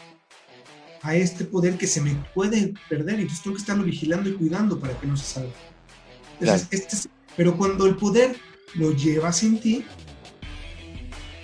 a 1.03 1.17
este 1.17 1.45
poder 1.45 1.77
que 1.77 1.87
se 1.87 2.01
me 2.01 2.15
puede 2.35 2.75
perder. 2.89 3.19
Y 3.19 3.23
entonces 3.23 3.43
tengo 3.43 3.57
que 3.57 3.61
estarlo 3.61 3.85
vigilando 3.85 4.29
y 4.29 4.35
cuidando 4.35 4.79
para 4.79 4.99
que 4.99 5.07
no 5.07 5.17
se 5.17 5.25
salga. 5.25 5.53
Entonces, 6.41 6.69
claro. 6.69 6.69
este 6.71 6.97
es 6.97 7.09
pero 7.37 7.57
cuando 7.57 7.87
el 7.87 7.97
poder 7.97 8.37
lo 8.75 8.93
llevas 8.93 9.43
en 9.43 9.59
ti, 9.59 9.85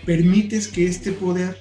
permites 0.04 0.68
que 0.68 0.86
este 0.86 1.12
poder 1.12 1.58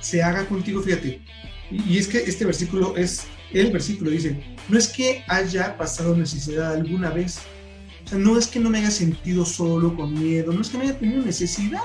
se 0.00 0.22
haga 0.22 0.46
contigo, 0.46 0.82
fíjate. 0.82 1.22
Y, 1.70 1.98
es 1.98 2.08
que 2.08 2.18
este 2.18 2.44
versículo 2.44 2.96
es, 2.96 3.26
el 3.52 3.70
versículo 3.72 4.10
dice, 4.10 4.42
no 4.68 4.78
es 4.78 4.88
que 4.88 5.24
haya 5.28 5.76
pasado 5.76 6.16
necesidad 6.16 6.72
alguna 6.72 7.10
vez. 7.10 7.38
O 8.04 8.08
sea, 8.08 8.18
no 8.18 8.36
es 8.38 8.46
que 8.46 8.58
no 8.60 8.70
me 8.70 8.78
haya 8.78 8.90
sentido 8.90 9.44
solo, 9.44 9.94
con 9.94 10.12
miedo, 10.14 10.52
no 10.52 10.60
es 10.60 10.68
que 10.68 10.78
no 10.78 10.84
haya 10.84 10.98
tenido 10.98 11.22
necesidad. 11.22 11.82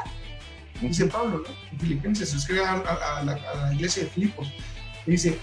Dice 0.81 1.05
Pablo, 1.05 1.43
¿no? 1.47 1.55
En 1.71 1.79
Filipenses, 1.79 2.29
se 2.29 2.37
escribe 2.37 2.65
a, 2.65 2.73
a, 2.73 3.19
a, 3.19 3.23
la, 3.23 3.33
a 3.33 3.67
la 3.67 3.73
iglesia 3.73 4.03
de 4.03 4.09
Filipos. 4.09 4.51
Dice, 5.05 5.37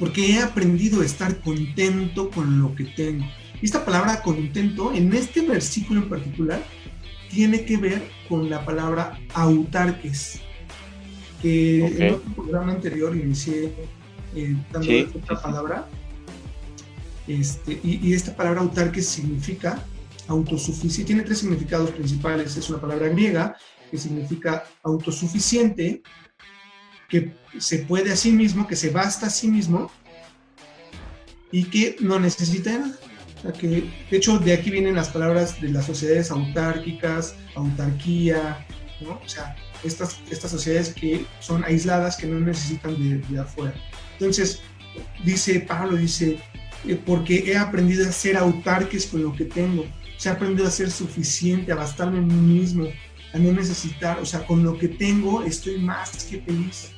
porque 0.00 0.30
he 0.30 0.40
aprendido 0.40 1.02
a 1.02 1.04
estar 1.04 1.38
contento 1.40 2.30
con 2.30 2.60
lo 2.60 2.74
que 2.74 2.84
tengo. 2.84 3.26
Esta 3.60 3.84
palabra 3.84 4.22
contento, 4.22 4.92
en 4.94 5.12
este 5.12 5.42
versículo 5.42 6.00
en 6.00 6.08
particular, 6.08 6.62
tiene 7.28 7.64
que 7.66 7.76
ver 7.76 8.02
con 8.26 8.48
la 8.48 8.64
palabra 8.64 9.20
autarques, 9.34 10.40
que 11.42 11.82
okay. 11.84 12.06
en 12.08 12.14
otro 12.14 12.34
programa 12.34 12.72
anterior 12.72 13.14
inicié 13.14 13.72
eh, 14.34 14.56
dando 14.72 14.88
sí, 14.88 15.06
otra 15.14 15.36
sí, 15.36 15.42
palabra. 15.42 15.88
Este, 17.28 17.78
y, 17.84 18.00
y, 18.02 18.14
esta 18.14 18.34
palabra 18.34 18.62
autarques 18.62 19.06
significa 19.06 19.84
autosuficiente, 20.26 21.04
tiene 21.04 21.22
tres 21.22 21.38
significados 21.38 21.90
principales. 21.90 22.56
Es 22.56 22.70
una 22.70 22.80
palabra 22.80 23.08
griega 23.08 23.54
que 23.90 23.98
significa 23.98 24.64
autosuficiente, 24.82 26.02
que 27.10 27.32
se 27.58 27.80
puede 27.80 28.12
a 28.12 28.16
sí 28.16 28.32
mismo, 28.32 28.66
que 28.66 28.76
se 28.76 28.90
basta 28.90 29.26
a 29.26 29.30
sí 29.30 29.48
mismo 29.48 29.90
y 31.52 31.64
que 31.64 31.96
no 32.00 32.18
necesita 32.18 32.78
nada. 32.78 32.96
O 33.38 33.42
sea, 33.42 33.52
que, 33.52 33.68
de 34.10 34.16
hecho, 34.16 34.38
de 34.38 34.52
aquí 34.52 34.70
vienen 34.70 34.94
las 34.94 35.08
palabras 35.08 35.60
de 35.60 35.70
las 35.70 35.86
sociedades 35.86 36.30
autárquicas, 36.30 37.34
autarquía, 37.56 38.66
¿no? 39.00 39.20
O 39.24 39.28
sea, 39.28 39.56
estas, 39.82 40.20
estas 40.30 40.50
sociedades 40.50 40.90
que 40.90 41.26
son 41.40 41.64
aisladas, 41.64 42.16
que 42.16 42.26
no 42.26 42.38
necesitan 42.38 42.96
de, 43.02 43.18
de 43.18 43.40
afuera. 43.40 43.74
Entonces, 44.12 44.60
dice 45.24 45.60
Pablo, 45.60 45.96
dice, 45.96 46.38
eh, 46.86 47.00
porque 47.04 47.50
he 47.50 47.56
aprendido 47.56 48.08
a 48.08 48.12
ser 48.12 48.36
autarques 48.36 49.06
con 49.06 49.22
lo 49.22 49.34
que 49.34 49.46
tengo. 49.46 49.82
O 49.82 50.20
sea, 50.20 50.32
he 50.32 50.34
aprendido 50.36 50.68
a 50.68 50.70
ser 50.70 50.90
suficiente, 50.90 51.72
a 51.72 51.76
bastarme 51.76 52.18
en 52.18 52.28
mí 52.28 52.60
mismo, 52.60 52.86
a 53.32 53.38
no 53.38 53.52
necesitar, 53.52 54.18
o 54.20 54.26
sea, 54.26 54.46
con 54.46 54.62
lo 54.62 54.78
que 54.78 54.88
tengo 54.88 55.42
estoy 55.42 55.78
más 55.78 56.24
que 56.24 56.40
feliz. 56.40 56.90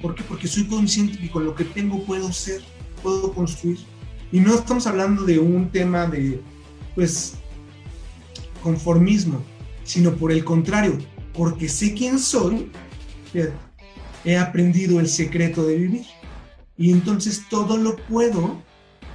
¿Por 0.00 0.14
qué? 0.14 0.22
Porque 0.22 0.48
soy 0.48 0.66
consciente 0.66 1.18
que 1.18 1.30
con 1.30 1.44
lo 1.44 1.54
que 1.54 1.64
tengo 1.64 2.04
puedo 2.04 2.32
ser, 2.32 2.62
puedo 3.02 3.32
construir. 3.32 3.78
Y 4.32 4.40
no 4.40 4.54
estamos 4.54 4.86
hablando 4.86 5.24
de 5.24 5.38
un 5.38 5.70
tema 5.70 6.06
de, 6.06 6.40
pues, 6.94 7.34
conformismo, 8.62 9.42
sino 9.84 10.14
por 10.14 10.32
el 10.32 10.44
contrario, 10.44 10.98
porque 11.34 11.68
sé 11.68 11.94
quién 11.94 12.18
soy, 12.18 12.70
he 14.24 14.36
aprendido 14.36 15.00
el 15.00 15.08
secreto 15.08 15.64
de 15.64 15.76
vivir. 15.76 16.06
Y 16.78 16.92
entonces 16.92 17.42
todo 17.50 17.76
lo 17.76 17.96
puedo, 17.96 18.62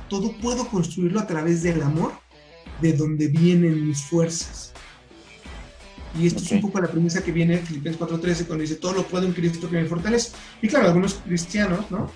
todo 0.09 0.35
puedo 0.37 0.67
construirlo 0.67 1.19
a 1.19 1.27
través 1.27 1.63
del 1.63 1.81
amor, 1.81 2.11
de 2.81 2.93
donde 2.93 3.27
vienen 3.27 3.87
mis 3.87 4.03
fuerzas. 4.03 4.73
Y 6.17 6.27
esto 6.27 6.41
es 6.41 6.51
un 6.51 6.61
poco 6.61 6.79
la 6.79 6.87
premisa 6.87 7.23
que 7.23 7.31
viene 7.31 7.55
en 7.55 7.65
Filipenses 7.65 7.99
4:13 7.99 8.45
cuando 8.45 8.61
dice, 8.61 8.75
todo 8.75 8.93
lo 8.93 9.03
puedo 9.03 9.25
en 9.25 9.33
Cristo 9.33 9.69
que 9.69 9.81
me 9.81 9.85
fortalece. 9.85 10.31
Y 10.61 10.67
claro, 10.67 10.87
algunos 10.87 11.15
cristianos, 11.15 11.89
¿no? 11.91 12.11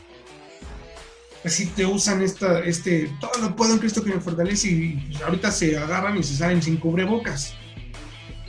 Así 1.43 1.67
te 1.67 1.85
usan 1.85 2.21
esta, 2.21 2.59
este, 2.59 3.09
todo 3.19 3.31
lo 3.41 3.55
puedo 3.55 3.73
en 3.73 3.79
Cristo 3.79 4.03
que 4.03 4.13
me 4.13 4.19
fortalece 4.19 4.69
y 4.69 5.17
ahorita 5.23 5.51
se 5.51 5.77
agarran 5.77 6.17
y 6.17 6.23
se 6.23 6.35
salen 6.35 6.61
sin 6.61 6.77
cubrebocas. 6.77 7.55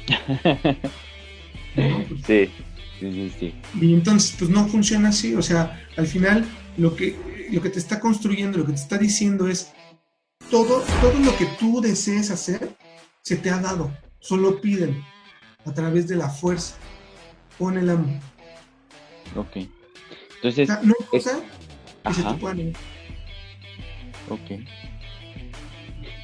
sí, 2.27 2.51
sí, 2.99 3.13
sí, 3.13 3.33
sí. 3.39 3.55
Y 3.81 3.95
entonces, 3.95 4.35
pues 4.39 4.51
no 4.51 4.67
funciona 4.67 5.11
así. 5.11 5.35
O 5.35 5.43
sea, 5.43 5.87
al 5.97 6.07
final, 6.07 6.45
lo 6.77 6.97
que, 6.97 7.17
lo 7.53 7.63
que 7.63 7.71
te 7.71 7.79
está 7.79 8.01
construyendo, 8.01 8.59
lo 8.59 8.67
que 8.67 8.73
te 8.73 8.81
está 8.81 8.99
diciendo 8.99 9.49
es, 9.49 9.73
todo, 10.51 10.83
todo 11.01 11.19
lo 11.21 11.37
que 11.37 11.47
tú 11.59 11.81
desees 11.81 12.31
hacer, 12.31 12.77
se 13.23 13.37
te 13.37 13.51
ha 13.51 13.59
dado. 13.59 13.97
Solo 14.19 14.61
piden 14.61 15.01
a 15.65 15.73
través 15.73 16.09
de 16.09 16.17
la 16.17 16.29
fuerza. 16.29 16.77
Pon 17.59 17.77
el 17.79 17.91
amor. 17.91 18.09
Ok. 19.37 19.67
Entonces. 20.37 20.71
O 20.71 20.73
sea, 20.75 20.83
no 20.83 20.95
que 21.11 21.21
se 21.21 22.23
te 22.23 22.35
pueda 22.35 22.55
negar. 22.55 22.81
Ok. 24.31 24.61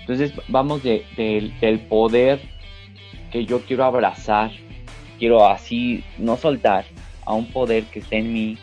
Entonces 0.01 0.32
vamos 0.49 0.82
de, 0.82 1.05
de- 1.16 1.53
del 1.61 1.80
poder 1.80 2.41
que 3.32 3.45
yo 3.45 3.61
quiero 3.62 3.84
abrazar, 3.84 4.53
quiero 5.18 5.47
así 5.49 6.05
no 6.16 6.37
soltar, 6.37 6.84
a 7.24 7.34
un 7.34 7.51
poder 7.51 7.84
que 7.87 7.99
está 7.99 8.14
en 8.16 8.32
mí, 8.32 8.57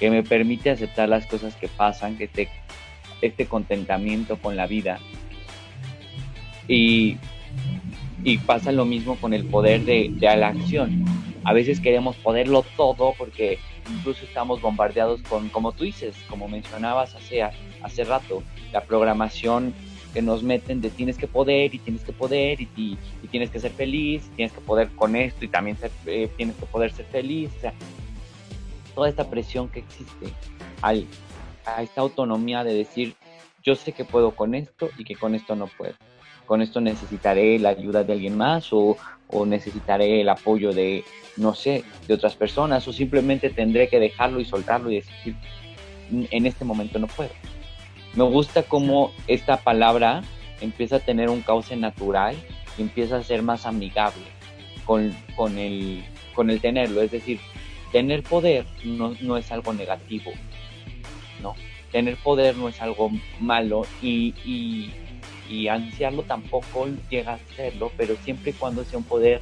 que 0.00 0.10
me 0.10 0.24
permite 0.24 0.68
aceptar 0.70 1.08
las 1.08 1.26
cosas 1.26 1.54
que 1.54 1.68
pasan, 1.68 2.16
que 2.18 2.24
este, 2.24 2.48
este 3.22 3.46
contentamiento 3.46 4.36
con 4.36 4.56
la 4.56 4.66
vida. 4.66 4.98
Y, 6.66 7.18
y 8.24 8.38
pasa 8.38 8.72
lo 8.72 8.84
mismo 8.84 9.16
con 9.16 9.34
el 9.34 9.44
poder 9.46 9.84
de, 9.84 10.10
de 10.12 10.36
la 10.36 10.48
acción. 10.48 11.04
A 11.44 11.52
veces 11.52 11.80
queremos 11.80 12.16
poderlo 12.16 12.64
todo 12.76 13.14
porque 13.16 13.58
incluso 13.90 14.24
estamos 14.24 14.60
bombardeados 14.60 15.22
con, 15.22 15.48
como 15.48 15.72
tú 15.72 15.84
dices, 15.84 16.14
como 16.28 16.48
mencionabas 16.48 17.14
hace, 17.14 17.42
hace 17.82 18.04
rato, 18.04 18.42
la 18.72 18.82
programación 18.82 19.74
que 20.12 20.22
nos 20.22 20.42
meten 20.42 20.80
de 20.80 20.90
tienes 20.90 21.16
que 21.16 21.26
poder 21.26 21.74
y 21.74 21.78
tienes 21.78 22.02
que 22.02 22.12
poder 22.12 22.60
y, 22.60 22.68
y, 22.76 23.28
tienes 23.30 23.50
que 23.50 23.60
ser 23.60 23.70
feliz, 23.70 24.28
tienes 24.36 24.52
que 24.52 24.60
poder 24.60 24.88
con 24.90 25.14
esto 25.16 25.44
y 25.44 25.48
también 25.48 25.76
ser, 25.76 25.90
eh, 26.06 26.28
tienes 26.36 26.56
que 26.56 26.66
poder 26.66 26.92
ser 26.92 27.06
feliz. 27.06 27.50
O 27.56 27.60
sea, 27.60 27.72
toda 28.94 29.08
esta 29.08 29.30
presión 29.30 29.68
que 29.68 29.80
existe 29.80 30.26
al, 30.82 31.06
a 31.64 31.82
esta 31.82 32.00
autonomía 32.00 32.64
de 32.64 32.74
decir, 32.74 33.14
yo 33.62 33.76
sé 33.76 33.92
que 33.92 34.04
puedo 34.04 34.32
con 34.32 34.54
esto 34.54 34.90
y 34.98 35.04
que 35.04 35.14
con 35.14 35.34
esto 35.34 35.54
no 35.54 35.68
puedo. 35.68 35.94
Con 36.50 36.62
esto 36.62 36.80
necesitaré 36.80 37.60
la 37.60 37.68
ayuda 37.68 38.02
de 38.02 38.12
alguien 38.12 38.36
más 38.36 38.72
o, 38.72 38.96
o 39.28 39.46
necesitaré 39.46 40.20
el 40.20 40.28
apoyo 40.28 40.72
de, 40.72 41.04
no 41.36 41.54
sé, 41.54 41.84
de 42.08 42.14
otras 42.14 42.34
personas 42.34 42.88
o 42.88 42.92
simplemente 42.92 43.50
tendré 43.50 43.88
que 43.88 44.00
dejarlo 44.00 44.40
y 44.40 44.44
soltarlo 44.44 44.90
y 44.90 44.96
decir, 44.96 45.36
en 46.10 46.46
este 46.46 46.64
momento 46.64 46.98
no 46.98 47.06
puedo. 47.06 47.30
Me 48.16 48.24
gusta 48.24 48.64
cómo 48.64 49.12
esta 49.28 49.58
palabra 49.58 50.22
empieza 50.60 50.96
a 50.96 50.98
tener 50.98 51.30
un 51.30 51.42
cauce 51.42 51.76
natural 51.76 52.34
y 52.76 52.82
empieza 52.82 53.18
a 53.18 53.22
ser 53.22 53.44
más 53.44 53.64
amigable 53.64 54.24
con, 54.84 55.14
con, 55.36 55.56
el, 55.56 56.02
con 56.34 56.50
el 56.50 56.60
tenerlo. 56.60 57.00
Es 57.00 57.12
decir, 57.12 57.38
tener 57.92 58.24
poder 58.24 58.66
no, 58.84 59.14
no 59.20 59.36
es 59.36 59.52
algo 59.52 59.72
negativo, 59.72 60.32
¿no? 61.40 61.54
Tener 61.92 62.16
poder 62.16 62.56
no 62.56 62.68
es 62.68 62.82
algo 62.82 63.12
malo 63.38 63.82
y, 64.02 64.34
y, 64.44 64.92
y 65.50 65.66
ansiarlo 65.68 66.22
tampoco 66.22 66.88
llega 67.10 67.34
a 67.34 67.38
serlo, 67.56 67.90
pero 67.96 68.14
siempre 68.24 68.52
y 68.52 68.54
cuando 68.54 68.84
sea 68.84 68.98
un 68.98 69.04
poder 69.04 69.40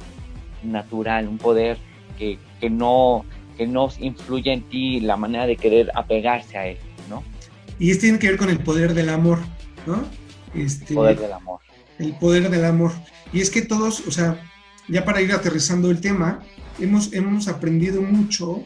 natural, 0.63 1.27
un 1.27 1.37
poder 1.37 1.77
que, 2.17 2.39
que, 2.59 2.69
no, 2.69 3.25
que 3.57 3.67
no 3.67 3.89
influya 3.99 4.51
en 4.51 4.63
ti 4.63 4.99
la 4.99 5.15
manera 5.15 5.45
de 5.45 5.55
querer 5.55 5.91
apegarse 5.93 6.57
a 6.57 6.67
él, 6.67 6.77
¿no? 7.09 7.23
Y 7.77 7.91
esto 7.91 8.01
tiene 8.01 8.19
que 8.19 8.27
ver 8.27 8.37
con 8.37 8.49
el 8.49 8.59
poder 8.59 8.93
del 8.93 9.09
amor, 9.09 9.39
¿no? 9.85 10.03
Este, 10.55 10.95
poder 10.95 11.19
del 11.19 11.31
amor. 11.31 11.59
El 11.99 12.13
poder 12.13 12.49
del 12.49 12.65
amor. 12.65 12.91
Y 13.31 13.41
es 13.41 13.51
que 13.51 13.61
todos, 13.61 14.05
o 14.07 14.11
sea, 14.11 14.41
ya 14.87 15.05
para 15.05 15.21
ir 15.21 15.31
aterrizando 15.31 15.91
el 15.91 16.01
tema, 16.01 16.39
hemos, 16.79 17.13
hemos 17.13 17.47
aprendido 17.47 18.01
mucho 18.01 18.65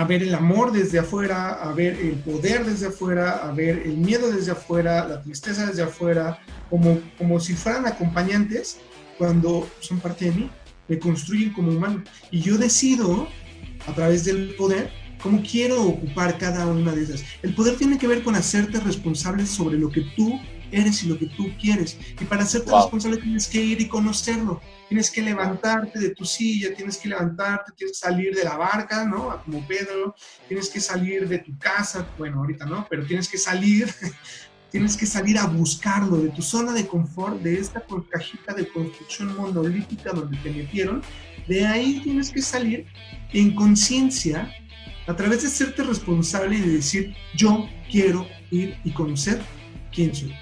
a 0.00 0.04
ver 0.04 0.22
el 0.22 0.34
amor 0.34 0.72
desde 0.72 0.98
afuera, 0.98 1.50
a 1.50 1.74
ver 1.74 1.94
el 2.00 2.14
poder 2.14 2.64
desde 2.64 2.86
afuera, 2.86 3.46
a 3.46 3.52
ver 3.52 3.82
el 3.84 3.98
miedo 3.98 4.32
desde 4.32 4.52
afuera, 4.52 5.06
la 5.06 5.20
tristeza 5.20 5.66
desde 5.66 5.82
afuera, 5.82 6.38
como, 6.70 6.98
como 7.18 7.38
si 7.38 7.52
fueran 7.52 7.86
acompañantes 7.86 8.78
cuando 9.18 9.68
son 9.80 10.00
parte 10.00 10.24
de 10.24 10.30
mí, 10.30 10.50
me 10.88 10.98
construyen 10.98 11.52
como 11.52 11.72
humano. 11.72 12.02
Y 12.30 12.40
yo 12.40 12.56
decido, 12.56 13.28
a 13.86 13.92
través 13.92 14.24
del 14.24 14.54
poder, 14.54 14.90
cómo 15.22 15.42
quiero 15.42 15.82
ocupar 15.82 16.38
cada 16.38 16.64
una 16.64 16.92
de 16.92 17.02
esas. 17.02 17.22
El 17.42 17.54
poder 17.54 17.76
tiene 17.76 17.98
que 17.98 18.08
ver 18.08 18.22
con 18.22 18.34
hacerte 18.36 18.80
responsable 18.80 19.44
sobre 19.44 19.76
lo 19.76 19.90
que 19.90 20.00
tú 20.16 20.40
eres 20.72 21.04
y 21.04 21.08
lo 21.08 21.18
que 21.18 21.26
tú 21.26 21.50
quieres. 21.60 21.98
Y 22.18 22.24
para 22.24 22.44
hacerte 22.44 22.70
wow. 22.70 22.84
responsable 22.84 23.18
tienes 23.18 23.46
que 23.48 23.60
ir 23.60 23.82
y 23.82 23.86
conocerlo. 23.86 24.62
Tienes 24.90 25.08
que 25.12 25.22
levantarte 25.22 26.00
de 26.00 26.16
tu 26.16 26.24
silla, 26.24 26.74
tienes 26.74 26.98
que 26.98 27.08
levantarte, 27.08 27.70
tienes 27.76 27.96
que 27.96 28.08
salir 28.08 28.34
de 28.34 28.42
la 28.42 28.56
barca, 28.56 29.04
¿no? 29.04 29.40
Como 29.44 29.64
Pedro, 29.64 30.16
tienes 30.48 30.68
que 30.68 30.80
salir 30.80 31.28
de 31.28 31.38
tu 31.38 31.56
casa, 31.58 32.12
bueno, 32.18 32.40
ahorita 32.40 32.66
no, 32.66 32.88
pero 32.90 33.06
tienes 33.06 33.28
que 33.28 33.38
salir, 33.38 33.88
tienes 34.72 34.96
que 34.96 35.06
salir 35.06 35.38
a 35.38 35.46
buscarlo 35.46 36.16
de 36.16 36.30
tu 36.30 36.42
zona 36.42 36.72
de 36.72 36.88
confort, 36.88 37.40
de 37.40 37.60
esta 37.60 37.84
cajita 38.10 38.52
de 38.52 38.66
construcción 38.66 39.36
monolítica 39.36 40.10
donde 40.10 40.36
te 40.38 40.50
metieron. 40.50 41.02
De 41.46 41.64
ahí 41.64 42.00
tienes 42.02 42.32
que 42.32 42.42
salir 42.42 42.84
en 43.32 43.54
conciencia 43.54 44.52
a 45.06 45.14
través 45.14 45.42
de 45.42 45.46
hacerte 45.46 45.84
responsable 45.84 46.56
y 46.56 46.62
de 46.62 46.72
decir, 46.72 47.14
yo 47.36 47.68
quiero 47.88 48.26
ir 48.50 48.76
y 48.82 48.90
conocer 48.90 49.40
quién 49.92 50.12
soy. 50.12 50.34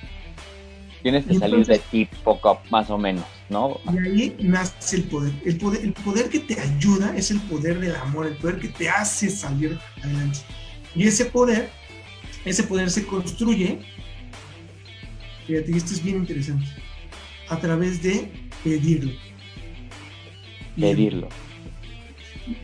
Tienes 1.11 1.25
que 1.25 1.39
salir 1.39 1.65
de 1.65 1.79
ti 1.79 2.07
poco 2.23 2.61
más 2.71 2.91
o 2.91 2.99
menos, 2.99 3.25
¿no? 3.49 3.81
Y 3.91 3.99
ahí 3.99 4.37
nace 4.41 4.97
el 4.97 5.05
poder. 5.05 5.33
el 5.47 5.57
poder. 5.57 5.83
El 5.83 5.95
poder 5.95 6.29
que 6.29 6.39
te 6.39 6.61
ayuda 6.61 7.17
es 7.17 7.31
el 7.31 7.41
poder 7.41 7.81
del 7.81 7.97
amor, 7.97 8.27
el 8.27 8.37
poder 8.37 8.59
que 8.59 8.69
te 8.69 8.91
hace 8.91 9.31
salir 9.31 9.79
adelante. 10.03 10.41
Y 10.95 11.05
ese 11.05 11.25
poder, 11.25 11.71
ese 12.45 12.63
poder 12.63 12.91
se 12.91 13.07
construye, 13.07 13.79
fíjate, 15.47 15.75
esto 15.75 15.95
es 15.95 16.05
bien 16.05 16.17
interesante, 16.17 16.67
a 17.49 17.59
través 17.59 18.03
de 18.03 18.31
pedirlo. 18.63 19.13
Pedirlo. 20.79 21.31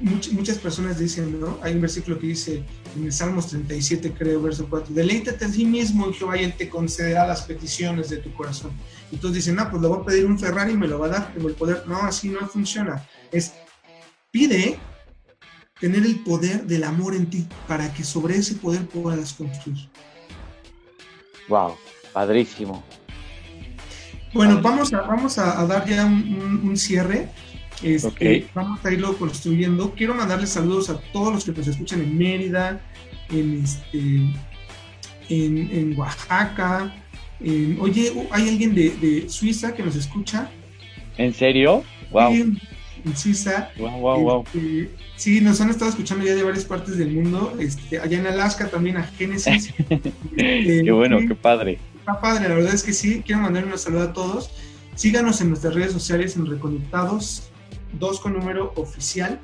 Much, 0.03 0.32
muchas 0.32 0.59
personas 0.59 0.99
dicen, 0.99 1.40
¿no? 1.40 1.59
Hay 1.62 1.72
un 1.72 1.80
versículo 1.80 2.18
que 2.18 2.26
dice 2.26 2.62
en 2.97 3.05
el 3.05 3.12
Salmos 3.12 3.49
37, 3.49 4.12
creo, 4.16 4.42
verso 4.42 4.66
4, 4.68 4.95
deleítate 4.95 5.45
a 5.45 5.51
ti 5.51 5.64
mismo 5.64 6.07
en 6.07 6.14
Jehová 6.14 6.40
y 6.40 6.45
Él 6.45 6.55
te 6.55 6.68
concederá 6.68 7.26
las 7.26 7.42
peticiones 7.42 8.11
de 8.11 8.18
tu 8.18 8.32
corazón. 8.34 8.72
Y 9.11 9.16
todos 9.16 9.34
dicen, 9.34 9.57
no, 9.57 9.68
pues 9.70 9.82
le 9.82 9.88
voy 9.88 10.01
a 10.01 10.05
pedir 10.05 10.26
un 10.26 10.38
Ferrari 10.38 10.72
y 10.72 10.76
me 10.76 10.86
lo 10.86 10.99
va 10.99 11.07
a 11.07 11.11
dar, 11.11 11.34
tengo 11.34 11.49
el 11.49 11.55
poder. 11.55 11.84
No, 11.86 12.03
así 12.03 12.28
no 12.28 12.47
funciona. 12.49 13.07
Es, 13.32 13.53
pide 14.30 14.78
tener 15.80 16.05
el 16.05 16.20
poder 16.20 16.64
del 16.66 16.84
amor 16.84 17.14
en 17.14 17.28
ti 17.28 17.47
para 17.66 17.92
que 17.92 18.05
sobre 18.05 18.36
ese 18.36 18.55
poder 18.55 18.86
puedas 18.86 19.32
construir. 19.32 19.88
Wow, 21.49 21.76
padrísimo. 22.12 22.82
Bueno, 24.32 24.61
vamos 24.61 24.92
a, 24.92 25.03
vamos 25.03 25.38
a, 25.38 25.61
a 25.61 25.66
dar 25.66 25.86
ya 25.86 26.05
un, 26.05 26.12
un, 26.12 26.68
un 26.68 26.76
cierre 26.76 27.28
Este, 27.85 28.47
Vamos 28.55 28.85
a 28.85 28.91
irlo 28.91 29.16
construyendo. 29.16 29.93
Quiero 29.95 30.14
mandarles 30.14 30.51
saludos 30.51 30.89
a 30.89 30.99
todos 31.12 31.32
los 31.32 31.45
que 31.45 31.53
nos 31.53 31.66
escuchan 31.68 32.01
en 32.01 32.16
Mérida, 32.16 32.80
en, 33.30 33.62
este, 33.62 34.22
en, 35.28 35.99
Oaxaca. 35.99 36.95
oye, 37.78 38.12
hay 38.30 38.49
alguien 38.49 38.74
de, 38.74 39.24
Suiza 39.28 39.74
que 39.74 39.82
nos 39.82 39.97
escucha. 39.97 40.51
¿En 41.18 41.35
serio? 41.35 41.85
Wow. 42.11 42.32
En, 42.32 42.61
Suiza. 43.14 43.70
Wow, 43.76 44.01
wow, 44.01 44.20
wow. 44.20 44.45
Este, 44.55 44.91
sí, 45.16 45.43
nos 45.43 45.61
han 45.61 45.68
estado 45.68 45.91
escuchando 45.91 46.24
ya 46.24 46.35
de 46.35 46.43
varias 46.43 46.64
partes 46.64 46.97
del 46.97 47.12
mundo. 47.12 47.55
Este, 47.61 47.99
allá 47.99 48.18
en 48.18 48.26
Alaska 48.26 48.70
también 48.70 48.97
a 48.97 49.03
Génesis. 49.03 49.74
qué 50.37 50.91
bueno, 50.91 51.18
qué 51.28 51.35
padre. 51.35 51.78
Está 51.99 52.18
padre, 52.18 52.49
la 52.49 52.55
verdad 52.55 52.72
es 52.72 52.82
que 52.82 52.95
sí. 52.95 53.22
Quiero 53.24 53.43
mandar 53.43 53.66
un 53.66 53.76
saludo 53.76 54.05
a 54.05 54.12
todos. 54.14 54.51
Síganos 54.95 55.41
en 55.41 55.49
nuestras 55.49 55.74
redes 55.74 55.93
sociales 55.93 56.37
en 56.37 56.47
Reconectados, 56.47 57.51
dos 57.99 58.20
con 58.20 58.34
número 58.34 58.72
oficial. 58.76 59.40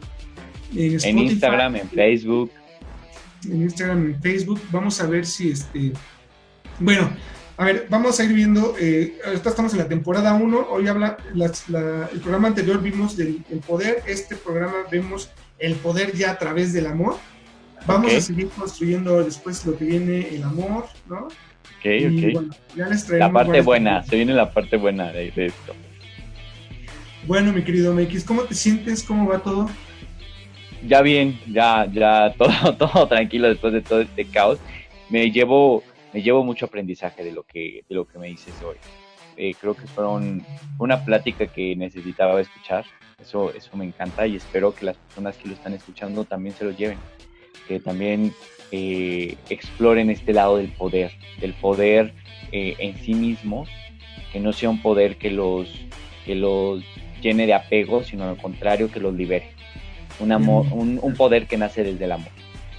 En, 0.74 1.18
Instagram, 1.18 1.76
en 1.76 1.88
Facebook. 1.88 2.50
En 3.44 3.62
Instagram, 3.62 4.06
en 4.06 4.22
Facebook. 4.22 4.60
Vamos 4.70 5.00
a 5.00 5.06
ver 5.06 5.26
si 5.26 5.50
este. 5.50 5.92
Bueno, 6.78 7.10
a 7.56 7.64
ver, 7.64 7.86
vamos 7.88 8.18
a 8.20 8.24
ir 8.24 8.32
viendo. 8.32 8.74
Eh, 8.78 9.18
ahorita 9.24 9.50
estamos 9.50 9.72
en 9.72 9.80
la 9.80 9.88
temporada 9.88 10.34
1. 10.34 10.68
Hoy 10.70 10.88
habla. 10.88 11.16
el 11.34 12.20
programa 12.20 12.48
anterior 12.48 12.80
vimos 12.80 13.16
del 13.16 13.44
el 13.50 13.58
poder. 13.60 14.02
Este 14.06 14.36
programa 14.36 14.76
vemos 14.90 15.30
el 15.58 15.74
poder 15.74 16.16
ya 16.16 16.30
a 16.32 16.38
través 16.38 16.72
del 16.72 16.86
amor. 16.86 17.16
Vamos 17.86 18.12
a 18.14 18.20
seguir 18.20 18.48
construyendo 18.48 19.22
después 19.24 19.64
lo 19.64 19.76
que 19.76 19.84
viene 19.84 20.28
el 20.34 20.42
amor, 20.42 20.86
¿no? 21.08 21.28
Ok, 21.80 21.86
ok. 21.86 23.10
la 23.10 23.32
parte 23.32 23.62
buena, 23.62 24.02
se 24.04 24.16
viene 24.16 24.34
la 24.34 24.52
parte 24.52 24.76
buena 24.76 25.12
de, 25.12 25.28
esto. 25.34 25.74
Bueno, 27.26 27.52
mi 27.52 27.62
querido 27.62 27.92
MX, 27.94 28.24
¿cómo 28.24 28.42
te 28.42 28.54
sientes? 28.54 29.02
¿Cómo 29.02 29.28
va 29.28 29.40
todo? 29.40 29.68
Ya 30.86 31.02
bien, 31.02 31.38
ya, 31.52 31.86
ya 31.92 32.34
todo, 32.38 32.74
todo 32.76 33.06
tranquilo 33.06 33.48
después 33.48 33.72
de 33.72 33.82
todo 33.82 34.00
este 34.00 34.24
caos. 34.24 34.58
Me 35.10 35.30
llevo, 35.30 35.82
me 36.12 36.22
llevo 36.22 36.44
mucho 36.44 36.66
aprendizaje 36.66 37.22
de 37.22 37.32
lo 37.32 37.42
que, 37.42 37.84
de 37.88 37.94
lo 37.94 38.06
que 38.06 38.18
me 38.18 38.28
dices 38.28 38.54
hoy. 38.62 38.76
Eh, 39.36 39.54
creo 39.60 39.74
que 39.74 39.86
fueron 39.86 40.44
una 40.78 41.04
plática 41.04 41.46
que 41.46 41.76
necesitaba 41.76 42.40
escuchar. 42.40 42.84
Eso, 43.20 43.52
eso 43.52 43.76
me 43.76 43.84
encanta 43.84 44.26
y 44.26 44.36
espero 44.36 44.74
que 44.74 44.86
las 44.86 44.96
personas 44.96 45.36
que 45.36 45.48
lo 45.48 45.54
están 45.54 45.74
escuchando 45.74 46.24
también 46.24 46.54
se 46.54 46.64
lo 46.64 46.70
lleven. 46.70 46.98
Que 47.68 47.80
también 47.80 48.32
eh, 48.72 49.36
exploren 49.50 50.10
este 50.10 50.32
lado 50.32 50.56
del 50.56 50.68
poder, 50.68 51.12
del 51.40 51.52
poder 51.54 52.14
eh, 52.50 52.76
en 52.78 52.96
sí 52.98 53.14
mismo, 53.14 53.66
que 54.32 54.40
no 54.40 54.52
sea 54.52 54.70
un 54.70 54.80
poder 54.80 55.16
que 55.16 55.30
los, 55.30 55.68
que 56.24 56.34
los 56.34 56.82
llene 57.20 57.46
de 57.46 57.54
apego, 57.54 58.02
sino 58.02 58.28
al 58.28 58.36
contrario, 58.36 58.90
que 58.90 59.00
los 59.00 59.14
libere. 59.14 59.52
Un, 60.18 60.32
amor, 60.32 60.66
un, 60.70 61.14
poder 61.16 61.46
que 61.46 61.56
nace 61.56 61.82
desde 61.82 62.04
el 62.04 62.12
amor. 62.12 62.28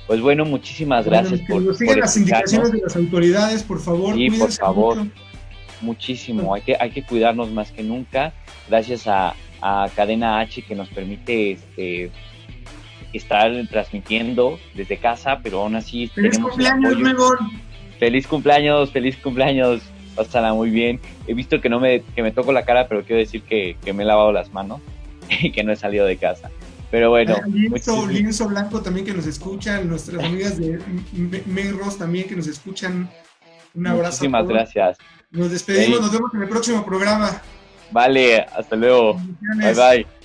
Pues 0.06 0.22
bueno, 0.22 0.46
muchísimas 0.46 1.06
gracias 1.06 1.40
por, 1.42 1.64
por 1.66 1.98
las 1.98 2.18
indicaciones 2.18 2.72
de 2.72 2.80
las 2.80 2.96
autoridades, 2.96 3.64
por 3.64 3.80
favor. 3.80 4.16
Sí, 4.16 4.30
por 4.30 4.52
favor. 4.52 4.98
Muchísimo. 5.82 6.54
Hay 6.54 6.62
que, 6.62 6.76
hay 6.80 6.92
que 6.92 7.04
cuidarnos 7.04 7.52
más 7.52 7.72
que 7.72 7.82
nunca. 7.82 8.34
Gracias 8.68 9.08
a, 9.08 9.34
a 9.62 9.90
Cadena 9.96 10.40
H 10.40 10.62
que 10.64 10.76
nos 10.76 10.90
permite 10.90 11.52
este, 11.52 12.12
estar 13.14 13.52
transmitiendo 13.70 14.60
desde 14.76 14.98
casa, 14.98 15.40
pero 15.42 15.62
aún 15.62 15.76
así 15.76 16.08
feliz 16.08 16.38
cumpleaños, 16.40 16.96
Feliz 18.00 18.26
cumpleaños, 18.26 18.92
feliz 18.92 19.16
cumpleaños. 19.18 19.84
Pásala 20.24 20.54
muy 20.54 20.70
bien. 20.70 21.00
He 21.28 21.34
visto 21.34 21.60
que 21.62 21.70
no 21.70 21.80
me, 21.80 22.02
que 22.16 22.22
me 22.22 22.32
toco 22.32 22.52
la 22.52 22.64
cara, 22.64 22.88
pero 22.88 23.04
quiero 23.04 23.20
decir 23.20 23.42
que, 23.44 23.76
me 23.94 24.04
he 24.04 24.06
lavado 24.06 24.32
las 24.32 24.54
manos 24.54 24.82
y 25.42 25.52
que 25.52 25.64
no 25.64 25.72
he 25.72 25.76
salido 25.76 26.06
de 26.06 26.18
casa. 26.18 26.50
Pero 26.90 27.10
bueno. 27.10 27.36
Lienzo, 27.48 28.06
lienzo, 28.08 28.48
Blanco 28.50 28.82
también 28.82 29.06
que 29.06 29.14
nos 29.14 29.26
escuchan, 29.26 29.88
nuestras 29.88 30.24
amigas 30.24 30.58
de 30.58 30.80
Ross 31.72 31.98
también 31.98 32.28
que 32.28 32.36
nos 32.36 32.48
escuchan. 32.48 33.10
Un 33.74 33.88
abrazo. 33.88 34.12
Muchísimas 34.12 34.48
gracias. 34.48 34.98
Nos 35.32 35.50
despedimos, 35.50 36.02
nos 36.02 36.12
vemos 36.12 36.34
en 36.34 36.42
el 36.42 36.50
próximo 36.50 36.86
programa. 36.86 37.42
Vale, 37.92 38.42
hasta 38.42 38.76
luego. 38.76 39.20
Bye 39.58 39.74
bye. 39.74 40.21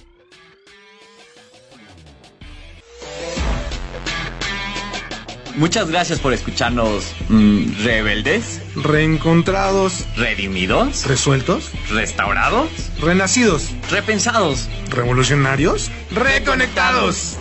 Muchas 5.57 5.91
gracias 5.91 6.21
por 6.21 6.35
escucharnos 6.35 7.15
mm, 7.31 7.83
rebeldes, 7.83 8.61
reencontrados, 8.77 10.05
redimidos, 10.15 11.07
resueltos, 11.07 11.71
restaurados, 11.91 12.69
renacidos, 13.01 13.71
repensados, 13.91 14.69
revolucionarios, 14.91 15.91
reconectados. 16.11 17.39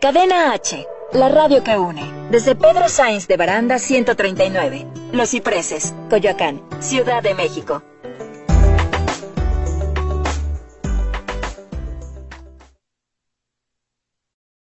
Cadena 0.00 0.52
H, 0.52 0.86
la 1.14 1.28
radio 1.28 1.64
que 1.64 1.76
une. 1.76 2.28
Desde 2.30 2.54
Pedro 2.54 2.88
Sainz 2.88 3.26
de 3.26 3.36
Baranda 3.36 3.80
139, 3.80 4.86
Los 5.12 5.30
Cipreses, 5.30 5.94
Coyoacán, 6.10 6.62
Ciudad 6.80 7.24
de 7.24 7.34
México. 7.34 7.82